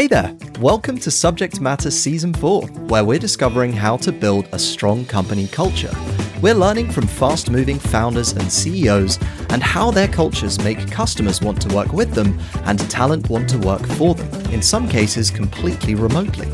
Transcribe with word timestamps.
Hey 0.00 0.06
there! 0.06 0.34
Welcome 0.60 0.96
to 1.00 1.10
Subject 1.10 1.60
Matter 1.60 1.90
Season 1.90 2.32
4, 2.32 2.62
where 2.88 3.04
we're 3.04 3.18
discovering 3.18 3.70
how 3.70 3.98
to 3.98 4.10
build 4.10 4.48
a 4.50 4.58
strong 4.58 5.04
company 5.04 5.46
culture. 5.46 5.94
We're 6.40 6.54
learning 6.54 6.90
from 6.90 7.06
fast 7.06 7.50
moving 7.50 7.78
founders 7.78 8.32
and 8.32 8.50
CEOs 8.50 9.18
and 9.50 9.62
how 9.62 9.90
their 9.90 10.08
cultures 10.08 10.58
make 10.64 10.90
customers 10.90 11.42
want 11.42 11.60
to 11.60 11.74
work 11.74 11.92
with 11.92 12.14
them 12.14 12.40
and 12.64 12.80
talent 12.88 13.28
want 13.28 13.50
to 13.50 13.58
work 13.58 13.86
for 13.88 14.14
them, 14.14 14.50
in 14.50 14.62
some 14.62 14.88
cases 14.88 15.30
completely 15.30 15.94
remotely. 15.94 16.48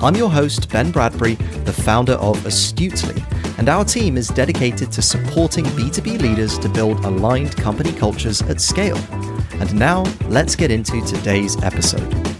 I'm 0.00 0.14
your 0.14 0.30
host, 0.30 0.70
Ben 0.70 0.92
Bradbury, 0.92 1.34
the 1.64 1.72
founder 1.72 2.12
of 2.12 2.46
Astutely, 2.46 3.20
and 3.58 3.68
our 3.68 3.84
team 3.84 4.16
is 4.16 4.28
dedicated 4.28 4.92
to 4.92 5.02
supporting 5.02 5.64
B2B 5.64 6.22
leaders 6.22 6.60
to 6.60 6.68
build 6.68 7.04
aligned 7.04 7.56
company 7.56 7.90
cultures 7.90 8.40
at 8.42 8.60
scale. 8.60 8.98
And 9.54 9.74
now, 9.74 10.04
let's 10.28 10.54
get 10.54 10.70
into 10.70 11.04
today's 11.04 11.60
episode. 11.64 12.33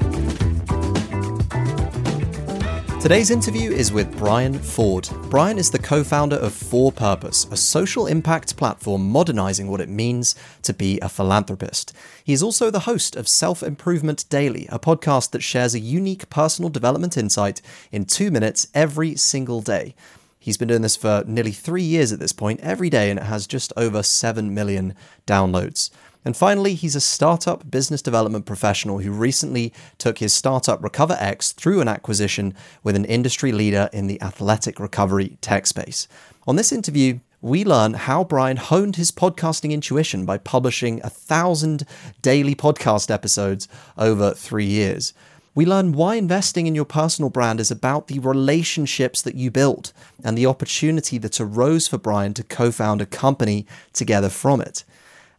Today's 3.04 3.30
interview 3.30 3.70
is 3.70 3.92
with 3.92 4.16
Brian 4.16 4.58
Ford. 4.58 5.06
Brian 5.28 5.58
is 5.58 5.70
the 5.70 5.78
co 5.78 6.02
founder 6.02 6.36
of 6.36 6.54
For 6.54 6.90
Purpose, 6.90 7.44
a 7.50 7.56
social 7.58 8.06
impact 8.06 8.56
platform 8.56 9.10
modernizing 9.10 9.68
what 9.68 9.82
it 9.82 9.90
means 9.90 10.34
to 10.62 10.72
be 10.72 10.98
a 11.00 11.10
philanthropist. 11.10 11.94
He 12.24 12.32
is 12.32 12.42
also 12.42 12.70
the 12.70 12.88
host 12.88 13.14
of 13.14 13.28
Self 13.28 13.62
Improvement 13.62 14.24
Daily, 14.30 14.66
a 14.70 14.78
podcast 14.78 15.32
that 15.32 15.42
shares 15.42 15.74
a 15.74 15.80
unique 15.80 16.30
personal 16.30 16.70
development 16.70 17.18
insight 17.18 17.60
in 17.92 18.06
two 18.06 18.30
minutes 18.30 18.68
every 18.72 19.16
single 19.16 19.60
day. 19.60 19.94
He's 20.38 20.56
been 20.56 20.68
doing 20.68 20.80
this 20.80 20.96
for 20.96 21.24
nearly 21.26 21.52
three 21.52 21.82
years 21.82 22.10
at 22.10 22.20
this 22.20 22.32
point, 22.32 22.60
every 22.60 22.88
day, 22.88 23.10
and 23.10 23.18
it 23.18 23.24
has 23.24 23.46
just 23.46 23.70
over 23.76 24.02
7 24.02 24.54
million 24.54 24.94
downloads. 25.26 25.90
And 26.24 26.36
finally, 26.36 26.74
he's 26.74 26.96
a 26.96 27.00
startup 27.00 27.70
business 27.70 28.00
development 28.00 28.46
professional 28.46 29.00
who 29.00 29.12
recently 29.12 29.72
took 29.98 30.18
his 30.18 30.32
startup 30.32 30.80
RecoverX 30.80 31.54
through 31.54 31.80
an 31.80 31.88
acquisition 31.88 32.54
with 32.82 32.96
an 32.96 33.04
industry 33.04 33.52
leader 33.52 33.90
in 33.92 34.06
the 34.06 34.20
athletic 34.22 34.80
recovery 34.80 35.36
tech 35.40 35.66
space. 35.66 36.08
On 36.46 36.56
this 36.56 36.72
interview, 36.72 37.20
we 37.42 37.62
learn 37.62 37.92
how 37.92 38.24
Brian 38.24 38.56
honed 38.56 38.96
his 38.96 39.12
podcasting 39.12 39.70
intuition 39.70 40.24
by 40.24 40.38
publishing 40.38 40.98
a 41.04 41.10
thousand 41.10 41.86
daily 42.22 42.54
podcast 42.54 43.10
episodes 43.10 43.68
over 43.98 44.32
three 44.32 44.64
years. 44.64 45.12
We 45.54 45.66
learn 45.66 45.92
why 45.92 46.14
investing 46.14 46.66
in 46.66 46.74
your 46.74 46.86
personal 46.86 47.30
brand 47.30 47.60
is 47.60 47.70
about 47.70 48.08
the 48.08 48.18
relationships 48.18 49.20
that 49.22 49.34
you 49.34 49.50
built 49.50 49.92
and 50.24 50.38
the 50.38 50.46
opportunity 50.46 51.18
that 51.18 51.38
arose 51.38 51.86
for 51.86 51.98
Brian 51.98 52.32
to 52.34 52.42
co 52.42 52.72
found 52.72 53.02
a 53.02 53.06
company 53.06 53.66
together 53.92 54.30
from 54.30 54.62
it. 54.62 54.84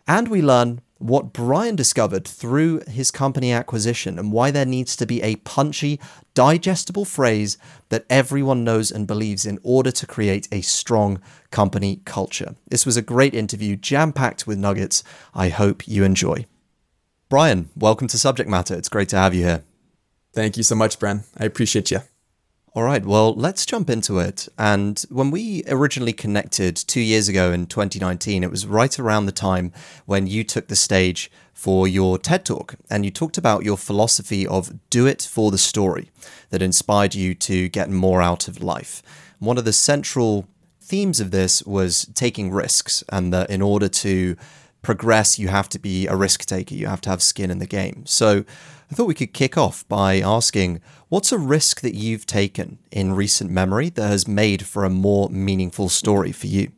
And 0.07 0.27
we 0.27 0.41
learn 0.41 0.81
what 0.97 1.33
Brian 1.33 1.75
discovered 1.75 2.27
through 2.27 2.81
his 2.87 3.11
company 3.11 3.51
acquisition 3.51 4.17
and 4.17 4.31
why 4.31 4.51
there 4.51 4.65
needs 4.65 4.95
to 4.95 5.05
be 5.05 5.21
a 5.21 5.35
punchy, 5.37 5.99
digestible 6.33 7.05
phrase 7.05 7.57
that 7.89 8.05
everyone 8.09 8.63
knows 8.63 8.91
and 8.91 9.07
believes 9.07 9.45
in 9.45 9.59
order 9.63 9.91
to 9.91 10.07
create 10.07 10.47
a 10.51 10.61
strong 10.61 11.19
company 11.51 12.01
culture. 12.05 12.55
This 12.67 12.85
was 12.85 12.97
a 12.97 13.01
great 13.01 13.33
interview, 13.33 13.75
jam 13.75 14.13
packed 14.13 14.47
with 14.47 14.57
nuggets. 14.57 15.03
I 15.33 15.49
hope 15.49 15.87
you 15.87 16.03
enjoy. 16.03 16.45
Brian, 17.27 17.69
welcome 17.75 18.07
to 18.07 18.17
Subject 18.17 18.49
Matter. 18.49 18.75
It's 18.75 18.89
great 18.89 19.09
to 19.09 19.17
have 19.17 19.33
you 19.33 19.43
here. 19.43 19.63
Thank 20.33 20.57
you 20.57 20.63
so 20.63 20.75
much, 20.75 20.99
Ben. 20.99 21.23
I 21.37 21.45
appreciate 21.45 21.91
you. 21.91 22.01
All 22.75 22.83
right, 22.83 23.05
well, 23.05 23.33
let's 23.35 23.65
jump 23.65 23.89
into 23.89 24.19
it. 24.19 24.49
And 24.57 25.01
when 25.09 25.31
we 25.31 25.63
originally 25.69 26.11
connected 26.11 26.75
two 26.75 26.99
years 26.99 27.29
ago 27.29 27.53
in 27.53 27.67
2019, 27.67 28.43
it 28.43 28.51
was 28.51 28.67
right 28.67 28.99
around 28.99 29.27
the 29.27 29.31
time 29.31 29.71
when 30.05 30.27
you 30.27 30.43
took 30.43 30.67
the 30.67 30.75
stage 30.75 31.31
for 31.53 31.87
your 31.87 32.17
TED 32.17 32.43
Talk 32.43 32.75
and 32.89 33.05
you 33.05 33.11
talked 33.11 33.37
about 33.37 33.63
your 33.63 33.77
philosophy 33.77 34.45
of 34.45 34.73
do 34.89 35.07
it 35.07 35.21
for 35.21 35.51
the 35.51 35.57
story 35.57 36.11
that 36.49 36.61
inspired 36.61 37.15
you 37.15 37.33
to 37.35 37.69
get 37.69 37.89
more 37.89 38.21
out 38.21 38.49
of 38.49 38.61
life. 38.61 39.01
One 39.39 39.57
of 39.57 39.63
the 39.63 39.71
central 39.71 40.45
themes 40.81 41.21
of 41.21 41.31
this 41.31 41.63
was 41.63 42.09
taking 42.13 42.51
risks, 42.51 43.05
and 43.07 43.31
that 43.31 43.49
in 43.49 43.61
order 43.61 43.87
to 43.87 44.35
progress, 44.81 45.39
you 45.39 45.47
have 45.47 45.69
to 45.69 45.79
be 45.79 46.07
a 46.07 46.15
risk 46.17 46.43
taker, 46.43 46.75
you 46.75 46.87
have 46.87 47.01
to 47.01 47.09
have 47.09 47.23
skin 47.23 47.49
in 47.49 47.59
the 47.59 47.65
game. 47.65 48.05
So, 48.05 48.43
I 48.91 48.93
thought 48.93 49.07
we 49.07 49.15
could 49.15 49.33
kick 49.33 49.57
off 49.57 49.87
by 49.87 50.19
asking 50.19 50.79
what's 51.09 51.31
a 51.31 51.37
risk 51.37 51.81
that 51.81 51.95
you've 51.95 52.25
taken 52.25 52.79
in 52.91 53.13
recent 53.13 53.49
memory 53.51 53.89
that 53.89 54.07
has 54.07 54.27
made 54.27 54.65
for 54.65 54.83
a 54.83 54.89
more 54.89 55.29
meaningful 55.29 55.89
story 55.89 56.31
for 56.31 56.47
you? 56.47 56.71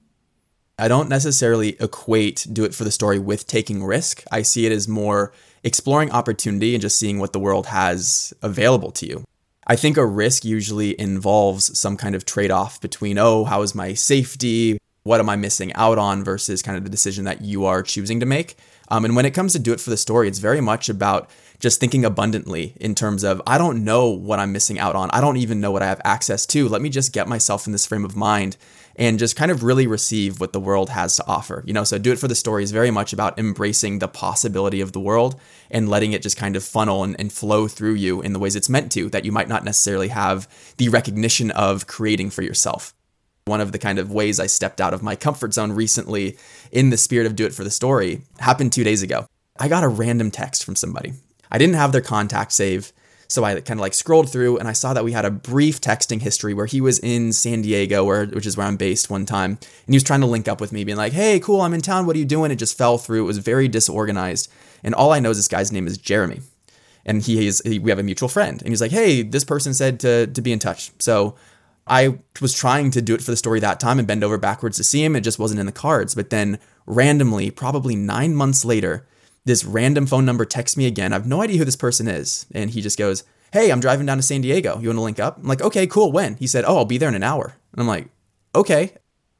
I 0.80 0.88
don't 0.88 1.10
necessarily 1.10 1.70
equate 1.80 2.46
do 2.52 2.64
it 2.64 2.76
for 2.76 2.84
the 2.84 2.92
story 2.92 3.18
with 3.18 3.48
taking 3.48 3.84
risk. 3.84 4.24
I 4.32 4.44
see 4.44 4.66
it 4.68 4.72
as 4.72 4.88
more 4.88 5.34
exploring 5.64 6.12
opportunity 6.12 6.76
and 6.76 6.82
just 6.82 7.00
seeing 7.00 7.20
what 7.20 7.34
the 7.34 7.40
world 7.40 7.68
has 7.68 8.32
available 8.44 8.92
to 8.92 9.08
you. 9.08 9.24
I 9.66 9.76
think 9.76 9.98
a 9.98 10.06
risk 10.06 10.46
usually 10.46 11.00
involves 11.00 11.78
some 11.78 11.98
kind 11.98 12.16
of 12.16 12.26
trade 12.26 12.52
off 12.52 12.80
between, 12.80 13.18
oh, 13.18 13.44
how 13.44 13.64
is 13.64 13.76
my 13.76 13.96
safety? 13.96 14.78
What 15.04 15.20
am 15.20 15.30
I 15.30 15.36
missing 15.36 15.74
out 15.74 15.98
on 15.98 16.24
versus 16.24 16.62
kind 16.62 16.78
of 16.78 16.84
the 16.84 16.90
decision 16.90 17.26
that 17.26 17.42
you 17.42 17.66
are 17.66 17.82
choosing 17.82 18.20
to 18.20 18.26
make. 18.26 18.56
Um, 18.90 19.04
and 19.04 19.16
when 19.16 19.26
it 19.26 19.32
comes 19.32 19.54
to 19.54 19.60
do 19.60 19.74
it 19.74 19.82
for 19.82 19.90
the 19.90 19.98
story, 19.98 20.28
it's 20.28 20.40
very 20.40 20.62
much 20.62 20.90
about 20.90 21.30
just 21.60 21.80
thinking 21.80 22.06
abundantly 22.06 22.74
in 22.80 22.94
terms 22.96 23.24
of 23.24 23.42
I 23.48 23.58
don't 23.58 23.84
know 23.84 24.10
what 24.10 24.40
I'm 24.40 24.52
missing 24.52 24.80
out 24.80 24.96
on. 24.96 25.10
I 25.12 25.22
don't 25.22 25.38
even 25.38 25.60
know 25.60 25.72
what 25.72 25.82
I 25.82 25.88
have 25.88 26.02
access 26.04 26.46
to. 26.48 26.68
Let 26.68 26.82
me 26.82 26.90
just 26.90 27.14
get 27.14 27.28
myself 27.28 27.66
in 27.66 27.72
this 27.72 27.86
frame 27.86 28.06
of 28.06 28.16
mind 28.16 28.58
and 28.98 29.20
just 29.20 29.36
kind 29.36 29.52
of 29.52 29.64
really 29.64 29.86
receive 29.86 30.40
what 30.40 30.54
the 30.54 30.60
world 30.60 30.90
has 30.90 31.16
to 31.16 31.28
offer. 31.28 31.64
You 31.66 31.74
know, 31.74 31.84
so 31.84 31.98
do 31.98 32.12
it 32.12 32.20
for 32.20 32.28
the 32.28 32.36
story 32.36 32.64
is 32.64 32.72
very 32.72 32.92
much 32.92 33.14
about 33.14 33.38
embracing 33.38 34.00
the 34.00 34.08
possibility 34.08 34.82
of 34.82 34.92
the 34.92 35.00
world 35.00 35.40
and 35.70 35.88
letting 35.88 36.14
it 36.14 36.24
just 36.24 36.38
kind 36.38 36.56
of 36.56 36.64
funnel 36.64 37.04
and, 37.04 37.16
and 37.20 37.32
flow 37.32 37.68
through 37.68 37.94
you 37.94 38.22
in 38.22 38.34
the 38.34 38.40
ways 38.40 38.56
it's 38.56 38.70
meant 38.70 38.92
to 38.94 39.10
that 39.10 39.26
you 39.26 39.32
might 39.32 39.48
not 39.48 39.64
necessarily 39.64 40.08
have 40.08 40.48
the 40.78 40.90
recognition 40.90 41.52
of 41.52 41.86
creating 41.86 42.32
for 42.32 42.42
yourself. 42.42 42.94
One 43.46 43.62
of 43.62 43.72
the 43.72 43.80
kind 43.80 44.00
of 44.00 44.12
ways 44.12 44.40
I 44.40 44.48
stepped 44.48 44.82
out 44.82 44.94
of 44.94 45.04
my 45.04 45.16
comfort 45.16 45.54
zone 45.54 45.72
recently 45.72 46.38
in 46.72 46.90
the 46.90 46.98
spirit 46.98 47.28
of 47.28 47.36
do 47.36 47.46
it 47.46 47.54
for 47.54 47.64
the 47.64 47.72
story 47.72 48.22
happened 48.40 48.74
two 48.74 48.84
days 48.84 49.04
ago. 49.04 49.28
I 49.60 49.68
got 49.68 49.84
a 49.84 49.88
random 49.88 50.32
text 50.32 50.66
from 50.66 50.76
somebody. 50.76 51.14
I 51.52 51.58
didn't 51.58 51.76
have 51.76 51.92
their 51.92 52.02
contact 52.02 52.52
save. 52.52 52.92
So 53.30 53.44
I 53.44 53.56
kind 53.56 53.78
of 53.78 53.82
like 53.82 53.94
scrolled 53.94 54.32
through 54.32 54.58
and 54.58 54.70
I 54.70 54.74
saw 54.74 54.94
that 54.94 55.04
we 55.04 55.12
had 55.12 55.26
a 55.26 55.32
brief 55.32 55.82
texting 55.82 56.22
history 56.22 56.54
where 56.54 56.66
he 56.66 56.80
was 56.80 56.98
in 57.00 57.34
San 57.34 57.62
Diego, 57.62 58.06
where 58.06 58.26
which 58.26 58.46
is 58.46 58.56
where 58.56 58.66
I'm 58.66 58.78
based 58.78 59.10
one 59.10 59.26
time, 59.26 59.52
and 59.52 59.94
he 59.94 59.96
was 59.96 60.04
trying 60.04 60.22
to 60.22 60.28
link 60.28 60.48
up 60.48 60.62
with 60.62 60.72
me, 60.72 60.86
being 60.86 60.98
like, 60.98 61.12
"Hey, 61.12 61.40
cool, 61.40 61.62
I'm 61.62 61.74
in 61.74 61.82
town. 61.82 62.06
What 62.06 62.16
are 62.16 62.20
you 62.20 62.26
doing?" 62.26 62.52
It 62.52 62.56
just 62.56 62.78
fell 62.78 62.98
through. 62.98 63.24
It 63.24 63.28
was 63.28 63.40
very 63.40 63.68
disorganized, 63.68 64.50
and 64.82 64.96
all 64.96 65.12
I 65.12 65.20
know 65.20 65.32
is 65.32 65.38
this 65.38 65.50
guy's 65.50 65.74
name 65.74 65.88
is 65.88 65.98
Jeremy, 65.98 66.40
and 67.06 67.22
he 67.22 67.46
is 67.48 67.62
he, 67.66 67.80
we 67.80 67.90
have 67.92 68.00
a 68.00 68.04
mutual 68.04 68.30
friend, 68.30 68.62
and 68.62 68.70
he's 68.70 68.82
like, 68.82 68.92
"Hey, 68.92 69.24
this 69.24 69.44
person 69.44 69.74
said 69.74 70.00
to 70.00 70.28
to 70.28 70.42
be 70.42 70.54
in 70.54 70.60
touch." 70.60 70.92
So 71.00 71.36
I 71.86 72.20
was 72.42 72.54
trying 72.54 72.92
to 72.92 73.02
do 73.02 73.14
it 73.14 73.22
for 73.22 73.32
the 73.32 73.38
story 73.38 73.60
that 73.60 73.80
time 73.80 74.00
and 74.00 74.08
bend 74.08 74.24
over 74.24 74.38
backwards 74.38 74.78
to 74.78 74.84
see 74.84 75.04
him. 75.04 75.16
It 75.16 75.22
just 75.22 75.40
wasn't 75.40 75.60
in 75.60 75.66
the 75.66 75.72
cards. 75.72 76.16
But 76.16 76.30
then 76.30 76.60
randomly, 76.86 77.52
probably 77.52 77.96
nine 77.96 78.36
months 78.36 78.66
later, 78.66 79.06
this 79.48 79.64
random 79.66 80.06
phone 80.06 80.26
number 80.26 80.46
texts 80.46 80.78
me 80.78 80.86
again. 80.86 81.14
I 81.14 81.16
have 81.16 81.26
no 81.26 81.42
idea 81.42 81.58
who 81.58 81.66
this 81.66 81.76
person 81.76 82.08
is. 82.08 82.46
And 82.54 82.70
he 82.70 82.82
just 82.82 82.98
goes, 82.98 83.24
Hey, 83.54 83.72
I'm 83.72 83.80
driving 83.80 84.06
down 84.06 84.18
to 84.18 84.24
San 84.24 84.42
Diego. 84.42 84.78
You 84.80 84.90
want 84.90 84.98
to 84.98 85.02
link 85.02 85.20
up? 85.20 85.38
I'm 85.38 85.48
like, 85.48 85.62
Okay, 85.62 85.88
cool. 85.88 86.12
When? 86.12 86.36
He 86.36 86.48
said, 86.48 86.66
Oh, 86.66 86.78
I'll 86.78 86.86
be 86.86 86.98
there 86.98 87.10
in 87.10 87.16
an 87.16 87.24
hour. 87.24 87.56
And 87.72 87.82
I'm 87.82 87.88
like, 87.88 88.10
Okay, 88.54 88.94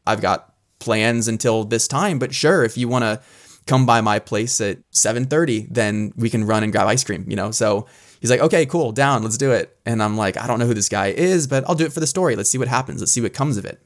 I've 0.06 0.22
got 0.22 0.54
plans 0.80 1.28
until 1.28 1.64
this 1.64 1.88
time, 1.88 2.20
but 2.20 2.34
sure, 2.34 2.64
if 2.64 2.78
you 2.78 2.88
want 2.88 3.04
to 3.04 3.22
come 3.66 3.86
by 3.86 4.00
my 4.00 4.20
place 4.20 4.62
at 4.62 4.78
7:30, 4.92 5.68
then 5.70 6.14
we 6.16 6.30
can 6.30 6.46
run 6.46 6.64
and 6.64 6.72
grab 6.72 6.88
ice 6.88 7.04
cream, 7.04 7.26
you 7.28 7.36
know? 7.36 7.52
So 7.52 7.88
he's 8.22 8.30
like, 8.30 8.40
okay, 8.40 8.66
cool, 8.66 8.92
down, 8.92 9.24
let's 9.24 9.38
do 9.38 9.52
it. 9.52 9.78
And 9.86 10.02
I'm 10.02 10.16
like, 10.16 10.38
I 10.38 10.48
don't 10.48 10.60
know 10.60 10.66
who 10.66 10.74
this 10.74 10.90
guy 10.90 11.08
is, 11.08 11.48
but 11.48 11.68
I'll 11.68 11.76
do 11.76 11.86
it 11.86 11.94
for 11.94 12.00
the 12.00 12.08
story. 12.08 12.36
Let's 12.36 12.50
see 12.50 12.58
what 12.58 12.68
happens. 12.68 13.02
Let's 13.02 13.12
see 13.12 13.22
what 13.22 13.34
comes 13.34 13.58
of 13.58 13.66
it. 13.66 13.82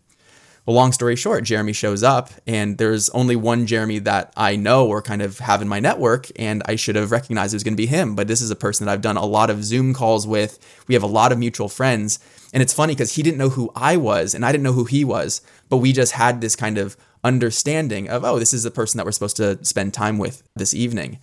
Well, 0.66 0.76
long 0.76 0.92
story 0.92 1.16
short, 1.16 1.44
Jeremy 1.44 1.74
shows 1.74 2.04
up, 2.04 2.30
and 2.46 2.78
there's 2.78 3.10
only 3.10 3.36
one 3.36 3.66
Jeremy 3.66 3.98
that 4.00 4.32
I 4.38 4.56
know 4.56 4.88
or 4.88 5.02
kind 5.02 5.24
of 5.24 5.40
have 5.40 5.60
in 5.62 5.68
my 5.68 5.80
network, 5.80 6.28
and 6.36 6.62
I 6.68 6.76
should 6.76 6.96
have 6.96 7.12
recognized 7.12 7.54
it 7.54 7.56
was 7.56 7.64
going 7.64 7.74
to 7.74 7.78
be 7.78 7.88
him. 7.88 8.16
But 8.16 8.28
this 8.28 8.42
is 8.42 8.52
a 8.52 8.56
person 8.56 8.86
that 8.86 8.92
I've 8.92 9.02
done 9.02 9.18
a 9.18 9.26
lot 9.26 9.50
of 9.50 9.64
Zoom 9.64 9.94
calls 9.96 10.28
with. 10.28 10.60
We 10.88 10.94
have 10.94 11.04
a 11.04 11.08
lot 11.08 11.32
of 11.32 11.40
mutual 11.40 11.68
friends. 11.68 12.20
And 12.54 12.62
it's 12.62 12.74
funny 12.74 12.94
because 12.94 13.16
he 13.16 13.24
didn't 13.24 13.40
know 13.40 13.50
who 13.50 13.72
I 13.76 13.98
was, 13.98 14.36
and 14.36 14.46
I 14.46 14.52
didn't 14.52 14.64
know 14.64 14.74
who 14.74 14.86
he 14.86 15.04
was, 15.04 15.42
but 15.68 15.78
we 15.78 15.94
just 15.94 16.12
had 16.12 16.42
this 16.42 16.56
kind 16.56 16.78
of 16.78 16.96
understanding 17.24 18.08
of, 18.08 18.24
oh, 18.24 18.38
this 18.38 18.54
is 18.54 18.64
the 18.64 18.72
person 18.72 18.98
that 18.98 19.06
we're 19.06 19.14
supposed 19.14 19.38
to 19.38 19.64
spend 19.66 19.94
time 19.94 20.20
with 20.20 20.44
this 20.56 20.74
evening. 20.76 21.20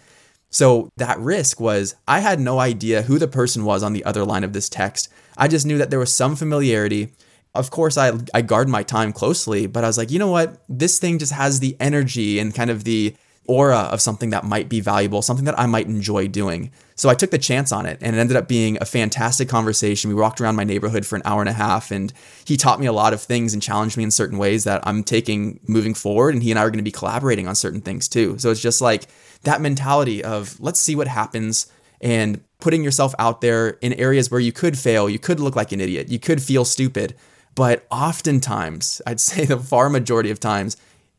So 0.50 0.88
that 0.96 1.18
risk 1.20 1.60
was 1.60 1.94
I 2.08 2.20
had 2.20 2.40
no 2.40 2.58
idea 2.58 3.02
who 3.02 3.18
the 3.18 3.28
person 3.28 3.64
was 3.64 3.82
on 3.82 3.92
the 3.92 4.04
other 4.04 4.24
line 4.24 4.44
of 4.44 4.52
this 4.52 4.68
text. 4.68 5.08
I 5.36 5.46
just 5.46 5.66
knew 5.66 5.78
that 5.78 5.90
there 5.90 5.98
was 5.98 6.12
some 6.12 6.36
familiarity 6.36 7.12
of 7.54 7.70
course 7.70 7.96
I 7.96 8.12
I 8.34 8.42
guard 8.42 8.68
my 8.68 8.82
time 8.82 9.12
closely, 9.12 9.66
but 9.66 9.84
I 9.84 9.86
was 9.86 9.98
like, 9.98 10.10
you 10.10 10.18
know 10.18 10.30
what? 10.30 10.62
This 10.68 10.98
thing 10.98 11.18
just 11.18 11.32
has 11.32 11.60
the 11.60 11.76
energy 11.80 12.38
and 12.38 12.54
kind 12.54 12.70
of 12.70 12.84
the 12.84 13.14
aura 13.48 13.78
of 13.78 14.00
something 14.00 14.30
that 14.30 14.44
might 14.44 14.68
be 14.68 14.78
valuable, 14.80 15.22
something 15.22 15.46
that 15.46 15.58
I 15.58 15.66
might 15.66 15.86
enjoy 15.86 16.28
doing. 16.28 16.70
So 16.96 17.08
I 17.08 17.14
took 17.14 17.30
the 17.30 17.38
chance 17.38 17.72
on 17.72 17.86
it 17.86 17.98
and 18.02 18.14
it 18.14 18.18
ended 18.18 18.36
up 18.36 18.46
being 18.46 18.76
a 18.80 18.84
fantastic 18.84 19.48
conversation. 19.48 20.10
We 20.10 20.14
walked 20.14 20.40
around 20.40 20.56
my 20.56 20.64
neighborhood 20.64 21.06
for 21.06 21.16
an 21.16 21.22
hour 21.24 21.40
and 21.40 21.48
a 21.48 21.54
half 21.54 21.90
and 21.90 22.12
he 22.44 22.58
taught 22.58 22.78
me 22.78 22.86
a 22.86 22.92
lot 22.92 23.14
of 23.14 23.22
things 23.22 23.54
and 23.54 23.62
challenged 23.62 23.96
me 23.96 24.04
in 24.04 24.10
certain 24.10 24.36
ways 24.36 24.64
that 24.64 24.86
I'm 24.86 25.02
taking 25.02 25.60
moving 25.66 25.94
forward 25.94 26.34
and 26.34 26.42
he 26.42 26.50
and 26.50 26.58
I 26.58 26.62
are 26.62 26.70
going 26.70 26.78
to 26.78 26.82
be 26.84 26.90
collaborating 26.90 27.48
on 27.48 27.54
certain 27.54 27.80
things 27.80 28.06
too. 28.06 28.38
So 28.38 28.50
it's 28.50 28.60
just 28.60 28.82
like 28.82 29.06
that 29.44 29.62
mentality 29.62 30.22
of 30.22 30.60
let's 30.60 30.78
see 30.78 30.94
what 30.94 31.08
happens 31.08 31.72
and 32.02 32.42
putting 32.60 32.84
yourself 32.84 33.14
out 33.18 33.40
there 33.40 33.70
in 33.80 33.94
areas 33.94 34.30
where 34.30 34.40
you 34.40 34.52
could 34.52 34.78
fail, 34.78 35.08
you 35.08 35.18
could 35.18 35.40
look 35.40 35.56
like 35.56 35.72
an 35.72 35.80
idiot, 35.80 36.08
you 36.08 36.18
could 36.18 36.42
feel 36.42 36.66
stupid. 36.66 37.14
But 37.58 37.88
oftentimes, 37.90 39.02
I'd 39.04 39.18
say 39.30 39.44
the 39.44 39.58
far 39.58 39.90
majority 39.90 40.30
of 40.30 40.38
times, 40.38 40.76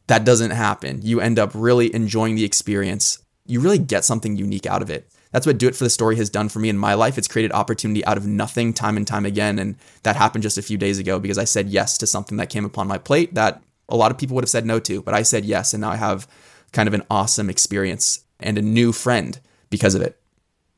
that 0.07 0.23
doesn't 0.23 0.51
happen. 0.51 1.01
You 1.03 1.19
end 1.19 1.37
up 1.37 1.51
really 1.53 1.93
enjoying 1.93 2.35
the 2.35 2.45
experience. 2.45 3.19
You 3.45 3.59
really 3.59 3.77
get 3.77 4.05
something 4.05 4.37
unique 4.37 4.65
out 4.65 4.81
of 4.81 4.89
it. 4.89 5.11
That's 5.33 5.45
what 5.45 5.57
Do 5.57 5.67
It 5.67 5.75
for 5.75 5.83
the 5.83 5.89
Story 5.89 6.15
has 6.15 6.29
done 6.29 6.47
for 6.47 6.59
me 6.59 6.69
in 6.69 6.77
my 6.77 6.93
life. 6.93 7.17
It's 7.17 7.27
created 7.27 7.51
opportunity 7.51 8.05
out 8.05 8.17
of 8.17 8.25
nothing 8.25 8.73
time 8.73 8.95
and 8.95 9.05
time 9.05 9.25
again. 9.25 9.59
And 9.59 9.75
that 10.03 10.15
happened 10.15 10.43
just 10.43 10.57
a 10.57 10.61
few 10.61 10.77
days 10.77 10.97
ago 10.97 11.19
because 11.19 11.37
I 11.37 11.43
said 11.43 11.67
yes 11.67 11.97
to 11.97 12.07
something 12.07 12.37
that 12.37 12.49
came 12.49 12.63
upon 12.63 12.87
my 12.87 12.97
plate 12.97 13.35
that 13.35 13.61
a 13.89 13.97
lot 13.97 14.09
of 14.09 14.17
people 14.17 14.35
would 14.35 14.45
have 14.45 14.49
said 14.49 14.65
no 14.65 14.79
to, 14.79 15.01
but 15.01 15.13
I 15.13 15.23
said 15.23 15.43
yes. 15.43 15.73
And 15.73 15.81
now 15.81 15.91
I 15.91 15.97
have 15.97 16.25
kind 16.71 16.87
of 16.87 16.93
an 16.93 17.03
awesome 17.11 17.49
experience 17.49 18.23
and 18.39 18.57
a 18.57 18.61
new 18.61 18.93
friend 18.93 19.41
because 19.69 19.93
of 19.93 20.01
it. 20.01 20.17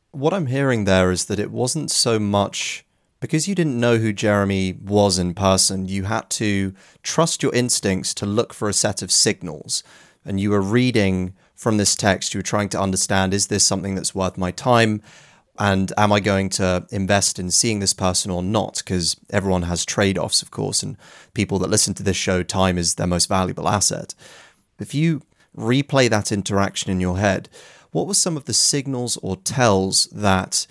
What 0.09 0.33
I'm 0.33 0.47
hearing 0.47 0.85
there 0.85 1.11
is 1.11 1.25
that 1.25 1.39
it 1.39 1.51
wasn't 1.51 1.91
so 1.91 2.17
much 2.17 2.83
because 3.21 3.47
you 3.47 3.55
didn't 3.55 3.79
know 3.79 3.97
who 3.97 4.11
Jeremy 4.11 4.73
was 4.73 5.17
in 5.17 5.33
person, 5.33 5.87
you 5.87 6.03
had 6.03 6.29
to 6.31 6.73
trust 7.03 7.41
your 7.41 7.53
instincts 7.53 8.13
to 8.15 8.25
look 8.25 8.51
for 8.51 8.67
a 8.67 8.73
set 8.73 9.01
of 9.01 9.11
signals. 9.11 9.83
And 10.25 10.39
you 10.39 10.49
were 10.49 10.61
reading 10.61 11.33
from 11.55 11.77
this 11.77 11.95
text, 11.95 12.33
you 12.33 12.39
were 12.39 12.43
trying 12.43 12.69
to 12.69 12.81
understand 12.81 13.33
is 13.33 13.47
this 13.47 13.65
something 13.65 13.93
that's 13.93 14.15
worth 14.15 14.37
my 14.37 14.49
time? 14.49 15.01
And 15.59 15.93
am 15.95 16.11
I 16.11 16.19
going 16.19 16.49
to 16.49 16.87
invest 16.89 17.37
in 17.37 17.51
seeing 17.51 17.79
this 17.79 17.93
person 17.93 18.31
or 18.31 18.41
not? 18.41 18.81
Because 18.83 19.15
everyone 19.29 19.63
has 19.63 19.85
trade 19.85 20.17
offs, 20.17 20.41
of 20.41 20.49
course, 20.49 20.81
and 20.81 20.97
people 21.35 21.59
that 21.59 21.69
listen 21.69 21.93
to 21.95 22.03
this 22.03 22.17
show, 22.17 22.41
time 22.41 22.79
is 22.79 22.95
their 22.95 23.05
most 23.05 23.29
valuable 23.29 23.69
asset. 23.69 24.15
If 24.79 24.95
you 24.95 25.21
replay 25.55 26.09
that 26.09 26.31
interaction 26.31 26.91
in 26.91 26.99
your 26.99 27.19
head, 27.19 27.47
what 27.91 28.07
were 28.07 28.15
some 28.15 28.35
of 28.35 28.45
the 28.45 28.53
signals 28.53 29.17
or 29.21 29.35
tells 29.35 30.05
that 30.07 30.65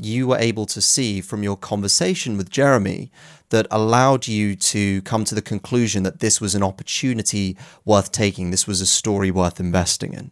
you 0.00 0.28
were 0.28 0.38
able 0.38 0.66
to 0.66 0.80
see 0.80 1.20
from 1.20 1.42
your 1.42 1.56
conversation 1.56 2.36
with 2.36 2.50
Jeremy 2.50 3.10
that 3.50 3.66
allowed 3.70 4.26
you 4.26 4.56
to 4.56 5.02
come 5.02 5.24
to 5.24 5.34
the 5.34 5.42
conclusion 5.42 6.02
that 6.02 6.20
this 6.20 6.40
was 6.40 6.54
an 6.54 6.62
opportunity 6.62 7.56
worth 7.84 8.12
taking, 8.12 8.50
this 8.50 8.66
was 8.66 8.80
a 8.80 8.86
story 8.86 9.30
worth 9.30 9.60
investing 9.60 10.12
in? 10.12 10.30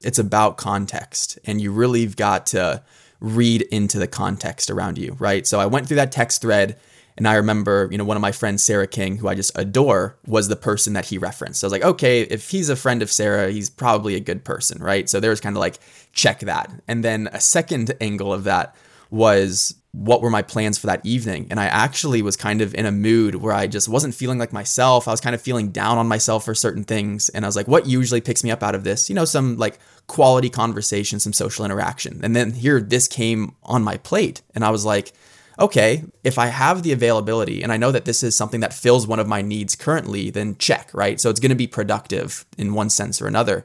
It's 0.00 0.18
about 0.18 0.58
context, 0.58 1.38
and 1.44 1.60
you 1.60 1.72
really 1.72 2.02
have 2.02 2.16
got 2.16 2.46
to 2.48 2.82
read 3.20 3.62
into 3.62 3.98
the 3.98 4.06
context 4.06 4.70
around 4.70 4.98
you, 4.98 5.16
right? 5.18 5.46
So 5.46 5.58
I 5.58 5.66
went 5.66 5.88
through 5.88 5.96
that 5.96 6.12
text 6.12 6.42
thread 6.42 6.78
and 7.16 7.28
I 7.28 7.34
remember, 7.34 7.88
you 7.90 7.98
know, 7.98 8.04
one 8.04 8.16
of 8.16 8.20
my 8.20 8.32
friends, 8.32 8.62
Sarah 8.62 8.86
King, 8.86 9.18
who 9.18 9.28
I 9.28 9.34
just 9.34 9.56
adore, 9.56 10.16
was 10.26 10.48
the 10.48 10.56
person 10.56 10.94
that 10.94 11.06
he 11.06 11.18
referenced. 11.18 11.60
So 11.60 11.66
I 11.66 11.68
was 11.68 11.72
like, 11.72 11.84
okay, 11.84 12.22
if 12.22 12.50
he's 12.50 12.68
a 12.68 12.76
friend 12.76 13.02
of 13.02 13.12
Sarah, 13.12 13.52
he's 13.52 13.70
probably 13.70 14.16
a 14.16 14.20
good 14.20 14.44
person, 14.44 14.82
right? 14.82 15.08
So 15.08 15.20
there 15.20 15.30
was 15.30 15.40
kind 15.40 15.56
of 15.56 15.60
like, 15.60 15.78
check 16.12 16.40
that. 16.40 16.70
And 16.88 17.04
then 17.04 17.28
a 17.32 17.40
second 17.40 17.94
angle 18.00 18.32
of 18.32 18.44
that 18.44 18.74
was 19.10 19.76
what 19.92 20.22
were 20.22 20.30
my 20.30 20.42
plans 20.42 20.76
for 20.76 20.88
that 20.88 21.06
evening? 21.06 21.46
And 21.50 21.60
I 21.60 21.66
actually 21.66 22.20
was 22.20 22.36
kind 22.36 22.60
of 22.60 22.74
in 22.74 22.84
a 22.84 22.90
mood 22.90 23.36
where 23.36 23.52
I 23.52 23.68
just 23.68 23.88
wasn't 23.88 24.16
feeling 24.16 24.40
like 24.40 24.52
myself. 24.52 25.06
I 25.06 25.12
was 25.12 25.20
kind 25.20 25.36
of 25.36 25.40
feeling 25.40 25.70
down 25.70 25.98
on 25.98 26.08
myself 26.08 26.44
for 26.44 26.54
certain 26.54 26.82
things. 26.82 27.28
And 27.28 27.44
I 27.44 27.48
was 27.48 27.54
like, 27.54 27.68
what 27.68 27.86
usually 27.86 28.20
picks 28.20 28.42
me 28.42 28.50
up 28.50 28.64
out 28.64 28.74
of 28.74 28.82
this? 28.82 29.08
You 29.08 29.14
know, 29.14 29.24
some 29.24 29.56
like 29.56 29.78
quality 30.08 30.50
conversation, 30.50 31.20
some 31.20 31.32
social 31.32 31.64
interaction. 31.64 32.20
And 32.24 32.34
then 32.34 32.54
here, 32.54 32.80
this 32.80 33.06
came 33.06 33.54
on 33.62 33.84
my 33.84 33.98
plate. 33.98 34.42
And 34.52 34.64
I 34.64 34.70
was 34.70 34.84
like, 34.84 35.12
okay, 35.58 36.04
if 36.22 36.38
I 36.38 36.46
have 36.46 36.82
the 36.82 36.92
availability 36.92 37.62
and 37.62 37.72
I 37.72 37.76
know 37.76 37.92
that 37.92 38.04
this 38.04 38.22
is 38.22 38.36
something 38.36 38.60
that 38.60 38.74
fills 38.74 39.06
one 39.06 39.20
of 39.20 39.28
my 39.28 39.42
needs 39.42 39.76
currently, 39.76 40.30
then 40.30 40.56
check, 40.56 40.90
right? 40.92 41.20
So 41.20 41.30
it's 41.30 41.40
going 41.40 41.50
to 41.50 41.54
be 41.54 41.66
productive 41.66 42.44
in 42.58 42.74
one 42.74 42.90
sense 42.90 43.22
or 43.22 43.26
another. 43.26 43.64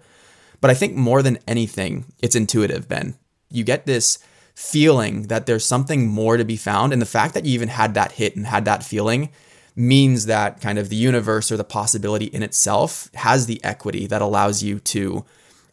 But 0.62 0.72
I 0.72 0.74
think 0.74 0.96
more 0.96 1.22
than 1.22 1.40
anything, 1.48 2.06
it's 2.22 2.36
intuitive, 2.36 2.88
Ben. 2.88 3.16
You 3.50 3.64
get 3.64 3.86
this 3.86 4.20
feeling 4.54 5.24
that 5.28 5.46
there's 5.46 5.66
something 5.66 6.08
more 6.08 6.36
to 6.36 6.44
be 6.44 6.58
found. 6.58 6.92
And 6.92 7.02
the 7.02 7.06
fact 7.06 7.34
that 7.34 7.46
you 7.46 7.54
even 7.54 7.70
had 7.70 7.94
that 7.94 8.14
hit 8.14 8.36
and 8.36 8.46
had 8.46 8.66
that 8.66 8.84
feeling 8.84 9.30
means 9.76 10.26
that 10.26 10.60
kind 10.60 10.78
of 10.78 10.90
the 10.90 10.98
universe 10.98 11.50
or 11.52 11.56
the 11.56 11.64
possibility 11.64 12.26
in 12.26 12.44
itself 12.44 13.10
has 13.14 13.46
the 13.46 13.64
equity 13.64 14.06
that 14.08 14.22
allows 14.22 14.62
you 14.62 14.80
to 14.82 15.24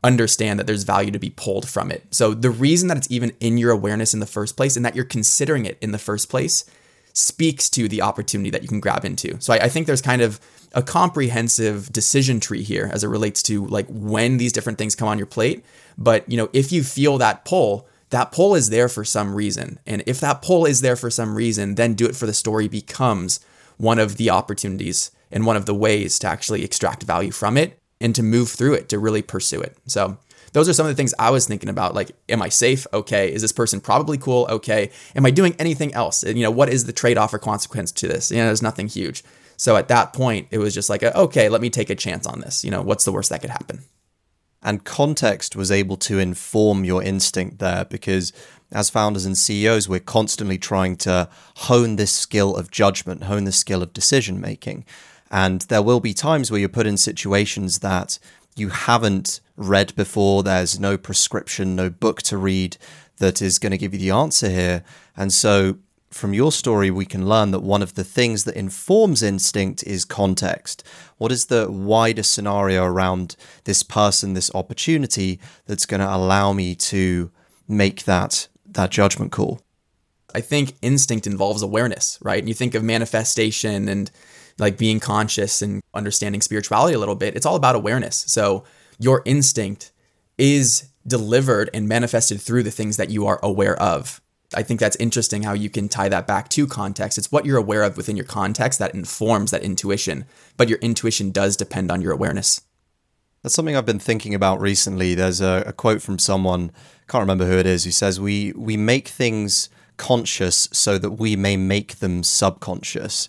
understand 0.04 0.58
that 0.58 0.66
there's 0.66 0.84
value 0.84 1.10
to 1.10 1.18
be 1.18 1.30
pulled 1.30 1.68
from 1.68 1.90
it. 1.90 2.06
So 2.10 2.34
the 2.34 2.50
reason 2.50 2.88
that 2.88 2.96
it's 2.96 3.10
even 3.10 3.32
in 3.40 3.58
your 3.58 3.70
awareness 3.70 4.14
in 4.14 4.20
the 4.20 4.26
first 4.26 4.56
place 4.56 4.76
and 4.76 4.84
that 4.84 4.94
you're 4.94 5.04
considering 5.04 5.64
it 5.64 5.78
in 5.80 5.92
the 5.92 5.98
first 5.98 6.28
place 6.28 6.64
speaks 7.12 7.70
to 7.70 7.88
the 7.88 8.02
opportunity 8.02 8.50
that 8.50 8.62
you 8.62 8.68
can 8.68 8.80
grab 8.80 9.04
into. 9.04 9.40
So 9.40 9.54
I, 9.54 9.64
I, 9.64 9.68
think 9.68 9.86
there's 9.86 10.02
kind 10.02 10.20
of 10.20 10.38
a 10.74 10.82
comprehensive 10.82 11.90
decision 11.90 12.40
tree 12.40 12.62
here 12.62 12.90
as 12.92 13.02
it 13.02 13.08
relates 13.08 13.42
to 13.44 13.64
like 13.66 13.86
when 13.88 14.36
these 14.36 14.52
different 14.52 14.76
things 14.76 14.94
come 14.94 15.08
on 15.08 15.16
your 15.16 15.26
plate. 15.26 15.64
But 15.96 16.30
you 16.30 16.36
know, 16.36 16.50
if 16.52 16.72
you 16.72 16.84
feel 16.84 17.16
that 17.18 17.46
pull, 17.46 17.88
that 18.10 18.32
pull 18.32 18.54
is 18.54 18.68
there 18.68 18.88
for 18.88 19.02
some 19.02 19.34
reason. 19.34 19.78
And 19.86 20.02
if 20.06 20.20
that 20.20 20.42
pull 20.42 20.66
is 20.66 20.82
there 20.82 20.94
for 20.94 21.10
some 21.10 21.34
reason, 21.34 21.76
then 21.76 21.94
do 21.94 22.06
it 22.06 22.14
for 22.14 22.26
the 22.26 22.34
story 22.34 22.68
becomes 22.68 23.40
one 23.78 23.98
of 23.98 24.18
the 24.18 24.28
opportunities 24.28 25.10
and 25.30 25.46
one 25.46 25.56
of 25.56 25.66
the 25.66 25.74
ways 25.74 26.18
to 26.18 26.26
actually 26.26 26.64
extract 26.64 27.02
value 27.02 27.30
from 27.30 27.56
it 27.56 27.80
and 28.00 28.14
to 28.14 28.22
move 28.22 28.50
through 28.50 28.74
it 28.74 28.88
to 28.90 28.98
really 28.98 29.22
pursue 29.22 29.60
it. 29.60 29.76
So 29.86 30.18
those 30.52 30.68
are 30.68 30.72
some 30.72 30.86
of 30.86 30.90
the 30.90 30.96
things 30.96 31.14
I 31.18 31.30
was 31.30 31.46
thinking 31.46 31.68
about. 31.68 31.94
Like, 31.94 32.12
am 32.28 32.42
I 32.42 32.48
safe? 32.48 32.86
Okay. 32.92 33.32
Is 33.32 33.42
this 33.42 33.52
person 33.52 33.80
probably 33.80 34.18
cool? 34.18 34.46
Okay. 34.48 34.90
Am 35.14 35.26
I 35.26 35.30
doing 35.30 35.54
anything 35.58 35.92
else? 35.94 36.22
And, 36.22 36.38
you 36.38 36.44
know, 36.44 36.50
what 36.50 36.68
is 36.68 36.84
the 36.84 36.92
trade 36.92 37.18
off 37.18 37.34
or 37.34 37.38
consequence 37.38 37.92
to 37.92 38.08
this? 38.08 38.30
You 38.30 38.38
know, 38.38 38.46
there's 38.46 38.62
nothing 38.62 38.88
huge. 38.88 39.22
So 39.56 39.76
at 39.76 39.88
that 39.88 40.12
point, 40.12 40.48
it 40.50 40.58
was 40.58 40.74
just 40.74 40.90
like, 40.90 41.02
a, 41.02 41.16
okay, 41.18 41.48
let 41.48 41.60
me 41.60 41.70
take 41.70 41.90
a 41.90 41.94
chance 41.94 42.26
on 42.26 42.40
this. 42.40 42.64
You 42.64 42.70
know, 42.70 42.82
what's 42.82 43.04
the 43.04 43.12
worst 43.12 43.30
that 43.30 43.40
could 43.40 43.50
happen? 43.50 43.82
And 44.62 44.84
context 44.84 45.54
was 45.54 45.70
able 45.70 45.96
to 45.98 46.18
inform 46.18 46.84
your 46.84 47.02
instinct 47.02 47.58
there 47.58 47.84
because 47.84 48.32
as 48.72 48.90
founders 48.90 49.24
and 49.24 49.38
CEOs, 49.38 49.88
we're 49.88 50.00
constantly 50.00 50.58
trying 50.58 50.96
to 50.96 51.28
hone 51.56 51.96
this 51.96 52.12
skill 52.12 52.56
of 52.56 52.70
judgment, 52.70 53.24
hone 53.24 53.44
the 53.44 53.52
skill 53.52 53.82
of 53.82 53.92
decision 53.92 54.40
making. 54.40 54.84
And 55.30 55.62
there 55.62 55.82
will 55.82 56.00
be 56.00 56.14
times 56.14 56.50
where 56.50 56.60
you're 56.60 56.68
put 56.68 56.86
in 56.86 56.96
situations 56.96 57.80
that 57.80 58.18
you 58.54 58.68
haven't 58.70 59.40
read 59.56 59.94
before. 59.96 60.42
There's 60.42 60.80
no 60.80 60.96
prescription, 60.96 61.76
no 61.76 61.90
book 61.90 62.22
to 62.22 62.38
read 62.38 62.76
that 63.18 63.40
is 63.40 63.58
going 63.58 63.72
to 63.72 63.78
give 63.78 63.92
you 63.92 64.00
the 64.00 64.10
answer 64.10 64.48
here. 64.48 64.82
And 65.16 65.32
so, 65.32 65.78
from 66.10 66.32
your 66.32 66.52
story, 66.52 66.90
we 66.90 67.04
can 67.04 67.28
learn 67.28 67.50
that 67.50 67.60
one 67.60 67.82
of 67.82 67.94
the 67.94 68.04
things 68.04 68.44
that 68.44 68.56
informs 68.56 69.22
instinct 69.22 69.82
is 69.84 70.04
context. 70.04 70.82
What 71.18 71.32
is 71.32 71.46
the 71.46 71.70
wider 71.70 72.22
scenario 72.22 72.84
around 72.84 73.36
this 73.64 73.82
person, 73.82 74.32
this 74.32 74.54
opportunity 74.54 75.40
that's 75.66 75.84
going 75.84 76.00
to 76.00 76.14
allow 76.14 76.52
me 76.52 76.74
to 76.76 77.30
make 77.68 78.04
that 78.04 78.48
that 78.66 78.90
judgment 78.90 79.32
call? 79.32 79.60
I 80.34 80.40
think 80.40 80.76
instinct 80.82 81.26
involves 81.26 81.62
awareness, 81.62 82.18
right? 82.22 82.38
And 82.38 82.48
you 82.48 82.54
think 82.54 82.74
of 82.74 82.82
manifestation 82.82 83.88
and 83.88 84.10
like 84.58 84.78
being 84.78 85.00
conscious 85.00 85.62
and 85.62 85.82
understanding 85.94 86.40
spirituality 86.40 86.94
a 86.94 86.98
little 86.98 87.14
bit, 87.14 87.36
it's 87.36 87.46
all 87.46 87.56
about 87.56 87.76
awareness. 87.76 88.24
So 88.28 88.64
your 88.98 89.22
instinct 89.24 89.92
is 90.38 90.88
delivered 91.06 91.70
and 91.72 91.88
manifested 91.88 92.40
through 92.40 92.62
the 92.62 92.70
things 92.70 92.96
that 92.96 93.10
you 93.10 93.26
are 93.26 93.38
aware 93.42 93.80
of. 93.80 94.20
I 94.54 94.62
think 94.62 94.80
that's 94.80 94.96
interesting 94.96 95.42
how 95.42 95.52
you 95.52 95.68
can 95.68 95.88
tie 95.88 96.08
that 96.08 96.26
back 96.26 96.48
to 96.50 96.66
context. 96.66 97.18
It's 97.18 97.32
what 97.32 97.44
you're 97.44 97.58
aware 97.58 97.82
of 97.82 97.96
within 97.96 98.16
your 98.16 98.24
context 98.24 98.78
that 98.78 98.94
informs 98.94 99.50
that 99.50 99.62
intuition, 99.62 100.24
but 100.56 100.68
your 100.68 100.78
intuition 100.78 101.32
does 101.32 101.56
depend 101.56 101.90
on 101.90 102.00
your 102.00 102.12
awareness. 102.12 102.62
That's 103.42 103.54
something 103.54 103.76
I've 103.76 103.86
been 103.86 103.98
thinking 103.98 104.34
about 104.34 104.60
recently. 104.60 105.14
There's 105.14 105.40
a, 105.40 105.64
a 105.66 105.72
quote 105.72 106.00
from 106.00 106.18
someone, 106.18 106.70
can't 107.08 107.22
remember 107.22 107.46
who 107.46 107.58
it 107.58 107.66
is, 107.66 107.84
who 107.84 107.90
says 107.90 108.20
we 108.20 108.52
we 108.56 108.76
make 108.76 109.08
things 109.08 109.68
conscious 109.96 110.68
so 110.72 110.98
that 110.98 111.12
we 111.12 111.36
may 111.36 111.56
make 111.56 111.96
them 111.96 112.22
subconscious. 112.22 113.28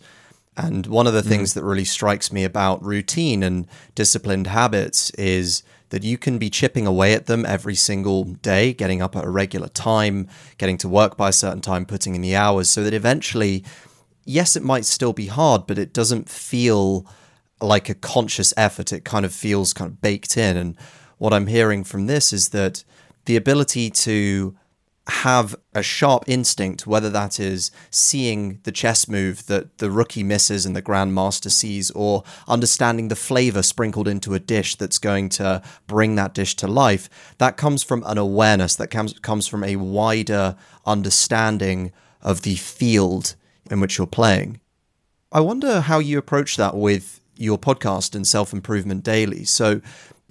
And 0.58 0.88
one 0.88 1.06
of 1.06 1.14
the 1.14 1.22
mm. 1.22 1.28
things 1.28 1.54
that 1.54 1.64
really 1.64 1.86
strikes 1.86 2.32
me 2.32 2.44
about 2.44 2.84
routine 2.84 3.44
and 3.44 3.68
disciplined 3.94 4.48
habits 4.48 5.12
is 5.12 5.64
that 5.90 6.04
you 6.04 6.18
can 6.18 6.38
be 6.38 6.50
chipping 6.50 6.86
away 6.86 7.14
at 7.14 7.28
them 7.28 7.46
every 7.46 7.76
single 7.76 8.24
day, 8.26 8.74
getting 8.74 9.02
up 9.02 9.16
at 9.16 9.24
a 9.24 9.30
regular 9.30 9.70
time, 9.70 10.28
getting 10.58 10.78
to 10.80 10.90
work 10.90 11.16
by 11.16 11.30
a 11.30 11.34
certain 11.34 11.62
time, 11.62 11.86
putting 11.86 12.16
in 12.16 12.22
the 12.22 12.36
hours, 12.36 12.70
so 12.70 12.84
that 12.84 12.94
eventually, 12.94 13.64
yes, 14.26 14.56
it 14.56 14.64
might 14.64 14.84
still 14.84 15.14
be 15.14 15.28
hard, 15.28 15.66
but 15.68 15.78
it 15.78 15.94
doesn't 15.94 16.28
feel 16.28 17.08
like 17.62 17.88
a 17.88 17.96
conscious 17.96 18.54
effort. 18.58 18.92
It 18.92 19.06
kind 19.06 19.26
of 19.26 19.34
feels 19.34 19.74
kind 19.74 19.92
of 19.92 20.02
baked 20.02 20.36
in. 20.38 20.58
And 20.58 20.76
what 21.20 21.34
I'm 21.34 21.48
hearing 21.48 21.84
from 21.84 22.08
this 22.08 22.34
is 22.34 22.50
that 22.50 22.84
the 23.26 23.36
ability 23.36 23.90
to 23.90 24.56
have 25.08 25.56
a 25.74 25.82
sharp 25.82 26.26
instinct, 26.28 26.86
whether 26.86 27.10
that 27.10 27.40
is 27.40 27.72
seeing 27.90 28.60
the 28.64 28.72
chess 28.72 29.08
move 29.08 29.46
that 29.48 29.78
the 29.78 29.90
rookie 29.90 30.24
misses 30.24 30.66
and 30.66 30.76
the 30.76 30.82
grandmaster 30.82 31.50
sees, 31.50 31.92
or 31.92 32.24
understanding 32.48 33.08
the 33.08 33.16
flavor 33.16 33.64
sprinkled 33.64 34.08
into 34.08 34.34
a 34.34 34.40
dish 34.40 34.76
that's 34.76 35.00
going 35.00 35.30
to 35.30 35.62
bring 35.88 36.16
that 36.16 36.34
dish 36.34 36.56
to 36.58 36.68
life, 36.68 37.10
that 37.38 37.58
comes 37.58 37.84
from 37.84 38.04
an 38.06 38.18
awareness, 38.18 38.76
that 38.76 38.90
comes, 38.90 39.18
comes 39.20 39.48
from 39.48 39.64
a 39.64 39.78
wider 39.78 40.56
understanding 40.86 41.92
of 42.22 42.42
the 42.42 42.56
field 42.56 43.36
in 43.72 43.80
which 43.80 43.98
you're 43.98 44.08
playing. 44.08 44.60
I 45.32 45.40
wonder 45.40 45.82
how 45.82 46.00
you 46.00 46.18
approach 46.18 46.58
that 46.58 46.76
with 46.76 47.22
your 47.36 47.58
podcast 47.58 48.16
and 48.16 48.28
Self 48.28 48.52
Improvement 48.52 49.04
Daily. 49.04 49.46
So, 49.46 49.82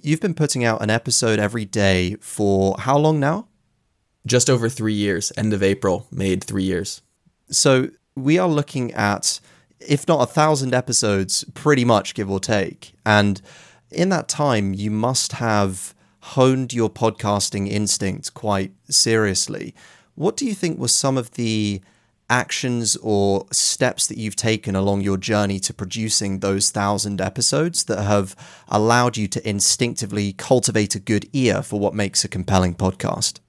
you've 0.01 0.21
been 0.21 0.33
putting 0.33 0.63
out 0.63 0.81
an 0.81 0.89
episode 0.89 1.39
every 1.39 1.65
day 1.65 2.15
for 2.19 2.75
how 2.79 2.97
long 2.97 3.19
now? 3.19 3.46
Just 4.27 4.49
over 4.49 4.69
three 4.69 4.93
years. 4.93 5.31
End 5.37 5.53
of 5.53 5.63
April, 5.63 6.07
made 6.11 6.43
three 6.43 6.63
years. 6.63 7.01
So 7.49 7.89
we 8.15 8.37
are 8.37 8.47
looking 8.47 8.91
at, 8.93 9.39
if 9.79 10.07
not 10.07 10.21
a 10.21 10.31
thousand 10.31 10.73
episodes, 10.73 11.43
pretty 11.53 11.85
much 11.85 12.13
give 12.13 12.29
or 12.29 12.39
take. 12.39 12.93
And 13.05 13.41
in 13.91 14.09
that 14.09 14.27
time, 14.27 14.73
you 14.73 14.91
must 14.91 15.33
have 15.33 15.93
honed 16.19 16.73
your 16.73 16.89
podcasting 16.89 17.69
instinct 17.69 18.33
quite 18.33 18.73
seriously. 18.89 19.73
What 20.15 20.35
do 20.35 20.45
you 20.45 20.53
think 20.53 20.79
were 20.79 20.87
some 20.89 21.17
of 21.17 21.31
the 21.31 21.81
actions 22.29 22.97
or 22.97 23.45
steps 23.51 24.07
that 24.07 24.17
you've 24.17 24.35
taken 24.35 24.75
along 24.75 25.01
your 25.01 25.17
journey 25.17 25.59
to 25.59 25.73
producing 25.73 26.39
those 26.39 26.69
thousand 26.71 27.21
episodes 27.21 27.85
that 27.85 28.03
have 28.03 28.35
allowed 28.67 29.15
you 29.15 29.27
to 29.29 29.47
instinctively 29.47 30.33
cultivate 30.33 30.95
a 30.95 30.99
good 30.99 31.29
ear 31.31 31.61
for 31.61 31.79
what 31.79 31.93
makes 31.93 32.25
a 32.25 32.27
compelling 32.27 32.75
podcast? 32.75 33.39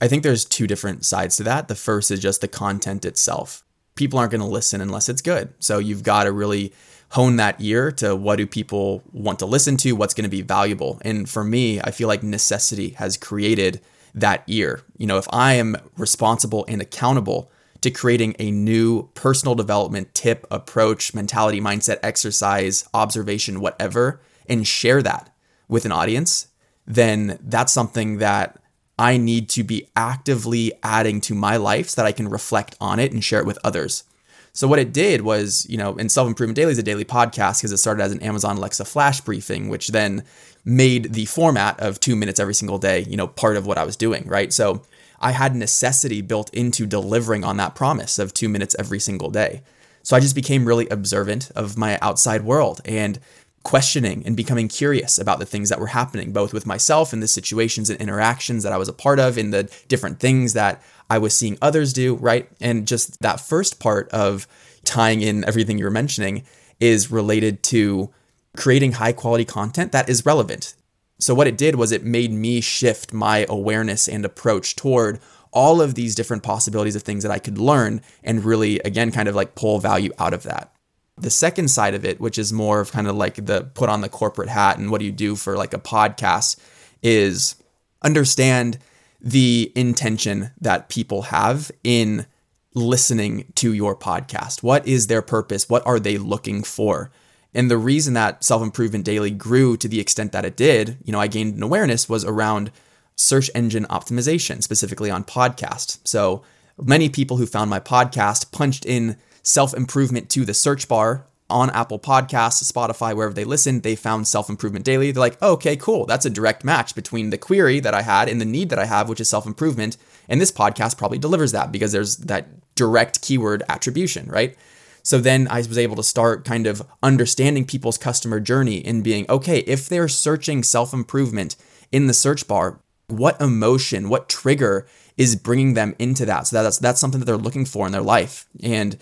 I 0.00 0.08
think 0.08 0.22
there's 0.22 0.44
two 0.44 0.66
different 0.66 1.04
sides 1.04 1.36
to 1.36 1.42
that. 1.44 1.68
The 1.68 1.74
first 1.74 2.10
is 2.10 2.20
just 2.20 2.40
the 2.40 2.48
content 2.48 3.04
itself. 3.04 3.62
People 3.94 4.18
aren't 4.18 4.32
going 4.32 4.40
to 4.40 4.46
listen 4.46 4.80
unless 4.80 5.08
it's 5.08 5.22
good. 5.22 5.54
So 5.60 5.78
you've 5.78 6.02
got 6.02 6.24
to 6.24 6.32
really 6.32 6.72
hone 7.10 7.36
that 7.36 7.60
ear 7.60 7.92
to 7.92 8.16
what 8.16 8.36
do 8.36 8.46
people 8.46 9.02
want 9.12 9.38
to 9.38 9.46
listen 9.46 9.76
to, 9.76 9.92
what's 9.92 10.14
going 10.14 10.24
to 10.24 10.30
be 10.30 10.42
valuable. 10.42 11.00
And 11.02 11.28
for 11.28 11.44
me, 11.44 11.80
I 11.80 11.92
feel 11.92 12.08
like 12.08 12.22
necessity 12.24 12.90
has 12.90 13.16
created 13.16 13.80
that 14.14 14.42
ear. 14.48 14.82
You 14.96 15.06
know, 15.06 15.18
if 15.18 15.26
I 15.30 15.54
am 15.54 15.76
responsible 15.96 16.64
and 16.66 16.82
accountable 16.82 17.52
to 17.82 17.90
creating 17.90 18.34
a 18.38 18.50
new 18.50 19.10
personal 19.14 19.54
development 19.54 20.12
tip, 20.14 20.46
approach, 20.50 21.14
mentality, 21.14 21.60
mindset, 21.60 21.98
exercise, 22.02 22.88
observation, 22.94 23.60
whatever, 23.60 24.20
and 24.48 24.66
share 24.66 25.02
that 25.02 25.32
with 25.68 25.84
an 25.84 25.92
audience, 25.92 26.48
then 26.86 27.38
that's 27.42 27.72
something 27.72 28.18
that 28.18 28.58
I 28.98 29.16
need 29.16 29.48
to 29.50 29.64
be 29.64 29.88
actively 29.96 30.72
adding 30.82 31.20
to 31.22 31.34
my 31.34 31.56
life 31.56 31.90
so 31.90 32.00
that 32.02 32.06
I 32.06 32.12
can 32.12 32.28
reflect 32.28 32.76
on 32.80 32.98
it 32.98 33.12
and 33.12 33.22
share 33.24 33.40
it 33.40 33.46
with 33.46 33.58
others. 33.64 34.04
So 34.52 34.68
what 34.68 34.78
it 34.78 34.92
did 34.92 35.22
was, 35.22 35.66
you 35.68 35.76
know, 35.76 35.96
and 35.96 36.10
Self 36.10 36.28
Improvement 36.28 36.54
Daily 36.54 36.70
is 36.70 36.78
a 36.78 36.82
daily 36.82 37.04
podcast 37.04 37.58
because 37.58 37.72
it 37.72 37.78
started 37.78 38.04
as 38.04 38.12
an 38.12 38.22
Amazon 38.22 38.56
Alexa 38.56 38.84
flash 38.84 39.20
briefing, 39.20 39.68
which 39.68 39.88
then 39.88 40.22
made 40.64 41.12
the 41.12 41.24
format 41.24 41.78
of 41.80 41.98
two 41.98 42.14
minutes 42.14 42.38
every 42.38 42.54
single 42.54 42.78
day, 42.78 43.00
you 43.00 43.16
know, 43.16 43.26
part 43.26 43.56
of 43.56 43.66
what 43.66 43.78
I 43.78 43.84
was 43.84 43.96
doing, 43.96 44.26
right? 44.28 44.52
So 44.52 44.82
I 45.20 45.32
had 45.32 45.56
necessity 45.56 46.20
built 46.20 46.54
into 46.54 46.86
delivering 46.86 47.42
on 47.42 47.56
that 47.56 47.74
promise 47.74 48.18
of 48.20 48.32
two 48.32 48.48
minutes 48.48 48.76
every 48.78 49.00
single 49.00 49.30
day. 49.30 49.62
So 50.04 50.16
I 50.16 50.20
just 50.20 50.34
became 50.36 50.66
really 50.66 50.88
observant 50.88 51.50
of 51.56 51.76
my 51.76 51.98
outside 52.00 52.44
world 52.44 52.80
and 52.84 53.18
questioning 53.64 54.22
and 54.24 54.36
becoming 54.36 54.68
curious 54.68 55.18
about 55.18 55.38
the 55.38 55.46
things 55.46 55.70
that 55.70 55.80
were 55.80 55.88
happening, 55.88 56.32
both 56.32 56.52
with 56.52 56.66
myself 56.66 57.12
and 57.12 57.22
the 57.22 57.26
situations 57.26 57.90
and 57.90 58.00
interactions 58.00 58.62
that 58.62 58.72
I 58.72 58.76
was 58.76 58.88
a 58.88 58.92
part 58.92 59.18
of, 59.18 59.36
in 59.36 59.50
the 59.50 59.64
different 59.88 60.20
things 60.20 60.52
that 60.52 60.82
I 61.10 61.18
was 61.18 61.36
seeing 61.36 61.58
others 61.60 61.92
do, 61.92 62.14
right? 62.14 62.48
And 62.60 62.86
just 62.86 63.20
that 63.22 63.40
first 63.40 63.80
part 63.80 64.08
of 64.10 64.46
tying 64.84 65.22
in 65.22 65.44
everything 65.46 65.78
you 65.78 65.84
were 65.84 65.90
mentioning 65.90 66.44
is 66.78 67.10
related 67.10 67.62
to 67.64 68.10
creating 68.56 68.92
high 68.92 69.12
quality 69.12 69.44
content 69.44 69.92
that 69.92 70.08
is 70.08 70.26
relevant. 70.26 70.74
So, 71.18 71.34
what 71.34 71.46
it 71.46 71.56
did 71.56 71.76
was 71.76 71.90
it 71.90 72.04
made 72.04 72.32
me 72.32 72.60
shift 72.60 73.12
my 73.12 73.46
awareness 73.48 74.08
and 74.08 74.24
approach 74.24 74.76
toward 74.76 75.20
all 75.52 75.80
of 75.80 75.94
these 75.94 76.14
different 76.14 76.42
possibilities 76.42 76.96
of 76.96 77.02
things 77.02 77.22
that 77.22 77.32
I 77.32 77.38
could 77.38 77.58
learn 77.58 78.02
and 78.22 78.44
really, 78.44 78.80
again, 78.80 79.12
kind 79.12 79.28
of 79.28 79.34
like 79.34 79.54
pull 79.54 79.78
value 79.78 80.10
out 80.18 80.34
of 80.34 80.42
that. 80.42 80.73
The 81.16 81.30
second 81.30 81.68
side 81.68 81.94
of 81.94 82.04
it, 82.04 82.20
which 82.20 82.38
is 82.38 82.52
more 82.52 82.80
of 82.80 82.92
kind 82.92 83.06
of 83.06 83.16
like 83.16 83.46
the 83.46 83.70
put 83.74 83.88
on 83.88 84.00
the 84.00 84.08
corporate 84.08 84.48
hat 84.48 84.78
and 84.78 84.90
what 84.90 84.98
do 84.98 85.06
you 85.06 85.12
do 85.12 85.36
for 85.36 85.56
like 85.56 85.72
a 85.72 85.78
podcast, 85.78 86.56
is 87.02 87.56
understand 88.02 88.78
the 89.20 89.72
intention 89.74 90.50
that 90.60 90.88
people 90.88 91.22
have 91.22 91.70
in 91.82 92.26
listening 92.74 93.50
to 93.54 93.72
your 93.72 93.96
podcast. 93.96 94.62
What 94.62 94.86
is 94.86 95.06
their 95.06 95.22
purpose? 95.22 95.68
What 95.68 95.86
are 95.86 96.00
they 96.00 96.18
looking 96.18 96.62
for? 96.62 97.10
And 97.54 97.70
the 97.70 97.78
reason 97.78 98.14
that 98.14 98.42
Self 98.42 98.62
Improvement 98.62 99.04
Daily 99.04 99.30
grew 99.30 99.76
to 99.76 99.88
the 99.88 100.00
extent 100.00 100.32
that 100.32 100.44
it 100.44 100.56
did, 100.56 100.98
you 101.04 101.12
know, 101.12 101.20
I 101.20 101.28
gained 101.28 101.54
an 101.54 101.62
awareness 101.62 102.08
was 102.08 102.24
around 102.24 102.72
search 103.16 103.48
engine 103.54 103.86
optimization, 103.86 104.62
specifically 104.62 105.10
on 105.10 105.22
podcast. 105.22 106.00
So 106.04 106.42
many 106.82 107.08
people 107.08 107.36
who 107.36 107.46
found 107.46 107.70
my 107.70 107.78
podcast 107.78 108.50
punched 108.50 108.84
in 108.84 109.16
self 109.44 109.72
improvement 109.74 110.28
to 110.30 110.44
the 110.44 110.54
search 110.54 110.88
bar 110.88 111.26
on 111.50 111.70
Apple 111.70 111.98
Podcasts, 111.98 112.72
Spotify, 112.72 113.14
wherever 113.14 113.34
they 113.34 113.44
listen, 113.44 113.80
they 113.80 113.94
found 113.94 114.26
Self 114.26 114.48
Improvement 114.48 114.84
Daily. 114.84 115.12
They're 115.12 115.20
like, 115.20 115.38
oh, 115.40 115.52
okay, 115.52 115.76
cool. 115.76 116.06
That's 116.06 116.26
a 116.26 116.30
direct 116.30 116.64
match 116.64 116.94
between 116.94 117.30
the 117.30 117.38
query 117.38 117.78
that 117.80 117.94
I 117.94 118.02
had 118.02 118.28
and 118.28 118.40
the 118.40 118.46
need 118.46 118.70
that 118.70 118.78
I 118.78 118.86
have, 118.86 119.08
which 119.08 119.20
is 119.20 119.28
self 119.28 119.46
improvement. 119.46 119.96
And 120.28 120.40
this 120.40 120.50
podcast 120.50 120.98
probably 120.98 121.18
delivers 121.18 121.52
that 121.52 121.70
because 121.70 121.92
there's 121.92 122.16
that 122.16 122.48
direct 122.74 123.22
keyword 123.22 123.62
attribution, 123.68 124.26
right? 124.26 124.56
So 125.02 125.18
then 125.18 125.46
I 125.48 125.58
was 125.58 125.76
able 125.76 125.96
to 125.96 126.02
start 126.02 126.46
kind 126.46 126.66
of 126.66 126.82
understanding 127.02 127.66
people's 127.66 127.98
customer 127.98 128.40
journey 128.40 128.82
and 128.84 129.04
being, 129.04 129.26
okay, 129.28 129.58
if 129.60 129.86
they're 129.86 130.08
searching 130.08 130.62
self 130.62 130.94
improvement 130.94 131.56
in 131.92 132.06
the 132.06 132.14
search 132.14 132.48
bar, 132.48 132.80
what 133.08 133.38
emotion, 133.40 134.08
what 134.08 134.30
trigger 134.30 134.86
is 135.18 135.36
bringing 135.36 135.74
them 135.74 135.94
into 135.98 136.24
that? 136.24 136.46
So 136.46 136.62
that's, 136.62 136.78
that's 136.78 137.00
something 137.00 137.20
that 137.20 137.26
they're 137.26 137.36
looking 137.36 137.66
for 137.66 137.84
in 137.84 137.92
their 137.92 138.02
life. 138.02 138.46
And 138.62 138.96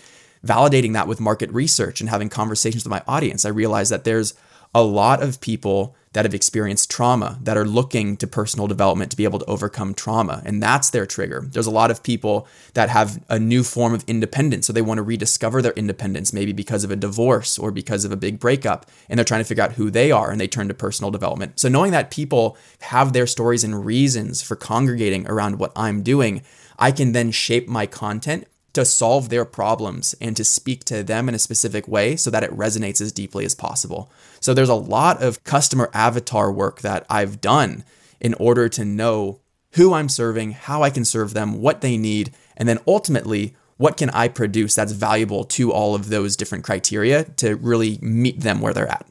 validating 0.46 0.92
that 0.94 1.08
with 1.08 1.20
market 1.20 1.50
research 1.52 2.00
and 2.00 2.10
having 2.10 2.28
conversations 2.28 2.84
with 2.84 2.90
my 2.90 3.02
audience, 3.06 3.44
I 3.44 3.50
realized 3.50 3.92
that 3.92 4.04
there's 4.04 4.34
a 4.74 4.82
lot 4.82 5.22
of 5.22 5.40
people 5.40 5.94
that 6.12 6.24
have 6.24 6.34
experienced 6.34 6.90
trauma 6.90 7.38
that 7.42 7.56
are 7.56 7.64
looking 7.64 8.16
to 8.18 8.26
personal 8.26 8.66
development 8.66 9.10
to 9.10 9.16
be 9.16 9.24
able 9.24 9.38
to 9.38 9.44
overcome 9.46 9.94
trauma. 9.94 10.42
And 10.44 10.62
that's 10.62 10.90
their 10.90 11.06
trigger. 11.06 11.46
There's 11.46 11.66
a 11.66 11.70
lot 11.70 11.90
of 11.90 12.02
people 12.02 12.46
that 12.74 12.90
have 12.90 13.22
a 13.28 13.38
new 13.38 13.62
form 13.62 13.94
of 13.94 14.04
independence. 14.06 14.66
So 14.66 14.72
they 14.72 14.82
want 14.82 14.98
to 14.98 15.02
rediscover 15.02 15.62
their 15.62 15.72
independence, 15.72 16.32
maybe 16.32 16.52
because 16.52 16.84
of 16.84 16.90
a 16.90 16.96
divorce 16.96 17.58
or 17.58 17.70
because 17.70 18.04
of 18.04 18.12
a 18.12 18.16
big 18.16 18.38
breakup. 18.38 18.86
And 19.08 19.18
they're 19.18 19.24
trying 19.24 19.40
to 19.40 19.46
figure 19.46 19.64
out 19.64 19.72
who 19.72 19.90
they 19.90 20.10
are 20.10 20.30
and 20.30 20.40
they 20.40 20.48
turn 20.48 20.68
to 20.68 20.74
personal 20.74 21.10
development. 21.10 21.58
So 21.58 21.68
knowing 21.68 21.92
that 21.92 22.10
people 22.10 22.56
have 22.80 23.12
their 23.12 23.26
stories 23.26 23.64
and 23.64 23.84
reasons 23.84 24.42
for 24.42 24.56
congregating 24.56 25.26
around 25.26 25.58
what 25.58 25.72
I'm 25.76 26.02
doing, 26.02 26.42
I 26.78 26.92
can 26.92 27.12
then 27.12 27.30
shape 27.30 27.68
my 27.68 27.86
content 27.86 28.46
to 28.72 28.84
solve 28.84 29.28
their 29.28 29.44
problems 29.44 30.14
and 30.20 30.36
to 30.36 30.44
speak 30.44 30.84
to 30.84 31.02
them 31.02 31.28
in 31.28 31.34
a 31.34 31.38
specific 31.38 31.86
way 31.86 32.16
so 32.16 32.30
that 32.30 32.42
it 32.42 32.56
resonates 32.56 33.00
as 33.00 33.12
deeply 33.12 33.44
as 33.44 33.54
possible. 33.54 34.10
So 34.40 34.54
there's 34.54 34.68
a 34.68 34.74
lot 34.74 35.22
of 35.22 35.44
customer 35.44 35.90
avatar 35.92 36.50
work 36.50 36.80
that 36.80 37.04
I've 37.10 37.40
done 37.40 37.84
in 38.20 38.34
order 38.34 38.68
to 38.70 38.84
know 38.84 39.40
who 39.72 39.92
I'm 39.94 40.08
serving, 40.08 40.52
how 40.52 40.82
I 40.82 40.90
can 40.90 41.04
serve 41.04 41.34
them, 41.34 41.60
what 41.60 41.80
they 41.80 41.96
need, 41.96 42.32
and 42.56 42.68
then 42.68 42.78
ultimately, 42.86 43.54
what 43.76 43.96
can 43.96 44.10
I 44.10 44.28
produce 44.28 44.74
that's 44.74 44.92
valuable 44.92 45.44
to 45.44 45.72
all 45.72 45.94
of 45.94 46.08
those 46.08 46.36
different 46.36 46.64
criteria 46.64 47.24
to 47.24 47.56
really 47.56 47.98
meet 48.00 48.40
them 48.40 48.60
where 48.60 48.72
they're 48.72 48.86
at. 48.86 49.06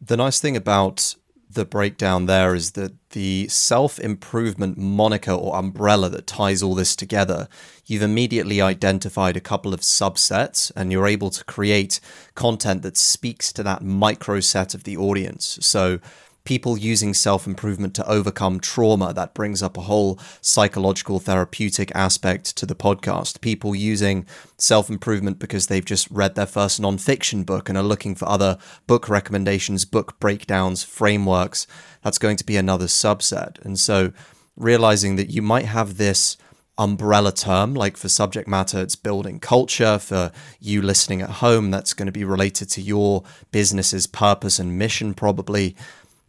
The 0.00 0.16
nice 0.16 0.40
thing 0.40 0.56
about 0.56 1.14
the 1.56 1.64
breakdown 1.64 2.26
there 2.26 2.54
is 2.54 2.72
that 2.72 2.92
the 3.10 3.48
self 3.48 3.98
improvement 3.98 4.78
moniker 4.78 5.32
or 5.32 5.56
umbrella 5.56 6.08
that 6.10 6.26
ties 6.26 6.62
all 6.62 6.76
this 6.76 6.94
together, 6.94 7.48
you've 7.86 8.02
immediately 8.02 8.60
identified 8.60 9.36
a 9.36 9.40
couple 9.40 9.74
of 9.74 9.80
subsets 9.80 10.70
and 10.76 10.92
you're 10.92 11.08
able 11.08 11.30
to 11.30 11.42
create 11.44 11.98
content 12.36 12.82
that 12.82 12.96
speaks 12.96 13.52
to 13.52 13.62
that 13.64 13.82
micro 13.82 14.38
set 14.38 14.74
of 14.74 14.84
the 14.84 14.96
audience. 14.96 15.58
So, 15.62 15.98
people 16.46 16.78
using 16.78 17.12
self 17.12 17.46
improvement 17.46 17.94
to 17.96 18.08
overcome 18.08 18.60
trauma. 18.60 19.12
That 19.12 19.34
brings 19.34 19.62
up 19.62 19.76
a 19.76 19.82
whole 19.82 20.18
psychological 20.40 21.18
therapeutic 21.18 21.92
aspect 21.94 22.56
to 22.56 22.64
the 22.64 22.74
podcast. 22.74 23.40
People 23.42 23.74
using 23.74 24.24
self 24.56 24.88
improvement 24.88 25.38
because 25.38 25.66
they've 25.66 25.84
just 25.84 26.10
read 26.10 26.34
their 26.34 26.46
first 26.46 26.80
nonfiction 26.80 27.44
book 27.44 27.68
and 27.68 27.76
are 27.76 27.84
looking 27.84 28.14
for 28.14 28.28
other 28.28 28.56
book 28.86 29.08
recommendations, 29.08 29.84
book 29.84 30.18
breakdowns, 30.18 30.82
frameworks. 30.82 31.66
That's 32.02 32.18
going 32.18 32.38
to 32.38 32.46
be 32.46 32.56
another 32.56 32.86
subset. 32.86 33.62
And 33.64 33.78
so 33.78 34.12
realizing 34.56 35.16
that 35.16 35.30
you 35.30 35.42
might 35.42 35.66
have 35.66 35.98
this 35.98 36.38
umbrella 36.78 37.32
term. 37.32 37.74
Like 37.74 37.96
for 37.96 38.08
subject 38.08 38.48
matter, 38.48 38.80
it's 38.80 38.96
building 38.96 39.40
culture. 39.40 39.98
For 39.98 40.32
you 40.60 40.82
listening 40.82 41.22
at 41.22 41.30
home, 41.30 41.70
that's 41.70 41.94
going 41.94 42.06
to 42.06 42.12
be 42.12 42.24
related 42.24 42.70
to 42.70 42.82
your 42.82 43.24
business's 43.50 44.06
purpose 44.06 44.58
and 44.58 44.78
mission, 44.78 45.14
probably. 45.14 45.76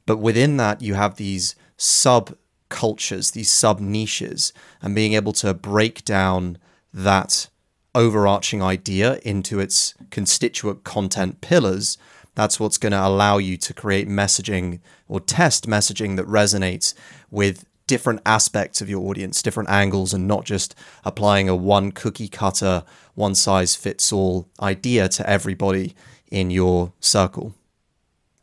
But 0.08 0.18
within 0.18 0.58
that, 0.58 0.82
you 0.82 0.96
have 0.96 1.18
these 1.18 1.54
sub 1.76 2.36
cultures, 2.70 3.32
these 3.32 3.52
sub 3.52 3.80
niches, 3.80 4.52
and 4.82 4.96
being 4.96 5.14
able 5.14 5.34
to 5.34 5.54
break 5.54 6.04
down 6.04 6.58
that 6.92 7.50
overarching 7.94 8.64
idea 8.64 9.20
into 9.24 9.60
its 9.60 9.94
constituent 10.10 10.84
content 10.84 11.42
pillars. 11.42 11.98
That's 12.36 12.60
what's 12.60 12.78
going 12.78 12.94
to 12.94 13.06
allow 13.06 13.38
you 13.38 13.58
to 13.58 13.74
create 13.74 14.08
messaging 14.08 14.80
or 15.08 15.20
test 15.20 15.68
messaging 15.68 16.16
that 16.16 16.26
resonates 16.26 16.94
with 17.30 17.66
different 17.86 18.22
aspects 18.26 18.80
of 18.82 18.90
your 18.90 19.10
audience, 19.10 19.42
different 19.42 19.70
angles, 19.70 20.14
and 20.14 20.28
not 20.28 20.46
just 20.46 20.74
applying 21.04 21.50
a 21.50 21.56
one 21.56 21.92
cookie 21.92 22.28
cutter, 22.28 22.84
one 23.16 23.36
size 23.36 23.76
fits 23.76 24.14
all 24.14 24.48
idea 24.62 25.10
to 25.10 25.30
everybody 25.30 25.96
in 26.32 26.50
your 26.50 26.94
circle. 27.00 27.56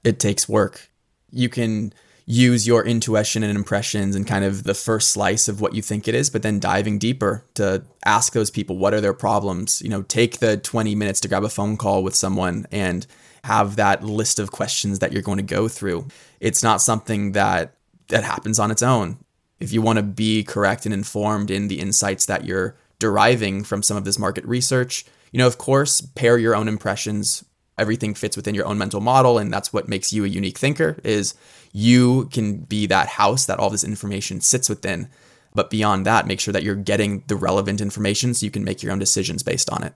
It 0.02 0.18
takes 0.18 0.48
work 0.48 0.90
you 1.34 1.48
can 1.48 1.92
use 2.26 2.66
your 2.66 2.86
intuition 2.86 3.42
and 3.42 3.56
impressions 3.56 4.16
and 4.16 4.26
kind 4.26 4.44
of 4.44 4.64
the 4.64 4.74
first 4.74 5.10
slice 5.10 5.46
of 5.46 5.60
what 5.60 5.74
you 5.74 5.82
think 5.82 6.08
it 6.08 6.14
is, 6.14 6.30
but 6.30 6.42
then 6.42 6.58
diving 6.58 6.98
deeper 6.98 7.44
to 7.54 7.84
ask 8.06 8.32
those 8.32 8.50
people 8.50 8.78
what 8.78 8.94
are 8.94 9.00
their 9.00 9.12
problems. 9.12 9.82
You 9.82 9.90
know, 9.90 10.02
take 10.02 10.38
the 10.38 10.56
20 10.56 10.94
minutes 10.94 11.20
to 11.20 11.28
grab 11.28 11.44
a 11.44 11.50
phone 11.50 11.76
call 11.76 12.02
with 12.02 12.14
someone 12.14 12.66
and 12.72 13.06
have 13.44 13.76
that 13.76 14.02
list 14.02 14.38
of 14.38 14.52
questions 14.52 15.00
that 15.00 15.12
you're 15.12 15.20
going 15.20 15.36
to 15.36 15.42
go 15.42 15.68
through. 15.68 16.06
It's 16.40 16.62
not 16.62 16.80
something 16.80 17.32
that 17.32 17.74
that 18.08 18.24
happens 18.24 18.58
on 18.58 18.70
its 18.70 18.82
own. 18.82 19.18
If 19.60 19.72
you 19.72 19.82
want 19.82 19.98
to 19.98 20.02
be 20.02 20.44
correct 20.44 20.84
and 20.84 20.94
informed 20.94 21.50
in 21.50 21.68
the 21.68 21.80
insights 21.80 22.26
that 22.26 22.44
you're 22.44 22.76
deriving 22.98 23.64
from 23.64 23.82
some 23.82 23.96
of 23.96 24.04
this 24.04 24.18
market 24.18 24.44
research, 24.44 25.04
you 25.32 25.38
know, 25.38 25.46
of 25.46 25.58
course, 25.58 26.00
pair 26.00 26.38
your 26.38 26.54
own 26.54 26.68
impressions 26.68 27.44
everything 27.78 28.14
fits 28.14 28.36
within 28.36 28.54
your 28.54 28.66
own 28.66 28.78
mental 28.78 29.00
model 29.00 29.38
and 29.38 29.52
that's 29.52 29.72
what 29.72 29.88
makes 29.88 30.12
you 30.12 30.24
a 30.24 30.28
unique 30.28 30.58
thinker 30.58 30.98
is 31.02 31.34
you 31.72 32.26
can 32.26 32.58
be 32.58 32.86
that 32.86 33.08
house 33.08 33.46
that 33.46 33.58
all 33.58 33.70
this 33.70 33.84
information 33.84 34.40
sits 34.40 34.68
within. 34.68 35.08
But 35.54 35.70
beyond 35.70 36.06
that 36.06 36.26
make 36.26 36.40
sure 36.40 36.52
that 36.52 36.62
you're 36.62 36.74
getting 36.74 37.24
the 37.26 37.36
relevant 37.36 37.80
information 37.80 38.34
so 38.34 38.46
you 38.46 38.50
can 38.50 38.64
make 38.64 38.82
your 38.82 38.92
own 38.92 38.98
decisions 38.98 39.42
based 39.42 39.70
on 39.70 39.82
it. 39.82 39.94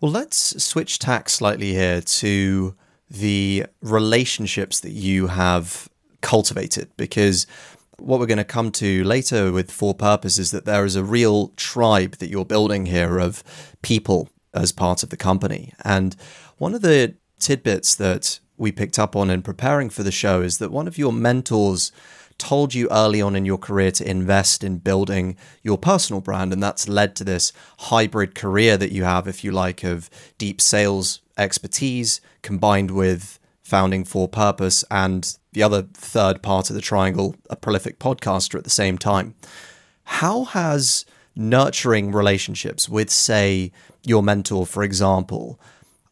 Well 0.00 0.12
let's 0.12 0.62
switch 0.62 0.98
tack 0.98 1.28
slightly 1.28 1.72
here 1.72 2.00
to 2.00 2.74
the 3.10 3.66
relationships 3.80 4.80
that 4.80 4.92
you 4.92 5.28
have 5.28 5.88
cultivated 6.20 6.90
because 6.96 7.46
what 7.98 8.18
we're 8.18 8.26
going 8.26 8.38
to 8.38 8.44
come 8.44 8.70
to 8.72 9.04
later 9.04 9.52
with 9.52 9.70
For 9.70 9.94
Purpose 9.94 10.38
is 10.38 10.50
that 10.50 10.64
there 10.64 10.84
is 10.84 10.96
a 10.96 11.04
real 11.04 11.48
tribe 11.56 12.16
that 12.16 12.28
you're 12.28 12.44
building 12.44 12.86
here 12.86 13.18
of 13.18 13.44
people 13.82 14.28
as 14.54 14.72
part 14.72 15.02
of 15.02 15.10
the 15.10 15.16
company. 15.16 15.72
And 15.84 16.16
one 16.58 16.74
of 16.74 16.82
the 16.82 17.14
tidbits 17.38 17.94
that 17.96 18.40
we 18.56 18.72
picked 18.72 18.98
up 18.98 19.16
on 19.16 19.30
in 19.30 19.42
preparing 19.42 19.90
for 19.90 20.02
the 20.02 20.12
show 20.12 20.40
is 20.40 20.58
that 20.58 20.70
one 20.70 20.86
of 20.86 20.98
your 20.98 21.12
mentors 21.12 21.92
told 22.38 22.74
you 22.74 22.88
early 22.90 23.20
on 23.20 23.36
in 23.36 23.44
your 23.44 23.58
career 23.58 23.90
to 23.92 24.08
invest 24.08 24.64
in 24.64 24.78
building 24.78 25.36
your 25.62 25.78
personal 25.78 26.20
brand. 26.20 26.52
And 26.52 26.62
that's 26.62 26.88
led 26.88 27.14
to 27.16 27.24
this 27.24 27.52
hybrid 27.78 28.34
career 28.34 28.76
that 28.76 28.92
you 28.92 29.04
have, 29.04 29.28
if 29.28 29.44
you 29.44 29.52
like, 29.52 29.84
of 29.84 30.10
deep 30.38 30.60
sales 30.60 31.20
expertise 31.36 32.20
combined 32.42 32.90
with 32.90 33.38
founding 33.62 34.04
for 34.04 34.28
purpose 34.28 34.84
and 34.90 35.36
the 35.52 35.62
other 35.62 35.82
third 35.94 36.42
part 36.42 36.68
of 36.70 36.76
the 36.76 36.82
triangle, 36.82 37.34
a 37.48 37.56
prolific 37.56 37.98
podcaster 37.98 38.56
at 38.56 38.64
the 38.64 38.70
same 38.70 38.98
time. 38.98 39.34
How 40.04 40.44
has 40.44 41.06
nurturing 41.36 42.12
relationships 42.12 42.88
with, 42.88 43.10
say, 43.10 43.72
your 44.04 44.22
mentor, 44.22 44.66
for 44.66 44.82
example, 44.82 45.58